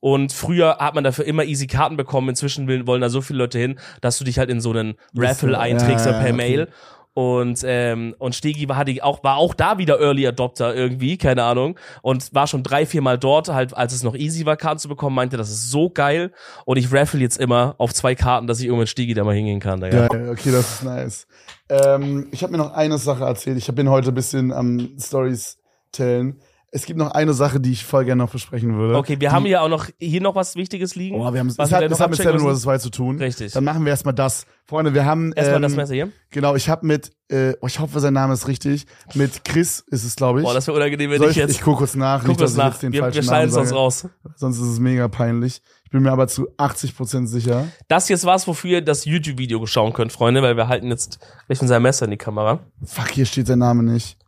[0.00, 2.28] Und früher hat man dafür immer easy Karten bekommen.
[2.28, 5.52] Inzwischen wollen da so viele Leute hin, dass du dich halt in so einen Raffle
[5.52, 6.66] Ja, einträgst ja, oder per okay.
[7.16, 11.44] Und, ähm, und Stegi war, hatte auch, war auch da wieder Early Adopter irgendwie, keine
[11.44, 11.78] Ahnung.
[12.02, 14.88] Und war schon drei, vier Mal dort, halt, als es noch easy war, Karten zu
[14.88, 16.30] bekommen, meinte, das ist so geil.
[16.66, 19.60] Und ich raffle jetzt immer auf zwei Karten, dass ich irgendwann Stegi da mal hingehen
[19.60, 19.80] kann.
[19.80, 21.26] Geil, okay, das ist nice.
[21.70, 23.56] Ähm, ich habe mir noch eine Sache erzählt.
[23.56, 25.56] Ich bin heute ein bisschen am Stories
[25.92, 26.42] tellen.
[26.76, 28.96] Es gibt noch eine Sache, die ich voll gerne noch besprechen würde.
[28.96, 31.16] Okay, wir die, haben hier auch noch hier noch was Wichtiges liegen.
[31.16, 32.44] Oh, wir haben, es was hat, es hat mit Seven.
[32.44, 33.16] Wars 2 zu tun.
[33.18, 33.52] Richtig.
[33.52, 34.44] Dann machen wir erstmal das.
[34.66, 35.32] Freunde, wir haben.
[35.32, 36.10] Erstmal ähm, das Messer hier.
[36.30, 38.84] Genau, ich habe mit, äh, oh, ich hoffe, sein Name ist richtig.
[39.14, 40.44] Mit Chris ist es, glaube ich.
[40.44, 41.52] Boah, das wäre unangenehm, wenn ich ich, jetzt.
[41.52, 42.72] ich gucke kurz nach, guck nicht, dass uns ich nach.
[42.72, 43.80] jetzt den Wir, falschen wir schneiden Namen es uns sage.
[43.80, 44.08] raus.
[44.34, 45.62] Sonst ist es mega peinlich.
[45.84, 47.68] Ich bin mir aber zu 80% sicher.
[47.88, 51.20] Das hier ist was, wofür ihr das YouTube-Video schauen könnt, Freunde, weil wir halten jetzt
[51.46, 52.58] gleich unser Messer in die Kamera.
[52.84, 54.18] Fuck, hier steht sein Name nicht.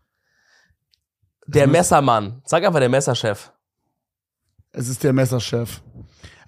[1.48, 2.40] Der muss- Messermann.
[2.44, 3.52] Sag einfach der Messerchef.
[4.72, 5.82] Es ist der Messerchef.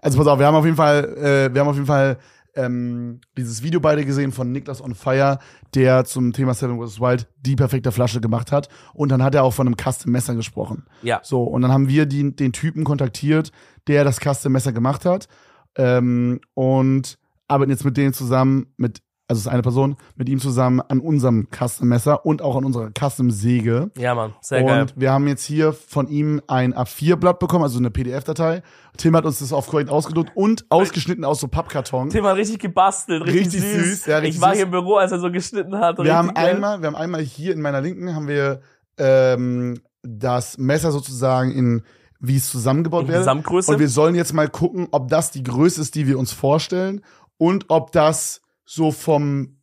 [0.01, 2.19] Also pass auf, wir haben auf jeden Fall, äh, wir haben auf jeden Fall
[2.55, 5.39] ähm, dieses Video beide gesehen von Niklas on Fire,
[5.75, 7.01] der zum Thema Seven vs.
[7.01, 8.69] Wild die perfekte Flasche gemacht hat.
[8.93, 10.87] Und dann hat er auch von einem Custom Messer gesprochen.
[11.03, 11.21] Ja.
[11.23, 13.53] So, und dann haben wir die, den Typen kontaktiert,
[13.87, 15.29] der das Custom Messer gemacht hat.
[15.77, 19.01] Ähm, und arbeiten jetzt mit denen zusammen, mit,
[19.31, 22.65] also es ist eine Person, mit ihm zusammen an unserem Custom Messer und auch an
[22.65, 23.93] unserer Custom Säge.
[23.97, 24.35] Ja, Mann.
[24.41, 24.87] Sehr und geil.
[24.97, 28.65] wir haben jetzt hier von ihm ein A4-Blatt bekommen, also eine PDF-Datei.
[28.97, 32.11] Tim hat uns das auf korrekt ausgedruckt und ausgeschnitten aus so Pappkarton.
[32.11, 33.85] Tim hat richtig gebastelt, richtig, Richtig süß.
[33.85, 34.57] süß, ja, richtig ich war süß.
[34.57, 35.97] hier im Büro, als er so geschnitten hat.
[35.99, 36.55] Wir haben geil.
[36.57, 38.63] einmal, wir haben einmal hier in meiner Linken haben wir
[38.99, 41.83] ähm, das Messer sozusagen in
[42.19, 43.27] wie es zusammengebaut wird.
[43.27, 47.03] Und wir sollen jetzt mal gucken, ob das die Größe ist, die wir uns vorstellen
[47.39, 49.57] und ob das so vom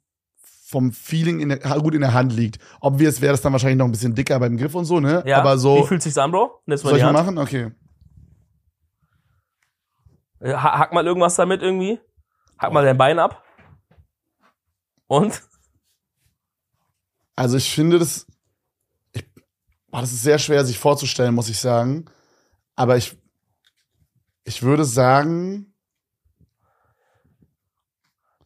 [0.66, 2.60] vom Feeling in der, gut in der Hand liegt.
[2.82, 5.00] Ob wir es wäre das dann wahrscheinlich noch ein bisschen dicker beim Griff und so,
[5.00, 5.24] ne?
[5.26, 5.40] ja.
[5.40, 6.62] Aber so Wie fühlt sich's an, Bro?
[6.66, 7.38] Nimm's mal soll ich mal machen?
[7.38, 7.72] Okay.
[10.42, 12.02] Äh, ha- Hack mal irgendwas damit irgendwie.
[12.60, 13.46] Hack mal dein Bein ab.
[15.08, 15.42] Und?
[17.38, 18.28] Also ich finde das,
[19.14, 19.24] ich,
[19.90, 22.06] boah, das ist sehr schwer sich vorzustellen, muss ich sagen.
[22.76, 23.16] Aber ich,
[24.44, 25.74] ich würde sagen,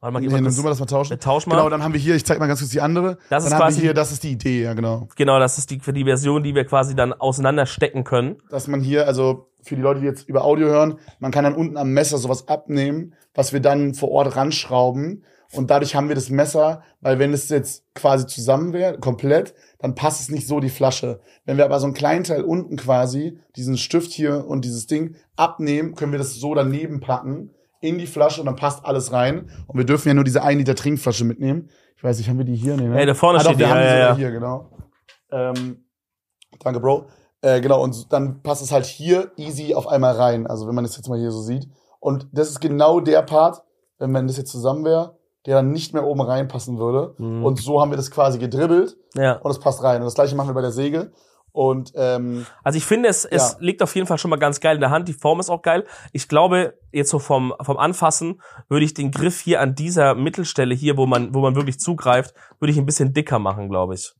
[0.01, 0.55] Warte mal, nee, kurz.
[0.55, 1.11] du mal das mal tauschen.
[1.11, 1.57] Wir tauschen mal.
[1.57, 3.17] Genau, dann haben wir hier, ich zeig mal ganz kurz die andere.
[3.29, 5.07] Das dann ist haben quasi- wir hier, das ist die Idee, ja genau.
[5.15, 8.37] Genau, das ist die, für die Version, die wir quasi dann auseinanderstecken können.
[8.49, 11.53] Dass man hier, also für die Leute, die jetzt über Audio hören, man kann dann
[11.53, 15.23] unten am Messer sowas abnehmen, was wir dann vor Ort ranschrauben.
[15.53, 19.93] Und dadurch haben wir das Messer, weil wenn es jetzt quasi zusammen wäre, komplett, dann
[19.93, 21.19] passt es nicht so die Flasche.
[21.45, 25.15] Wenn wir aber so einen kleinen Teil unten quasi, diesen Stift hier und dieses Ding
[25.35, 27.51] abnehmen, können wir das so daneben packen
[27.81, 29.49] in die Flasche und dann passt alles rein.
[29.67, 31.69] Und wir dürfen ja nur diese 1 Liter Trinkflasche mitnehmen.
[31.97, 32.77] Ich weiß nicht, haben wir die hier?
[32.77, 32.99] Nee, ne?
[32.99, 34.15] Ey, da vorne ah, doch, steht die, wir haben ja, die ja, sogar ja.
[34.15, 34.69] hier, genau.
[35.31, 35.85] Ähm,
[36.59, 37.07] danke, Bro.
[37.41, 40.47] Äh, genau, und dann passt es halt hier easy auf einmal rein.
[40.47, 41.67] Also wenn man das jetzt mal hier so sieht.
[41.99, 43.63] Und das ist genau der Part,
[43.97, 47.15] wenn man das jetzt zusammen wäre, der dann nicht mehr oben reinpassen würde.
[47.17, 47.43] Mhm.
[47.43, 49.37] Und so haben wir das quasi gedribbelt Ja.
[49.37, 49.97] und es passt rein.
[49.97, 51.11] Und das gleiche machen wir bei der Säge.
[51.53, 53.57] Und ähm, Also ich finde, es, es Ja.
[53.59, 55.07] liegt auf jeden Fall schon mal ganz geil in der Hand.
[55.07, 55.85] Die Form ist auch geil.
[56.13, 60.73] Ich glaube, jetzt so vom, vom Anfassen würde ich den Griff hier an dieser Mittelstelle
[60.73, 64.13] hier, wo man, wo man wirklich zugreift, würde ich ein bisschen dicker machen, glaube ich.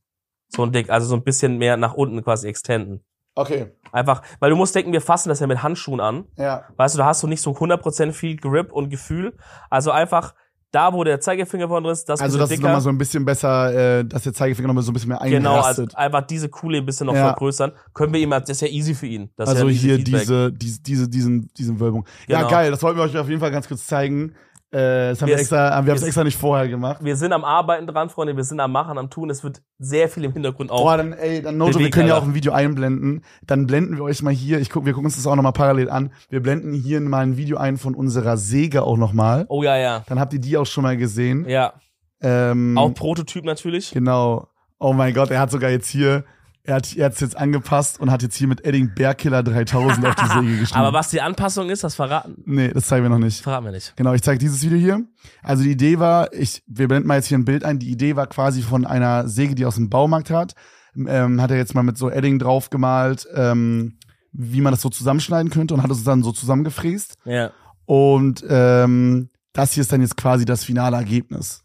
[0.48, 3.02] So ein dick, also so ein bisschen mehr nach unten quasi extenden.
[3.34, 6.24] okay, Einfach, weil du musst denken, wir fassen das ja mit Handschuhen an.
[6.36, 6.64] ja.
[6.76, 9.36] Weißt du, da hast du nicht so 100% viel Grip und Gefühl.
[9.70, 10.34] Also einfach
[10.72, 12.68] da, wo der Zeigefinger vorne drin ist, das Also bisschen das ist dicker.
[12.68, 15.60] nochmal so ein bisschen besser, äh, dass der Zeigefinger nochmal so ein bisschen mehr Genau,
[15.60, 17.26] also einfach diese Kuhle ein bisschen noch Ja.
[17.28, 17.72] vergrößern.
[17.94, 19.30] Können wir ihm, das ist ja easy für ihn.
[19.36, 20.20] Das also ja hier Feedback.
[20.22, 22.06] diese, diese, diese, diesen, diesen Wölbung.
[22.26, 22.50] Ja, Genau.
[22.50, 24.32] geil, das wollten wir euch auf jeden Fall ganz kurz zeigen.
[24.72, 26.96] Äh, das haben Wir wir, extra, wir haben es wir- extra nicht vorher gemacht.
[27.04, 28.36] Wir sind am Arbeiten dran, Freunde.
[28.36, 29.28] Wir sind am Machen, am Tun.
[29.28, 30.82] Es wird sehr viel im Hintergrund auch.
[30.82, 33.22] Boah, dann, ey, dann Noto, wir können ja auch ein Video einblenden.
[33.46, 35.90] Dann blenden wir euch mal hier, ich guck, wir gucken uns das auch nochmal parallel
[35.90, 36.10] an.
[36.30, 39.44] Wir blenden hier mal ein Video ein von unserer Säge auch nochmal.
[39.48, 40.04] oh ja, ja.
[40.08, 41.46] Dann habt ihr die auch schon mal gesehen.
[41.46, 41.74] Ja.
[42.22, 43.90] Ähm, Auch Prototyp natürlich.
[43.90, 44.48] Genau.
[44.78, 46.24] Oh mein Gott, er hat sogar jetzt hier,
[46.64, 50.14] er hat er hat's jetzt angepasst und hat jetzt hier mit Edding Bearkiller 3000 auf
[50.14, 50.80] die Säge geschrieben.
[50.80, 53.42] Aber was die Anpassung ist, das verraten, Nee, das zeigen wir noch nicht.
[53.42, 53.94] verraten wir nicht.
[53.96, 55.02] Genau, ich zeige dieses Video hier.
[55.42, 57.78] Also die Idee war, ich, wir blenden mal jetzt hier ein Bild ein.
[57.78, 60.54] Die Idee war quasi von einer Säge, die aus dem Baumarkt hat.
[60.94, 63.98] Ähm, hat er jetzt mal mit so Edding drauf gemalt, ähm,
[64.32, 67.14] wie man das so zusammenschneiden könnte und hat es dann so zusammengefräst.
[67.24, 67.50] Ja.
[67.86, 71.64] Und ähm, das hier ist dann jetzt quasi das finale Ergebnis.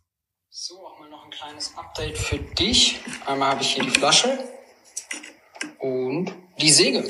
[0.50, 3.00] So, auch mal noch ein kleines Update für dich.
[3.28, 4.30] Einmal habe ich hier die Flasche
[5.80, 7.04] und die Säge.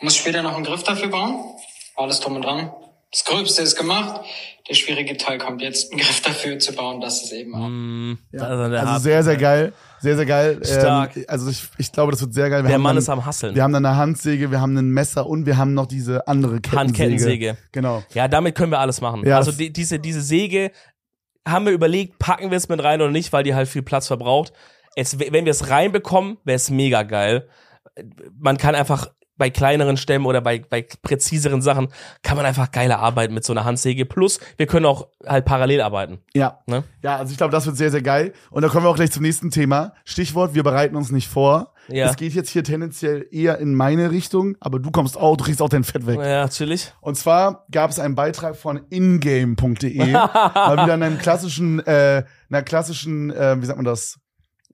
[0.00, 1.40] Muss später noch einen Griff dafür bauen.
[1.96, 2.70] Alles drum und dran.
[3.10, 4.20] Das Gröbste ist gemacht.
[4.68, 8.18] Der schwierige Teil kommt jetzt, einen Griff dafür zu bauen, dass es eben auch Mm,
[8.32, 8.42] Ja.
[8.42, 9.72] also Also sehr, sehr geil.
[10.00, 10.60] Sehr, sehr geil.
[10.62, 11.16] Stark.
[11.16, 12.62] Ähm, also ich, ich glaube, das wird sehr geil.
[12.64, 13.54] Wir der Mann dann, ist am Hasseln.
[13.54, 16.60] Wir haben dann eine Handsäge, wir haben ein Messer und wir haben noch diese andere
[16.60, 16.78] Kettensäge.
[16.78, 17.56] Handkettensäge.
[17.72, 18.02] Genau.
[18.12, 19.26] Ja, damit können wir alles machen.
[19.26, 20.70] Ja, also die, diese, diese Säge
[21.46, 24.06] haben wir überlegt, packen wir es mit rein oder nicht, weil die halt viel Platz
[24.06, 24.52] verbraucht.
[24.98, 27.48] Es, wenn wir es reinbekommen, wäre es mega geil.
[28.36, 31.88] Man kann einfach bei kleineren Stämmen oder bei, bei präziseren Sachen
[32.22, 34.04] kann man einfach geiler arbeiten mit so einer Handsäge.
[34.04, 36.18] Plus, wir können auch halt parallel arbeiten.
[36.34, 36.58] Ja.
[36.66, 36.82] Ne?
[37.02, 38.32] Ja, also ich glaube, das wird sehr, sehr geil.
[38.50, 39.94] Und da kommen wir auch gleich zum nächsten Thema.
[40.04, 41.72] Stichwort, wir bereiten uns nicht vor.
[41.86, 42.10] Ja.
[42.10, 45.62] Es geht jetzt hier tendenziell eher in meine Richtung, aber du kommst auch, du kriegst
[45.62, 46.18] auch dein Fett weg.
[46.18, 46.92] Ja, natürlich.
[47.00, 52.62] Und zwar gab es einen Beitrag von ingame.de, mal wieder in einem klassischen, äh, einer
[52.62, 54.18] klassischen, äh, wie sagt man das?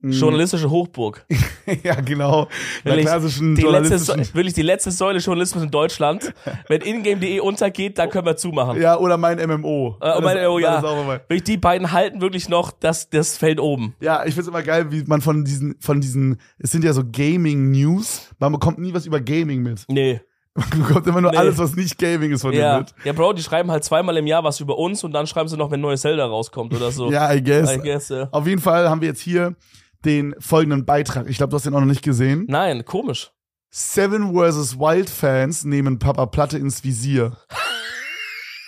[0.04, 1.24] Hm, Journalistische Hochburg.
[1.82, 2.46] ja, genau.
[2.82, 4.22] Wirklich, klassischen die letzte, journalistischen.
[4.24, 6.32] Säule- wirklich die letzte Säule Journalismus in Deutschland.
[6.68, 8.80] Wenn ingame.de untergeht, dann können wir zumachen.
[8.80, 9.96] Ja, oder mein MMO.
[10.00, 13.94] Äh, meine, oh ja, wirklich die beiden halten wirklich noch das, das Feld oben.
[14.00, 17.02] Ja, ich find's immer geil, wie man von diesen, von diesen, es sind ja so
[17.10, 19.84] Gaming-News, man bekommt nie was über Gaming mit.
[19.88, 20.20] Nee.
[20.56, 21.36] Man bekommt immer nur Nee.
[21.36, 22.78] alles, was nicht Gaming ist von denen Ja.
[22.78, 22.94] mit.
[23.04, 25.56] ja, Bro, die schreiben halt zweimal im Jahr was über uns und dann schreiben sie
[25.56, 27.10] noch, wenn neues Zelda rauskommt oder so.
[27.10, 27.74] Ja, I guess.
[27.74, 28.28] I guess, ja.
[28.30, 29.56] Auf jeden Fall haben wir jetzt hier
[30.04, 31.28] den folgenden Beitrag.
[31.28, 32.44] Ich glaube, du hast den auch noch nicht gesehen.
[32.48, 33.32] Nein, komisch.
[33.70, 34.78] Seven vs.
[34.78, 37.36] Wild Fans nehmen Papa Platte ins Visier.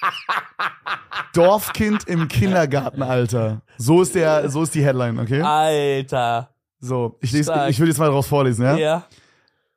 [1.32, 3.62] Dorfkind im Kindergartenalter.
[3.76, 5.42] So ist der, so ist die Headline, okay?
[5.42, 6.50] Alter.
[6.80, 8.76] So, ich lese, ich will jetzt mal daraus vorlesen, ja?
[8.76, 9.04] Ja.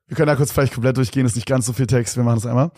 [0.07, 2.35] Wir können da kurz vielleicht komplett durchgehen, ist nicht ganz so viel Text, wir machen
[2.35, 2.71] das einmal.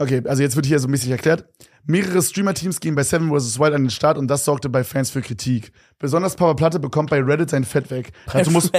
[0.00, 1.44] Okay, also jetzt wird hier so bisschen erklärt.
[1.84, 3.58] Mehrere Streamer-Teams gehen bei Seven vs.
[3.58, 5.72] Wild an den Start und das sorgte bei Fans für Kritik.
[5.98, 8.12] Besonders Papa Platte bekommt bei Reddit sein Fett weg.
[8.32, 8.72] Dazu muss,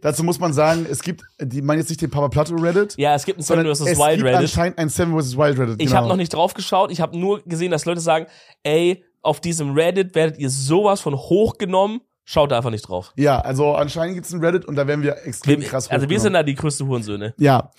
[0.00, 3.16] dazu muss man sagen, es gibt, die meinen jetzt nicht den Papa Platte Reddit, Ja,
[3.16, 3.80] es gibt ein Seven vs.
[3.80, 4.40] es Wild gibt Reddit.
[4.40, 5.36] anscheinend ein Seven vs.
[5.36, 5.82] Wild Reddit.
[5.82, 5.96] Ich genau.
[5.98, 6.92] habe noch nicht drauf geschaut.
[6.92, 8.26] Ich habe nur gesehen, dass Leute sagen,
[8.62, 12.02] ey, auf diesem Reddit werdet ihr sowas von hochgenommen.
[12.24, 13.12] Schaut da einfach nicht drauf.
[13.16, 16.20] Ja, also anscheinend gibt's ein Reddit und da werden wir extrem Wir, krass also wir
[16.20, 17.34] sind da die größten Hurensöhne.
[17.38, 17.70] Ja.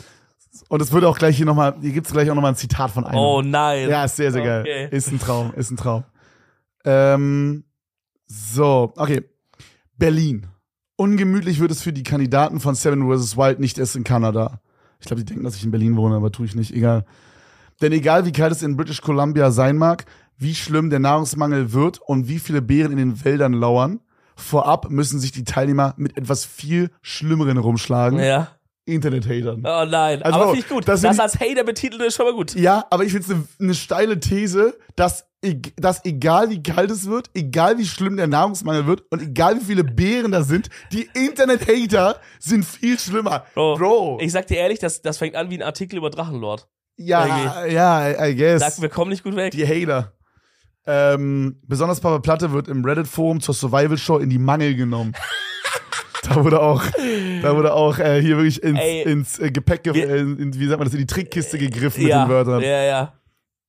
[0.68, 3.06] Und es wird auch gleich hier nochmal, hier gibt's gleich auch nochmal ein Zitat von
[3.06, 3.18] einem.
[3.20, 3.90] Oh nein.
[3.90, 4.64] Ja, ist sehr, sehr Okay.
[4.64, 4.90] geil.
[4.92, 6.04] Ist ein Traum, ist ein Traum.
[6.86, 7.64] Ähm,
[8.26, 9.24] so, okay.
[9.98, 10.48] Berlin.
[10.96, 13.38] Ungemütlich wird es für die Kandidaten von Seven vs.
[13.38, 14.60] Wild nicht erst in Kanada.
[15.00, 16.74] Ich glaube, die denken, dass ich in Berlin wohne, aber tue ich nicht.
[16.74, 17.06] Egal.
[17.82, 20.06] Denn egal wie kalt es in British Columbia sein mag,
[20.38, 24.02] wie schlimm der Nahrungsmangel wird und wie viele Bären in den Wäldern lauern,
[24.36, 28.20] vorab müssen sich die Teilnehmer mit etwas viel Schlimmeren rumschlagen.
[28.20, 28.50] Ja.
[28.94, 29.64] Internet-Hatern.
[29.66, 30.22] Oh nein.
[30.24, 30.88] Also, Aber finde ich gut.
[30.88, 32.56] das Das, als Hater betiteln ist schon mal gut.
[32.56, 36.92] Ja, aber ich finde es eine ne steile These, dass, eg- dass egal wie kalt
[36.92, 40.70] es wird, egal wie schlimm der Nahrungsmangel wird und egal wie viele Beeren da sind,
[40.92, 43.46] die Internet-Hater sind viel schlimmer.
[43.56, 44.18] Bro, Bro.
[44.22, 46.68] Ich sag dir ehrlich, das, das fängt an wie ein Artikel über Drachenlord.
[46.98, 48.60] ja, ja, I, I guess.
[48.62, 49.52] Sag, wir kommen nicht gut weg.
[49.52, 50.14] die Hater.
[50.86, 55.14] Ähm, besonders Papa Platte wird im Reddit-Forum zur Survival-Show in die Mangel genommen.
[56.30, 56.84] da wurde auch,
[57.42, 60.54] da wurde auch äh, hier wirklich ins, Ey, ins äh, Gepäck, ge wir- äh, in,
[60.60, 62.62] wie sagt man das, in die Trickkiste gegriffen mit ja, den Wörtern.
[62.62, 63.14] ja, ja.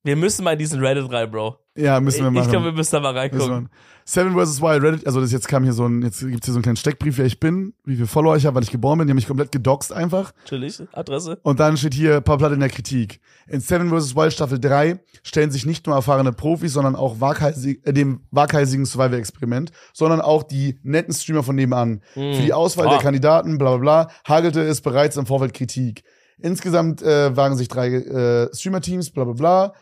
[0.03, 1.57] Wir müssen mal in diesen Reddit rein, Bro.
[1.77, 2.45] Ja, müssen wir machen.
[2.45, 3.69] ich glaube, wir müssen da mal reingucken.
[4.07, 4.61] Seven vs.
[4.61, 6.77] Wild Reddit, also das jetzt kam hier so ein, jetzt gibt's hier so einen kleinen
[6.77, 9.17] Steckbrief, wer ich bin, wie viele Follower ich habe, weil ich geboren bin, die haben
[9.17, 10.33] mich komplett gedoxt einfach.
[10.47, 10.83] Chillig.
[10.93, 11.39] Adresse.
[11.43, 13.21] Und dann steht hier Papa Platt in der Kritik.
[13.47, 14.17] In Seven vs.
[14.17, 18.87] Wild Staffel 3 stellen sich nicht nur erfahrene Profis, sondern auch waghalsig, äh, dem waghalsigen
[18.87, 22.01] Survival-Experiment, sondern auch die netten Streamer von nebenan.
[22.15, 22.91] Für die Auswahl Ah.
[22.91, 26.03] der Kandidaten, bla bla bla, hagelte es bereits im Vorfeld Kritik.
[26.39, 29.73] Insgesamt äh, wagen sich drei äh, Streamer-Teams, bla bla bla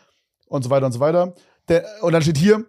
[0.49, 1.33] und so weiter und so weiter.
[1.69, 2.65] Der, und dann steht hier,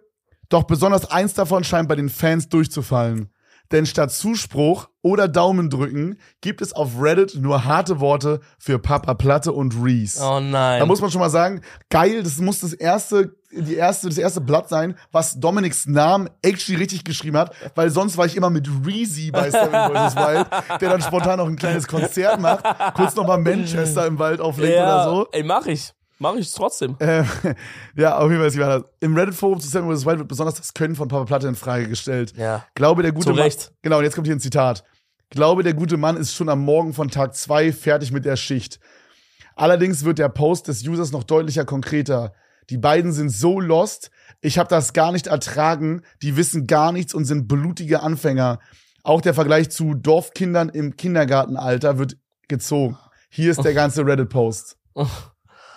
[0.49, 3.29] doch besonders eins davon scheint bei den Fans durchzufallen.
[3.71, 9.13] Denn statt Zuspruch oder Daumen drücken gibt es auf Reddit nur harte Worte für Papa
[9.13, 10.21] Platte und Reese.
[10.21, 10.79] Oh nein.
[10.79, 14.41] Da muss man schon mal sagen, geil, das muss das erste, die erste, das erste
[14.41, 18.67] Blatt sein, was Dominics Namen actually richtig geschrieben hat, weil sonst war ich immer mit
[18.85, 20.15] Reezy bei Seven vs.
[20.17, 20.47] Wild,
[20.81, 22.65] der dann spontan noch ein kleines Konzert macht,
[22.95, 25.27] kurz nochmal Manchester im Wald auflegt ja, oder so.
[25.31, 25.93] Ey, mach ich.
[26.21, 26.95] Mach ich trotzdem.
[26.99, 27.23] Äh,
[27.95, 28.83] ja, auf jeden Fall es anders.
[28.99, 30.05] Im Reddit-Forum zu Seven vs.
[30.05, 32.33] Wild wird besonders das Können von Papa Platte in Frage gestellt.
[32.37, 32.63] Ja.
[32.75, 33.39] Glaube der gute Zu Mann.
[33.39, 33.71] Recht.
[33.81, 34.83] Genau, und jetzt kommt hier ein Zitat.
[35.31, 38.79] Glaube der gute Mann ist schon am Morgen von Tag zwei fertig mit der Schicht.
[39.55, 42.33] Allerdings wird der Post des Users noch deutlicher konkreter.
[42.69, 44.11] Die beiden sind so lost,
[44.41, 48.59] ich habe das gar nicht ertragen, die wissen gar nichts und sind blutige Anfänger.
[49.01, 52.17] Auch der Vergleich zu Dorfkindern im Kindergartenalter wird
[52.47, 52.99] gezogen.
[53.29, 54.77] Hier ist der ganze Reddit-Post.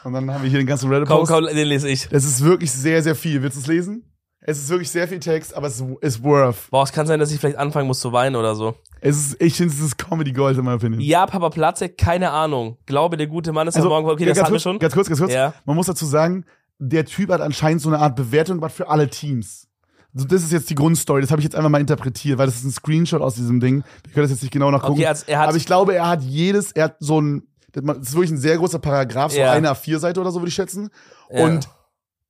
[0.05, 1.33] Und dann haben wir hier den ganzen Komm, Reddit-Post.
[1.33, 2.09] komm, den lese ich.
[2.11, 3.43] Es ist wirklich sehr, sehr viel.
[3.43, 4.05] Willst du es lesen?
[4.47, 6.69] Es ist wirklich sehr viel Text, aber es ist worth.
[6.71, 8.75] Boah, es kann sein, dass ich vielleicht anfangen muss zu weinen oder so.
[9.01, 11.01] Es ist, ich finde, es ist Comedy Gold in meiner Opinion.
[11.01, 12.77] Ja, Papa Platze, keine Ahnung.
[12.85, 14.05] Glaube, der gute Mann ist am Morgen.
[14.07, 14.79] Okay, Also, ja, das hatten wir schon.
[14.79, 15.33] Ganz kurz, ganz kurz.
[15.33, 15.55] Ja.
[15.65, 16.45] Man muss dazu sagen,
[16.79, 19.67] der Typ hat anscheinend so eine Art Bewertung gemacht für alle Teams.
[20.15, 21.23] Also das ist jetzt die Grundstory.
[21.23, 23.83] Das habe ich jetzt einfach mal interpretiert, weil das ist ein Screenshot aus diesem Ding.
[24.05, 24.93] Wir können das jetzt nicht genau nachgucken.
[24.93, 27.45] Okay, also er hat- aber ich glaube, er hat jedes, er hat so ein,
[27.75, 29.53] das ist wirklich ein sehr großer Paragraph, so Ja.
[29.53, 30.91] eine A4-Seite oder so, würde ich schätzen.
[31.31, 31.45] Ja.
[31.45, 31.69] Und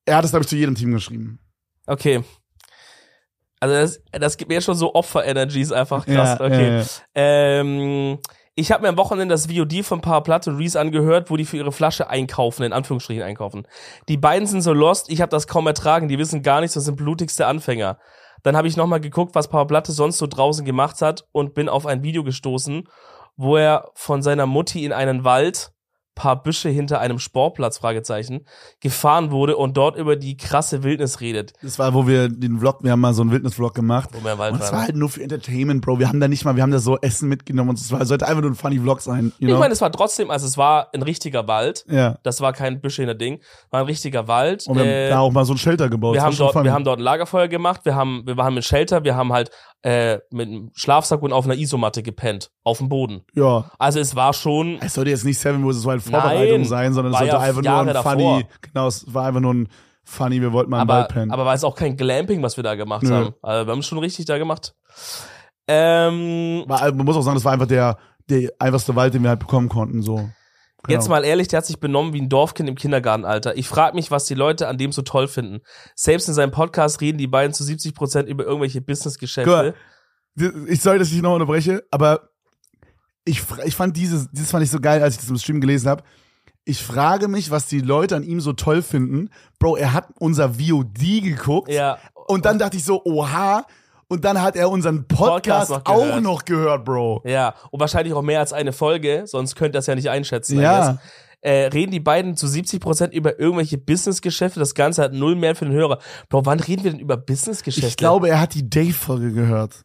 [0.05, 1.39] er hat es, glaube ich, zu jedem Team geschrieben.
[1.87, 2.23] Okay.
[3.61, 6.39] Also das, das gibt mir schon so Opfer-Energies einfach krass.
[6.39, 6.79] Ja, okay.
[6.81, 6.85] ja.
[7.15, 8.19] Ähm,
[8.57, 11.57] Ich habe mir am Wochenende das VOD von Platte und Reese angehört, wo die für
[11.57, 13.67] ihre Flasche einkaufen, in Anführungsstrichen einkaufen.
[14.09, 16.85] Die beiden sind so lost, ich habe das kaum ertragen, die wissen gar nichts, das
[16.85, 17.99] sind blutigste Anfänger.
[18.45, 21.69] Dann habe ich nochmal geguckt, was Power Platte sonst so draußen gemacht hat und bin
[21.69, 22.87] auf ein Video gestoßen,
[23.37, 25.74] wo er von seiner Mutti in einen Wald
[26.15, 28.45] paar Büsche hinter einem Sportplatz, Fragezeichen,
[28.81, 31.53] gefahren wurde und dort über die krasse Wildnis redet.
[31.63, 34.11] Das war, wo wir den Vlog, wir haben mal so einen Wildnis-Vlog gemacht.
[34.13, 34.73] Wo wir Wald und waren.
[34.73, 35.99] war halt nur für Entertainment, Bro.
[35.99, 38.43] Wir haben da nicht mal, wir haben da so Essen mitgenommen und es sollte einfach
[38.43, 39.33] nur ein funny Vlog sein.
[39.39, 39.59] You Ich know?
[39.59, 41.85] meine, es war trotzdem, also es war ein richtiger Wald.
[41.89, 42.19] ja.
[42.23, 44.67] Das war kein Büsche hinter Ding, war ein richtiger Wald.
[44.67, 46.15] Und wir Äh, haben da auch mal so ein Shelter gebaut.
[46.15, 46.65] wir Das haben dort, funny.
[46.67, 49.51] wir haben dort ein Lagerfeuer gemacht, wir haben, wir waren mit Shelter, wir haben halt
[49.83, 53.23] äh, mit einem Schlafsack und auf einer Isomatte gepennt, auf dem Boden.
[53.35, 53.71] ja.
[53.79, 55.85] Also es war schon, Es sollte jetzt nicht Seven vs.
[55.85, 58.43] Wild Vorbereitung Nein, sein, sondern es war sollte ja einfach Jahre nur ein funny, davor.
[58.61, 59.69] genau, es war einfach nur ein
[60.05, 61.31] funny, wir wollten mal aber, Wald pennen.
[61.31, 63.15] aber war es auch kein Glamping, was wir da gemacht Nö.
[63.15, 63.35] haben.
[63.43, 64.75] Also wir haben es schon richtig da gemacht.
[65.67, 67.99] Ähm, man muss auch sagen, das war einfach der,
[68.29, 70.29] der einfachste Wald, den wir halt bekommen konnten, so.
[70.87, 70.99] Genau.
[70.99, 73.57] Jetzt mal ehrlich, der hat sich benommen wie ein Dorfkind im Kindergartenalter.
[73.57, 75.61] Ich frage mich, was die Leute an dem so toll finden.
[75.95, 79.75] Selbst in seinem Podcast reden die beiden zu 70 Prozent über irgendwelche Businessgeschäfte.
[80.69, 82.29] ich sorry, dass ich noch unterbreche, aber
[83.25, 85.89] ich, ich fand dieses, dieses fand ich so geil, als ich das im Stream gelesen
[85.89, 86.03] habe.
[86.65, 89.31] Ich frage mich, was die Leute an ihm so toll finden.
[89.59, 91.71] Bro, er hat unser VOD geguckt.
[91.71, 91.99] Ja.
[92.27, 93.67] Und dann dachte ich so, oha.
[94.09, 97.23] Und dann hat er unseren Podcast, Podcast noch auch noch gehört, Bro.
[97.25, 100.61] Ja, und wahrscheinlich auch mehr als eine Folge, sonst könnt ihr das ja nicht einschätzen.
[100.61, 100.99] Ja.
[101.41, 104.61] Äh, reden die beiden zu 70 Prozent über irgendwelche Businessgeschäfte.
[104.61, 105.99] Das Ganze hat null mehr für den Hörer.
[106.29, 107.89] Bro, wann reden wir denn über Businessgeschäfte?
[107.89, 109.85] Ich glaube, er hat die Dave-Folge gehört.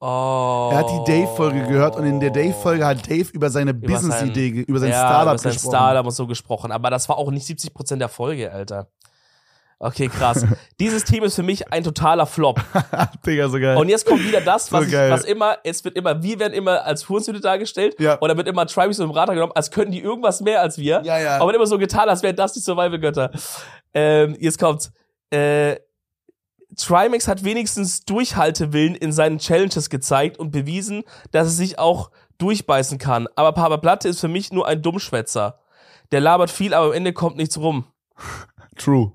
[0.00, 0.70] Oh.
[0.72, 4.50] Er hat die Dave-Folge gehört und in der Dave-Folge hat Dave über seine Über Business-Idee,
[4.50, 5.70] ge- über sein ja, Startup über sein gesprochen.
[5.74, 6.72] Startup und so gesprochen.
[6.72, 8.88] Aber das war auch nicht 70 Prozent der Folge, Alter.
[9.78, 10.42] Okay, krass.
[10.80, 12.58] Dieses Team ist für mich ein totaler Flop.
[13.26, 13.76] Digga, so geil.
[13.76, 16.54] Und jetzt kommt wieder das, was, So ich, was immer, es wird immer, wir werden
[16.54, 17.94] immer als Hurenshütte dargestellt.
[17.98, 18.14] Ja.
[18.14, 21.02] Und dann wird immer Tribes und Berater genommen, als könnten die irgendwas mehr als wir.
[21.04, 21.38] Ja, ja.
[21.40, 23.30] Aber immer so getan, als wären das die Survival-Götter.
[23.92, 24.90] Ähm, jetzt kommt,
[25.30, 25.76] äh,
[26.76, 32.98] Trimax hat wenigstens Durchhaltewillen in seinen Challenges gezeigt und bewiesen, dass es sich auch durchbeißen
[32.98, 33.28] kann.
[33.34, 35.58] Aber Papa Platte ist für mich nur ein Dummschwätzer.
[36.12, 37.86] Der labert viel, aber am Ende kommt nichts rum.
[38.76, 39.12] True.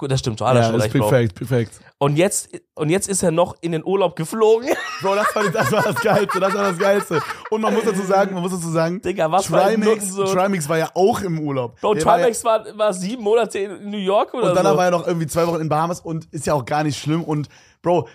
[0.00, 1.08] Gut, das stimmt, hast Ja, schon das ist Bro.
[1.08, 1.80] perfekt, perfekt.
[1.98, 4.70] Und jetzt, und jetzt ist er noch in den Urlaub geflogen.
[5.02, 7.20] Bro, das war, das war das Geilste, das war das Geilste.
[7.50, 10.68] Und man muss dazu sagen, man muss dazu sagen, Digga, was Trimax, Nutzen so- Trimax
[10.68, 11.78] war ja auch im Urlaub.
[11.80, 14.66] Bro, Der war ja- Trimax war, war sieben Monate in New York oder Und dann
[14.66, 14.76] so.
[14.76, 17.22] war er noch irgendwie zwei Wochen in Bahamas und ist ja auch gar nicht schlimm.
[17.22, 17.48] Und
[17.82, 18.08] Bro,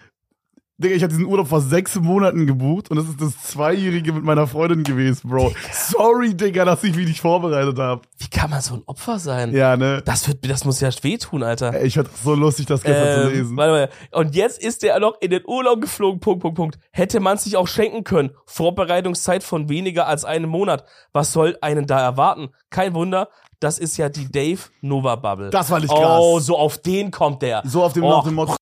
[0.77, 4.25] Digga, ich habe diesen Urlaub vor sechs Monaten gebucht und das ist das Zweijährige mit
[4.25, 5.53] meiner Freundin gewesen, Bro.
[5.71, 8.01] Sorry, Digga, dass ich mich nicht vorbereitet habe.
[8.17, 9.53] Wie kann man so ein Opfer sein?
[9.53, 10.01] Ja, ne?
[10.03, 11.73] Das wird, das muss ja wehtun, Alter.
[11.73, 13.55] Ey, Ich fand so lustig, das gestern zu Ähm, lesen.
[13.57, 13.89] warte mal.
[14.21, 16.77] Und jetzt ist er noch in den Urlaub geflogen, Punkt, Punkt, Punkt.
[16.91, 18.31] Hätte man sich auch schenken können.
[18.45, 20.83] Vorbereitungszeit von weniger als einem Monat.
[21.13, 22.49] Was soll einen da erwarten?
[22.69, 23.29] Kein Wunder,
[23.61, 25.51] das ist ja die Dave Nova Bubble.
[25.51, 26.19] Das fand ich krass.
[26.21, 27.61] Oh, so auf den kommt der.
[27.65, 28.55] So auf dem, oh, auf dem Motto.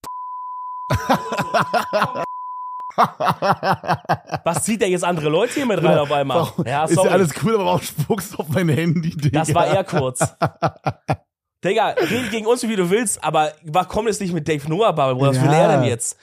[4.44, 6.38] Was zieht der jetzt andere Leute hier mit rein auf einmal?
[6.42, 7.08] Warum- Ja, ist sorry.
[7.08, 9.40] ja alles cool, aber warum spuckst du auf mein Handy, Digga?
[9.40, 10.20] Das war eher kurz.
[11.64, 14.94] Digga, rede gegen uns, wie du willst, aber war, komm jetzt nicht mit Dave Noah
[14.94, 15.30] Bubble, Bruder.
[15.32, 15.58] Was will Ja.
[15.60, 16.18] er denn jetzt?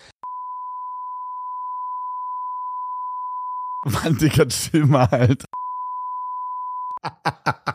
[3.85, 5.45] Mann, Digga, chill mal halt.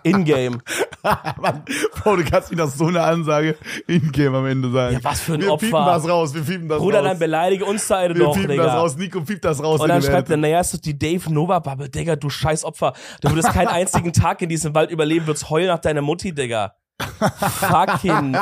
[0.03, 0.61] In-game.
[2.03, 3.55] Bro, du kannst nicht nach so einer Ansage
[3.87, 4.93] in-game am Ende sagen.
[4.95, 5.65] Ja, was für ein wir Opfer.
[5.65, 7.07] piepen das raus, wir piepen das Bruder, raus.
[7.09, 8.65] dann beleidige uns beide wir doch, piepen Digga.
[8.65, 9.79] das raus, Nico piept das raus.
[9.81, 12.93] Und dann schreibt er, naja, ist doch die Dave Nova Bubble, Digga, du scheiß Opfer.
[13.21, 16.75] Du würdest keinen einzigen Tag in diesem Wald überleben, würdest heulen nach deiner Mutti, Digga.
[16.99, 18.37] Fucking.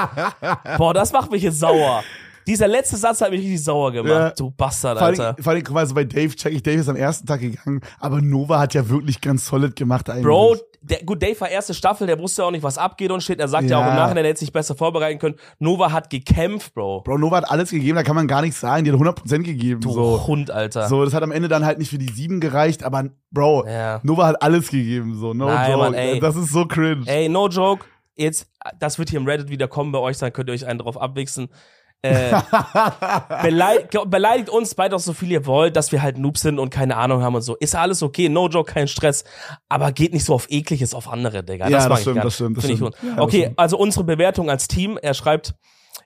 [0.77, 2.03] Boah, das macht mich jetzt sauer.
[2.45, 4.11] Dieser letzte Satz hat mich richtig sauer gemacht.
[4.11, 4.29] Ja.
[4.31, 5.27] Du Bastard, Vor Alter.
[5.27, 7.39] allem, vor allem, guck mal, so bei Dave check ich, Dave ist am ersten Tag
[7.39, 10.25] gegangen, aber Nova hat ja wirklich ganz solid gemacht eigentlich.
[10.25, 13.39] Bro, der, gut, Dave war erste Staffel, der wusste auch nicht, was abgeht und steht.
[13.39, 13.85] Er sagt ja, Ja.
[13.85, 15.35] auch im Nachhinein, er hätte sich besser vorbereiten können.
[15.59, 17.01] Nova hat gekämpft, Bro.
[17.01, 19.79] Bro, Nova hat alles gegeben, da kann man gar nichts sagen, die hat 100% gegeben.
[19.81, 20.27] Du so.
[20.27, 20.87] Hund, Alter.
[20.89, 23.99] so, das hat am Ende dann halt nicht für die sieben gereicht, aber Bro, Ja.
[24.03, 25.83] Nova hat alles gegeben, so, no Nein, joke.
[25.83, 26.19] Mann, ey.
[26.19, 27.03] Das ist so cringe.
[27.07, 27.85] Ey, no joke.
[28.15, 28.47] Jetzt,
[28.79, 31.01] das wird hier im Reddit wieder kommen bei euch, dann könnt ihr euch einen drauf
[31.01, 31.47] abwichsen.
[32.05, 32.35] Äh,
[33.41, 36.69] beleid, beleidigt uns beide auch so viel ihr wollt, dass wir halt Noobs sind und
[36.69, 37.55] keine Ahnung haben und so.
[37.55, 39.23] Ist alles okay, no joke, kein Stress.
[39.69, 41.69] Aber geht nicht so auf ekliges auf andere, Digga.
[41.69, 42.79] Ja, das das stimmt, das stimmt, das stimmt.
[42.81, 42.95] gut.
[43.01, 43.59] Ja, okay, stimmt.
[43.59, 44.99] also unsere Bewertung als Team.
[45.01, 45.55] Er schreibt,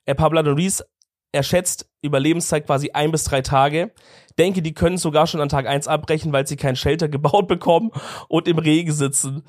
[0.06, 0.86] er Pablo Reese,
[1.32, 3.92] er schätzt Überlebenszeit quasi ein bis drei Tage.
[4.38, 7.92] Denke, die können sogar schon an Tag eins abbrechen, weil sie kein Shelter gebaut bekommen
[8.28, 9.44] und im Regen sitzen.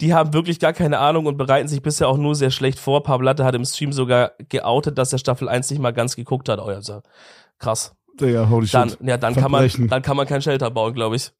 [0.00, 3.02] Die haben wirklich gar keine Ahnung und bereiten sich bisher auch nur sehr schlecht vor.
[3.02, 6.60] Pablatte hat im Stream sogar geoutet, dass er Staffel 1 nicht mal ganz geguckt hat.
[6.60, 7.02] Oh, also,
[7.58, 7.94] krass.
[8.20, 8.98] Digga, holy Dann, shit.
[9.02, 11.32] ja, dann kann man, dann kann man kein Shelter bauen, glaube ich.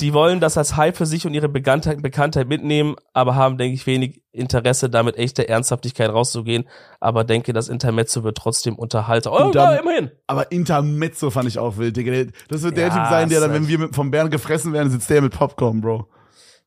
[0.00, 3.74] Die wollen das als Hype für sich und ihre Bekanntheit, Bekanntheit mitnehmen, aber haben, denke
[3.74, 6.64] ich, wenig Interesse, damit echte Ernsthaftigkeit rauszugehen.
[7.00, 9.30] Aber denke, das Intermezzo wird trotzdem Unterhalter.
[9.32, 10.10] Oh, dann- ja, immerhin.
[10.26, 12.30] Aber Intermezzo fand ich auch wild, Digga.
[12.48, 14.90] Das wird der Ja, Typ sein, der dann, wenn wir mit, vom Bären gefressen werden,
[14.90, 16.06] sitzt der mit Popcorn, Bro.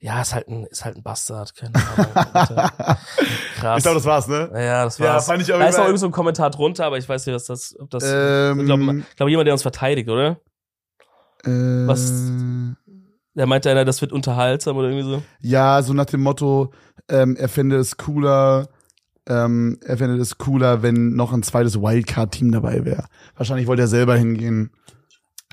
[0.06, 1.56] Ja, ist halt ein, ist halt ein Bastard.
[1.56, 2.12] Keine Ahnung.
[3.56, 3.78] Krass.
[3.78, 4.50] Ich glaube, das war's, ne?
[4.54, 5.26] ja, das Ja, war's.
[5.28, 7.34] fand ich da ist auch Fall- irgend so ein Kommentar drunter, aber ich weiß nicht,
[7.36, 10.42] was das, ob das, Ähm, ich glaube, glaub, jemand, der uns verteidigt, oder?
[11.46, 12.12] Äh, Was-
[13.36, 15.24] Der meinte einer, das wird unterhaltsam oder irgendwie so.
[15.40, 16.74] Ja, so nach dem Motto,
[17.10, 18.68] ähm, er fände es cooler,
[19.26, 23.06] ähm, er fände es cooler, wenn noch ein zweites Wildcard-Team dabei wäre.
[23.38, 24.72] Wahrscheinlich wollte er selber hingehen.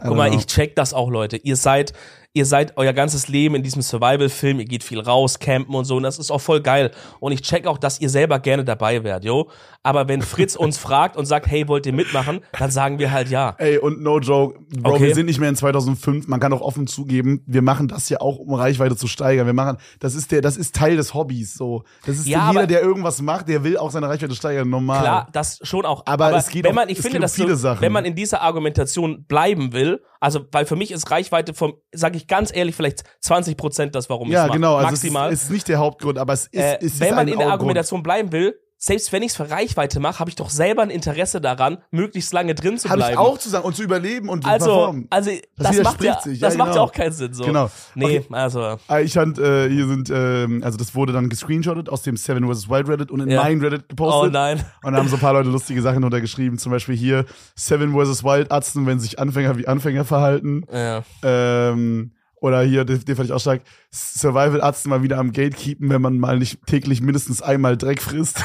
[0.03, 0.39] Guck mal, know.
[0.39, 1.37] ich check das auch, Leute.
[1.37, 1.93] Ihr seid,
[2.33, 5.97] ihr seid euer ganzes Leben in diesem Survival-Film, ihr geht viel raus, campen und so,
[5.97, 6.93] und das ist auch voll geil.
[7.19, 9.51] Und ich check auch, dass ihr selber gerne dabei wärt, yo.
[9.83, 13.31] Aber wenn Fritz uns fragt und sagt, hey, wollt ihr mitmachen, dann sagen wir halt
[13.31, 13.55] ja.
[13.59, 15.07] Ey, und no joke, Bro, Okay.
[15.09, 16.29] wir sind nicht mehr in 2005.
[16.29, 19.47] Man kann auch offen zugeben, wir machen das ja auch, um Reichweite zu steigern.
[19.47, 21.83] Wir machen, das ist der, das ist Teil des Hobbys, so.
[22.07, 25.01] Das ist Ja, jeder, aber- der irgendwas macht, der will auch seine Reichweite steigern, normal.
[25.03, 26.03] Klar, das schon auch.
[26.07, 27.81] Aber es geht wenn auch- man, ich finde, dass viele so, Sachen.
[27.83, 32.17] wenn man in dieser Argumentation bleiben will, also weil für mich ist Reichweite vom, sage
[32.19, 35.29] ich ganz ehrlich, vielleicht 20 Prozent das, warum ja, ich genau, also maximal.
[35.29, 37.29] es ist, es ist nicht der Hauptgrund, aber es ist, äh, es ist wenn man
[37.29, 37.53] in der Grund.
[37.53, 40.89] Argumentation bleiben will, selbst wenn ich es für Reichweite mache, habe ich doch selber ein
[40.89, 43.13] Interesse daran, möglichst lange drin zu bleiben.
[43.13, 45.07] ich auch zu sagen und zu überleben und zu also, performen.
[45.11, 46.85] also das, widerspricht macht ja, sich, ja, das macht ja genau.
[46.87, 47.35] auch keinen Sinn.
[47.35, 47.45] So.
[47.45, 47.71] Genau.
[47.95, 48.25] Nee, Okay.
[48.33, 52.17] also Ah, Ich fand, äh, hier sind, ähm, also das wurde dann gescreenshottet aus dem
[52.17, 52.71] Seven vs.
[52.71, 53.43] Wild Reddit und in Ja.
[53.43, 54.33] mein Reddit oh gepostet.
[54.33, 54.65] nein.
[54.83, 56.59] Und da haben so ein paar Leute lustige Sachen untergeschrieben.
[56.59, 58.25] Zum Beispiel hier Seven vs.
[58.25, 60.65] Wild Arzten, wenn sich Anfänger wie Anfänger verhalten.
[60.73, 61.03] Ja.
[61.23, 63.63] Ähm, oder hier, den, den fand ich auch stark.
[63.91, 68.43] Survival Arzten mal wieder am Gatekeepen, wenn man mal nicht täglich mindestens einmal Dreck frisst.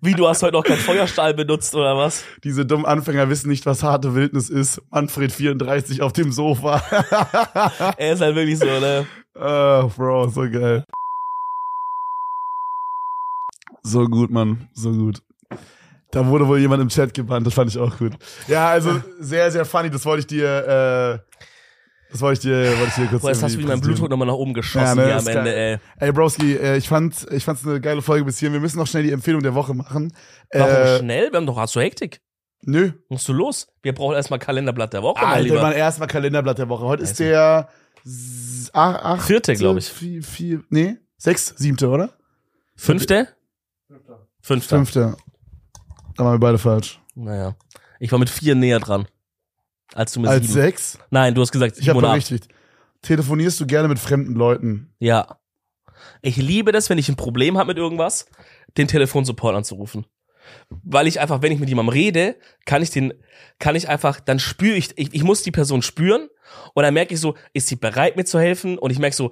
[0.00, 2.24] Wie, du hast heute noch keinen Feuerstahl benutzt oder was?
[2.42, 4.80] Diese dummen Anfänger wissen nicht, was harte Wildnis ist.
[4.90, 6.82] Manfred 34 auf dem Sofa.
[7.96, 9.06] Er ist halt wirklich so, ne?
[9.34, 10.84] Oh, Bro, so geil.
[13.82, 15.22] So gut, Mann, so gut.
[16.10, 18.12] Da wurde wohl jemand im Chat gebannt, das fand ich auch gut.
[18.46, 21.36] Ja, also sehr, sehr funny, das wollte ich dir, äh,
[22.14, 23.80] das wollte ich dir, wollte ich dir kurz Boah, jetzt hast du irgendwie wie mein
[23.80, 23.80] präsentieren.
[23.80, 25.80] Blutdruck nochmal nach oben geschossen Ja, ne, hier am Ende, geil.
[25.98, 26.06] ey.
[26.06, 28.52] Ey, Broski, äh, ich fand, ich fand's eine geile Folge bis hierhin.
[28.52, 30.12] Wir müssen noch schnell die Empfehlung der Woche machen.
[30.52, 31.32] Warum Äh, schnell?
[31.32, 32.20] Wir haben doch hast du Hektik.
[32.62, 32.92] nö.
[33.08, 33.66] Musst du los?
[33.82, 35.62] Wir brauchen erstmal Kalenderblatt der Woche, mein Alter, Lieber.
[35.62, 36.84] mein erstmal Kalenderblatt der Woche.
[36.84, 37.68] Heute ist der
[38.72, 39.88] ach, ach, Vierte, glaub ich.
[39.88, 42.10] Vier, vier, nee, sechs, siebte, oder?
[42.76, 43.28] Fünfte?
[44.40, 44.76] Fünfter.
[44.76, 45.16] Fünfte.
[46.16, 47.00] Da waren wir beide falsch.
[47.14, 47.56] Naja.
[47.98, 49.06] Ich war mit vier näher dran.
[49.94, 50.52] Als du mit Als sieben.
[50.52, 50.98] sechs?
[51.10, 52.48] Nein, du hast gesagt Ich habe berichtigt.
[53.02, 54.92] Telefonierst du gerne mit fremden Leuten?
[54.98, 55.38] Ja.
[56.22, 58.26] Ich liebe das, wenn ich ein Problem habe mit irgendwas,
[58.76, 60.04] den Telefonsupport anzurufen.
[60.82, 63.14] Weil ich einfach, wenn ich mit jemandem rede, kann ich den,
[63.58, 66.28] kann ich einfach, dann spüre ich, ich, ich muss die Person spüren
[66.74, 68.78] und dann merke ich so, ist sie bereit mir zu helfen?
[68.78, 69.30] Und ich merke so,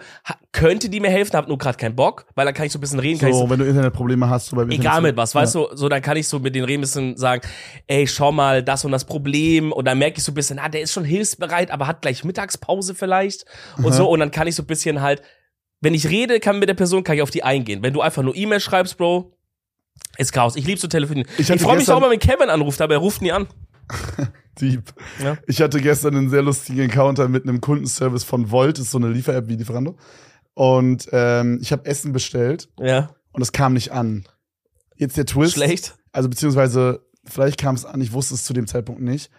[0.52, 2.80] könnte die mir helfen, habe nur gerade keinen Bock, weil dann kann ich so ein
[2.80, 5.16] bisschen reden, kann ich So, so, wenn du Internetprobleme hast, so beim Egal Internet- mit
[5.16, 7.42] was, weißt du, so dann kann ich so mit den reden ein bisschen sagen,
[7.86, 9.72] ey, schau mal, das und das Problem.
[9.72, 12.24] Und dann merke ich so ein bisschen, ah, der ist schon hilfsbereit, aber hat gleich
[12.24, 13.44] Mittagspause vielleicht
[13.82, 14.08] und so.
[14.08, 15.22] Und dann kann ich so ein bisschen halt,
[15.80, 17.82] wenn ich rede, kann mit der Person, kann ich auf die eingehen.
[17.82, 19.36] Wenn du einfach nur E-Mail schreibst, Bro,
[20.18, 20.56] ist Chaos.
[20.56, 21.28] Ich lieb zu telefonieren.
[21.38, 23.46] Ich Ich, freue mich auch mal, wenn Kevin anruft, aber er ruft nie an.
[24.60, 24.92] Deep.
[25.22, 25.36] Ja.
[25.46, 28.98] Ich hatte gestern einen sehr lustigen Encounter mit einem Kundenservice von Volt, das ist so
[28.98, 29.96] eine Liefer-App wie Lieferando.
[30.54, 34.24] Und ähm, ich habe Essen bestellt Ja, und es kam nicht an.
[34.96, 35.54] Jetzt der Twist.
[35.54, 35.94] schlecht.
[36.12, 39.30] Also beziehungsweise, vielleicht kam es an, ich wusste es zu dem Zeitpunkt nicht.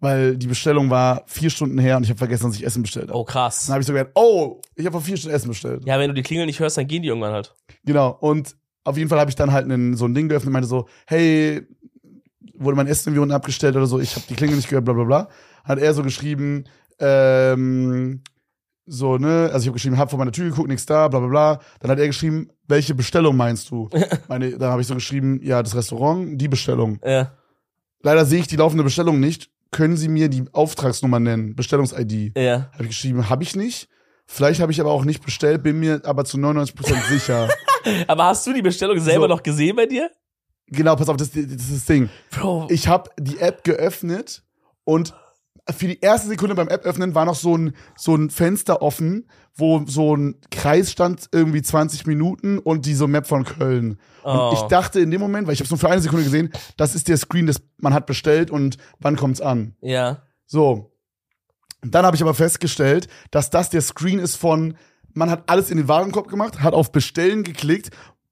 [0.00, 3.08] Weil die Bestellung war vier Stunden her und ich habe vergessen, dass ich Essen bestellt
[3.08, 3.18] habe.
[3.18, 3.66] Oh, krass.
[3.66, 5.84] Dann habe ich so gedacht, oh, ich habe vor vier Stunden Essen bestellt.
[5.86, 7.54] Ja, wenn du die Klingel nicht hörst, dann gehen die irgendwann halt.
[7.84, 8.10] Genau.
[8.20, 10.68] Und auf jeden Fall habe ich dann halt einen, so ein Ding geöffnet und meinte
[10.68, 11.66] so, hey,
[12.54, 14.94] wurde mein Essen irgendwie unten abgestellt oder so, ich habe die Klingel nicht gehört, bla
[14.94, 15.28] bla bla.
[15.64, 16.64] Hat er so geschrieben,
[16.98, 18.22] ähm,
[18.86, 21.28] so, ne, also ich habe geschrieben, hab vor meiner Tür geguckt, nichts da, bla bla
[21.28, 21.60] bla.
[21.80, 23.88] Dann hat er geschrieben, welche Bestellung meinst du?
[24.28, 26.98] Meine, dann habe ich so geschrieben, ja, das Restaurant, die Bestellung.
[27.04, 27.32] Ja,
[28.02, 29.50] Leider sehe ich die laufende Bestellung nicht.
[29.70, 31.54] Können Sie mir die Auftragsnummer nennen?
[31.54, 32.36] Bestellungs-ID.
[32.36, 32.68] ja.
[32.72, 33.88] Habe ich geschrieben, habe ich nicht.
[34.26, 37.48] Vielleicht habe ich aber auch nicht bestellt, bin mir aber zu 99% sicher.
[38.06, 39.28] Aber hast du die Bestellung selber So.
[39.28, 40.10] noch gesehen bei dir?
[40.68, 42.08] Genau, pass auf, das, das ist das Ding.
[42.30, 44.42] Bro, Ich habe die App geöffnet
[44.84, 45.14] und
[45.70, 49.28] für die erste Sekunde beim App öffnen war noch so ein, so ein Fenster offen,
[49.54, 53.98] wo so ein Kreis stand, irgendwie 20 Minuten und diese Map von Köln.
[54.22, 54.50] Und Oh.
[54.54, 56.94] ich dachte in dem Moment, weil ich habe es nur für eine Sekunde gesehen, das
[56.96, 59.76] ist der Screen, das man hat bestellt und wann kommt's an.
[59.82, 60.22] ja.
[60.46, 60.88] So.
[61.84, 64.76] Dann habe ich aber festgestellt, dass das der Screen ist von,
[65.14, 67.90] man hat alles in den Warenkorb gemacht, hat auf Bestellen geklickt,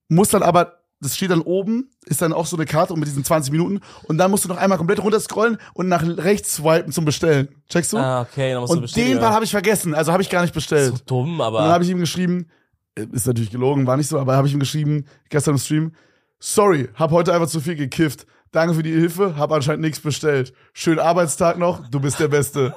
[0.09, 3.25] muss dann aber das steht dann oben, ist dann auch so eine Karte mit diesen
[3.25, 7.07] 20 Minuten und dann musst du noch einmal komplett runterscrollen und nach rechts swipen zum
[7.07, 7.49] Bestellen.
[7.71, 7.97] Checkst du?
[7.97, 9.15] Ah, okay, dann musst du und bestätigen.
[9.17, 10.95] den Part habe ich vergessen, also habe ich gar nicht bestellt.
[10.99, 11.73] so dumm, Und dann aber.
[11.73, 12.49] habe ich ihm geschrieben,
[12.97, 15.93] äh, ist natürlich gelogen, war nicht so, aber habe ich ihm geschrieben, gestern im Stream,
[16.39, 18.27] sorry, hab heute einfach zu viel gekifft.
[18.53, 20.53] Danke für die Hilfe, hab anscheinend nichts bestellt.
[20.75, 22.75] Schönen Arbeitstag noch, du bist der Beste.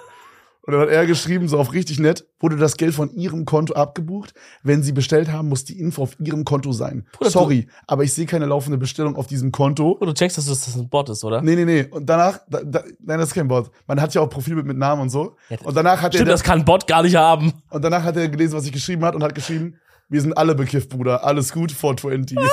[0.65, 3.73] Und dann hat er geschrieben, so auf richtig nett, wurde das Geld von ihrem Konto
[3.73, 4.33] abgebucht.
[4.63, 7.05] Wenn sie bestellt haben, muss die Info auf ihrem Konto sein.
[7.11, 9.97] Bruder, Sorry, aber ich sehe keine laufende Bestellung auf diesem Konto.
[9.99, 11.41] Oh, du checkst, dass das ein Bot ist, oder?
[11.41, 11.85] Nee, nee, nee.
[11.91, 13.71] Und danach, da, da, nein, das ist kein Bot.
[13.87, 15.35] Man hat ja auch Profilbild mit Namen und so.
[15.49, 17.51] Ja, Und danach hat Stimmt, er, das kann ein Bot gar nicht haben.
[17.69, 19.75] und danach hat er gelesen, was ich geschrieben hat und hat geschrieben,
[20.13, 21.23] wir sind alle bekifft, Bruder.
[21.25, 22.37] Alles gut, 420.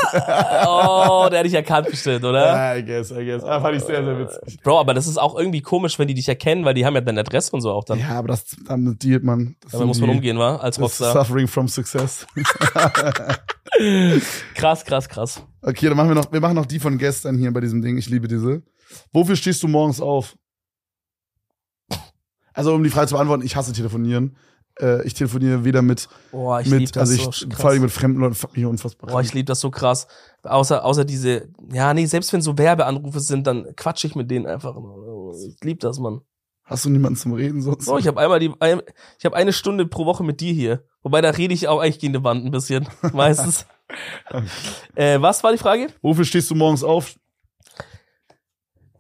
[0.67, 2.47] Oh, der hat dich erkannt bestimmt, oder?
[2.47, 3.45] ja, I guess, I guess.
[3.45, 4.59] Ah, fand ich sehr, sehr witzig.
[4.63, 7.03] Bro, aber das ist auch irgendwie komisch, wenn die dich erkennen, weil die haben ja
[7.03, 7.99] deine Adresse und so auch dann.
[7.99, 9.57] Ja, aber das, damit dealt man.
[9.61, 10.57] Das Damit muss man umgehen, wa?
[10.57, 11.13] Als Rockstar.
[11.13, 12.27] Suffering from success.
[14.55, 15.43] Krass, krass, krass.
[15.63, 17.97] Okay, dann machen wir noch, wir machen noch die von gestern hier bei diesem Ding.
[17.99, 18.63] Ich liebe diese.
[19.13, 20.37] Wofür stehst du morgens auf?
[22.53, 24.37] Also, um die Frage zu beantworten, ich hasse telefonieren.
[24.81, 27.61] Äh, ich telefoniere weder mit, Boah, ich mit also so ich, krass.
[27.61, 29.11] vor allem mit fremden Leuten, fuck mich unfassbar.
[29.11, 30.07] Boah, ich lieb das so krass.
[30.43, 34.47] Außer, außer diese, ja, nee, selbst wenn so Werbeanrufe sind, dann quatsch ich mit denen
[34.47, 34.77] einfach.
[35.47, 36.23] Ich lieb das, Mann.
[36.65, 37.85] Hast du niemanden zum Reden sonst?
[37.85, 38.81] So, ich habe einmal die, ein,
[39.19, 40.85] ich habe eine Stunde pro Woche mit dir hier.
[41.03, 42.89] Wobei, da rede ich auch eigentlich gegen die Wand ein bisschen.
[43.13, 43.67] Meistens.
[44.95, 45.89] äh, was war die Frage?
[46.01, 47.17] Wofür stehst du morgens auf?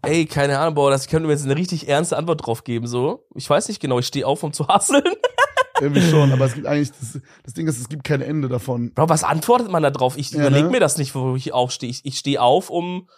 [0.02, 3.26] Ey, keine Ahnung, boah, das können wir jetzt eine richtig ernste Antwort drauf geben, so.
[3.34, 5.04] Ich weiß nicht genau, ich stehe auf, um zu hasseln.
[5.80, 8.92] Irgendwie schon, aber es gibt eigentlich, das, das Ding ist, es gibt kein Ende davon.
[8.94, 10.16] Bro, was antwortet man da drauf?
[10.16, 10.70] Ich Ja, überleg ne?
[10.70, 11.88] mir das nicht, wo ich aufstehe.
[11.90, 13.08] Ich, ich stehe auf, um,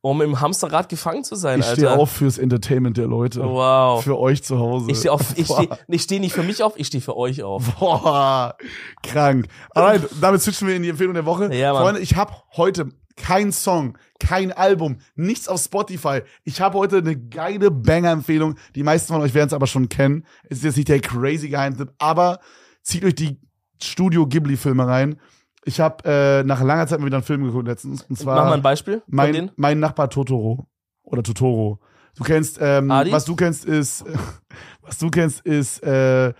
[0.00, 1.76] um im Hamsterrad gefangen zu sein, Ich Alter.
[1.80, 3.42] stehe auf fürs Entertainment der Leute.
[3.42, 4.02] Wow.
[4.04, 4.90] Für euch zu Hause.
[4.90, 7.64] Ich stehe auf, ich stehe, stehe nicht für mich auf, ich stehe für euch auf.
[7.78, 8.56] Boah,
[9.02, 9.46] krank.
[9.74, 11.52] Alright, damit switchen wir in die Empfehlung der Woche.
[11.54, 11.82] Ja, Mann.
[11.82, 16.22] Freunde, ich habe heute kein Song, kein Album, nichts auf Spotify.
[16.44, 18.56] Ich habe heute eine geile Banger-Empfehlung.
[18.74, 20.24] Die meisten von euch werden es aber schon kennen.
[20.44, 22.40] Es ist jetzt nicht der crazy Geheimtipp, aber
[22.82, 23.38] zieht euch die
[23.82, 25.20] Studio Ghibli-Filme rein.
[25.64, 28.02] Ich habe äh, nach langer Zeit mal wieder einen Film geguckt letztens.
[28.02, 30.68] Und zwar Mach mal ein Beispiel mein, mein Nachbar Totoro.
[31.02, 31.80] Oder Totoro.
[32.16, 33.12] Du kennst, ähm, Adi?
[33.12, 34.04] was du kennst ist,
[34.82, 36.34] was du kennst ist, äh, äh,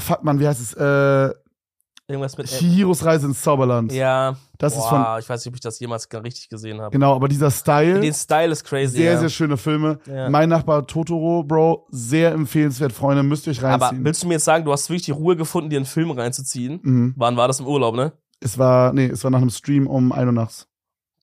[0.00, 1.34] fuck man, wie heißt es, äh,
[2.06, 3.92] Irgendwas mit, Chihiros Reise ins Zauberland.
[3.92, 4.36] ja.
[4.58, 6.90] Das ist Boah, von, ich weiß nicht, ob ich das jemals gar richtig gesehen habe.
[6.90, 9.18] genau, aber dieser Style, Den Style ist crazy, sehr, ja.
[9.20, 10.00] sehr schöne Filme.
[10.06, 10.28] Ja.
[10.28, 14.04] Mein Nachbar Totoro, Bro, sehr empfehlenswert, Freunde, müsst ihr euch Aber reinziehen.
[14.04, 16.80] willst du mir jetzt sagen, du hast wirklich die Ruhe gefunden, dir einen Film reinzuziehen?
[16.82, 17.14] mhm.
[17.16, 18.12] Wann war das im Urlaub, ne?
[18.40, 20.66] Es war, nee, es war nach einem Stream um 1 Uhr nachts.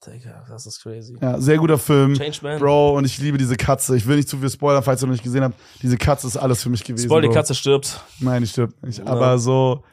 [0.06, 1.18] Digga, das ist crazy.
[1.22, 2.14] Ja, sehr guter Film.
[2.14, 2.60] Changeman.
[2.60, 3.98] Bro, und ich liebe diese Katze.
[3.98, 5.56] Ich will nicht zu viel spoilern, falls ihr noch nicht gesehen habt.
[5.82, 7.06] Diese Katze ist alles für mich gewesen.
[7.06, 7.30] Spoil, die.
[7.30, 8.02] Katze stirbt.
[8.20, 8.99] Nein, die stirbt nicht.
[8.99, 9.07] Ja.
[9.07, 9.84] Aber so,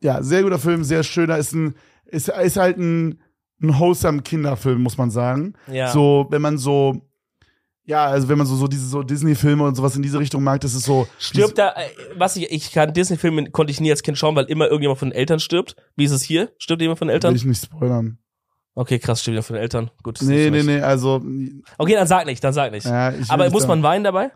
[0.00, 1.38] ja, sehr guter Film, sehr schöner.
[1.38, 1.74] Ist ein,
[2.14, 3.20] ist, ist halt ein,
[3.62, 5.54] ein wholesome Kinderfilm, muss man sagen.
[5.70, 5.92] Ja.
[5.92, 7.02] So, wenn man so,
[7.86, 10.60] ja, also wenn man so, so diese so Disney-Filme und sowas in diese Richtung mag,
[10.60, 11.06] das ist so.
[11.18, 14.46] Stirbt da, äh, was ich, ich kann Disney-Filme konnte ich nie als Kind schauen, weil
[14.46, 15.76] immer irgendjemand von den Eltern stirbt.
[15.96, 16.50] Wie ist es hier?
[16.58, 17.36] Stirbt jemand von den Will Eltern?
[17.36, 18.18] ich nicht spoilern.
[18.74, 19.90] Okay, krass, stirbt jemand von den Eltern.
[20.02, 20.20] Gut.
[20.22, 21.22] Nee, nee, nee, also.
[21.78, 22.86] Okay, dann sag nicht, dann sag nicht.
[22.86, 24.30] Ja, will Aber muss man weinen dabei?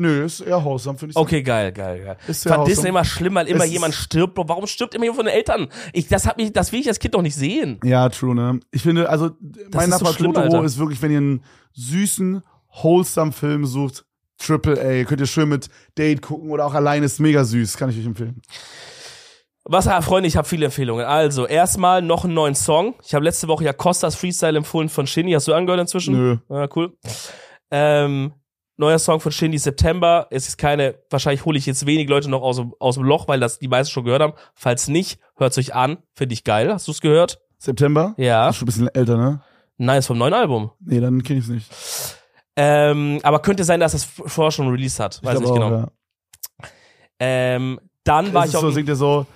[0.00, 1.16] Nö, ist eher wholesome, finde ich.
[1.16, 2.16] Okay, geil, geil, geil.
[2.28, 2.74] Ist Ich fand wholesome.
[2.74, 4.38] Disney immer schlimm, weil immer Es jemand stirbt.
[4.38, 5.68] Warum stirbt immer jemand von den Eltern?
[5.92, 7.80] Ich, das hat mich, das will ich als Kind doch nicht sehen.
[7.82, 8.60] Ja, true, ne?
[8.70, 9.30] Ich finde, also,
[9.72, 12.42] mein ist so Nachbar schlimm, Totoro ist wirklich, wenn ihr einen süßen,
[12.80, 14.04] wholesome Film sucht,
[14.38, 15.68] Triple A, könnt ihr schön mit
[15.98, 18.40] Date gucken oder auch alleine, ist mega süß, kann ich euch empfehlen.
[19.64, 21.04] Was, ah, Freunde, ich habe viele Empfehlungen.
[21.04, 22.94] Also, erstmal noch einen neuen Song.
[23.04, 25.32] Ich habe letzte Woche ja Costas Freestyle empfohlen von Shindy.
[25.32, 26.14] Hast du angehört inzwischen?
[26.14, 26.36] Nö.
[26.48, 26.96] Ja, cool.
[27.70, 28.32] Ähm,
[28.78, 30.26] neuer Song von Shindy September.
[30.30, 33.28] Es ist keine, wahrscheinlich hole ich jetzt wenig Leute noch aus, dem- aus dem Loch,
[33.28, 34.32] weil das die meisten schon gehört haben.
[34.54, 35.98] Falls nicht, hört's euch an.
[36.14, 36.72] Finde ich geil.
[36.72, 37.40] Hast du es gehört?
[37.58, 38.14] September?
[38.16, 38.48] Ja.
[38.48, 39.40] Ist schon ein bisschen älter, ne?
[39.76, 40.70] Nein, ist vom neuen Album.
[40.80, 41.68] Nee, dann kenn ich's nicht.
[42.56, 45.20] Ähm, aber könnte sein, dass es vorher schon Release hat.
[45.22, 45.82] Weiß Ich nicht glaub genau.
[45.84, 45.88] auch,
[47.20, 49.26] Ähm, dann war Ist ich es auf so, singt er so,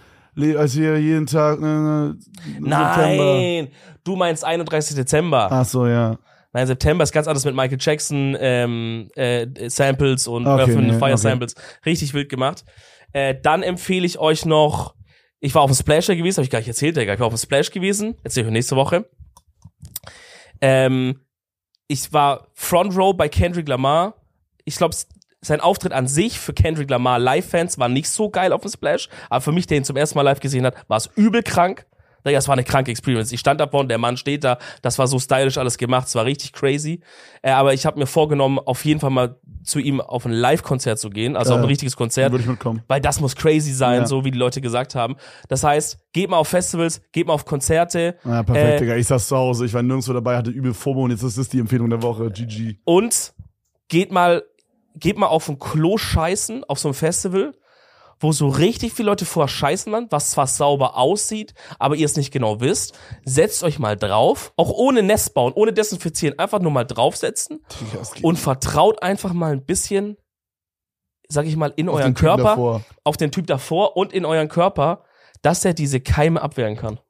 [0.56, 2.58] als hier jeden Tag, ne, ne, September.
[2.68, 3.68] Nein,
[4.04, 4.96] du meinst 31.
[4.96, 5.48] Dezember.
[5.50, 6.16] Ach so, ja.
[6.52, 10.92] Nein, September ist ganz anders mit Michael Jackson, ähm, äh, Samples und Okay, Earth, nee,
[10.92, 11.16] Fire okay.
[11.16, 11.54] Samples.
[11.86, 12.64] Richtig wild gemacht.
[13.12, 14.94] Äh, dann empfehle ich euch noch,
[15.40, 17.14] ich war auf dem Splasher gewesen, habe ich gar nicht erzählt, Digga.
[17.14, 19.08] Ich war auf dem Splash gewesen, erzähle ich euch nächste Woche.
[20.60, 21.20] Ähm,
[21.88, 24.14] ich war Front Row bei Kendrick Lamar.
[24.64, 24.94] Ich glaube,
[25.40, 29.08] sein Auftritt an sich für Kendrick Lamar Live-Fans war nicht so geil auf dem Splash,
[29.28, 31.86] aber für mich, der ihn zum ersten Mal live gesehen hat, war es übel krank.
[32.26, 33.32] Digga, Das war eine kranke Experience.
[33.32, 36.14] Ich stand da vorne, der Mann steht da, das war so stylisch alles gemacht, es
[36.14, 37.00] war richtig crazy.
[37.42, 40.98] Äh, aber ich habe mir vorgenommen, auf jeden Fall mal zu ihm auf ein Live-Konzert
[40.98, 41.68] zu gehen, also auf ein Geil.
[41.70, 42.32] richtiges Konzert.
[42.32, 42.82] Würde ich mitkommen.
[42.88, 44.06] Weil das muss crazy sein, Ja.
[44.06, 45.16] so wie die Leute gesagt haben.
[45.48, 48.96] Das heißt, geht mal auf Festivals, geht mal auf Konzerte Ja, perfekt, Äh, Digga.
[48.96, 51.48] Ich saß zu Hause, ich war nirgendwo dabei, hatte übel FOMO und jetzt ist das
[51.48, 52.30] die Empfehlung der Woche.
[52.30, 52.76] GG.
[52.84, 53.32] und
[53.88, 54.42] geht mal,
[54.96, 57.52] geht mal auf ein Klo scheißen, auf so einem Festival,
[58.22, 62.16] wo so richtig viele Leute vor scheißen man, was zwar sauber aussieht, aber ihr es
[62.16, 62.98] nicht genau wisst.
[63.24, 67.64] Setzt euch mal drauf, auch ohne Nest bauen, ohne desinfizieren, einfach nur mal draufsetzen
[68.22, 70.16] und vertraut einfach mal ein bisschen,
[71.28, 75.04] sag ich mal, in auf euren Körper, auf den Typ davor und in euren Körper,
[75.42, 77.00] dass er diese Keime abwehren kann.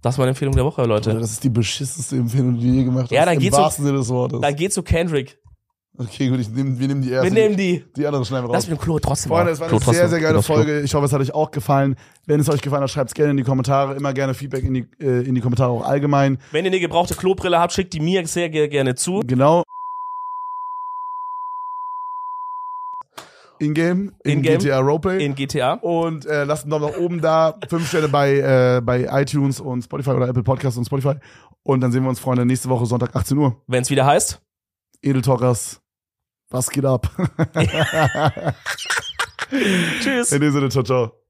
[0.00, 1.14] Das ist meine Empfehlung der Woche, Leute.
[1.14, 3.10] Das ist die beschissenste Empfehlung, die du je gemacht hast.
[3.12, 3.62] Ja, dann geht's um-
[4.70, 5.38] zu Kendrick.
[5.98, 7.26] Okay, gut, ich nehm, wir nehmen die erste.
[7.34, 7.84] Wir nehmen die.
[7.96, 8.70] die andere schneiden wir Lass raus.
[8.70, 10.00] mit dem Klo trotzdem Freunde, es war Klo eine trotzdem.
[10.00, 10.42] sehr, sehr geile Klo.
[10.54, 10.80] Folge.
[10.80, 11.96] Ich hoffe, es hat euch auch gefallen.
[12.26, 13.94] Wenn es euch gefallen hat, schreibt es gerne in die Kommentare.
[13.94, 16.38] Immer gerne Feedback in die, äh, in die Kommentare auch allgemein.
[16.50, 19.20] Wenn ihr eine gebrauchte Klobrille habt, schickt die mir sehr ge- gerne zu.
[19.26, 19.64] Genau.
[23.58, 25.24] In-game, in, In-game, GTA Roleplay.
[25.24, 25.74] In GTA.
[25.74, 27.54] und äh, lasst einen Daumen nach oben da.
[27.68, 31.14] Fünf Sterne bei, äh, bei iTunes und Spotify oder Apple Podcasts und Spotify.
[31.62, 33.56] Und dann sehen wir uns, Freunde, nächste Woche Sonntag 18 Uhr.
[33.68, 34.40] Wenn es wieder heißt.
[35.02, 35.81] Edeltalkers.
[36.52, 37.10] Was geht ab?
[40.00, 40.32] Tschüss.
[40.32, 41.21] In dem Sinne, ciao, ciao.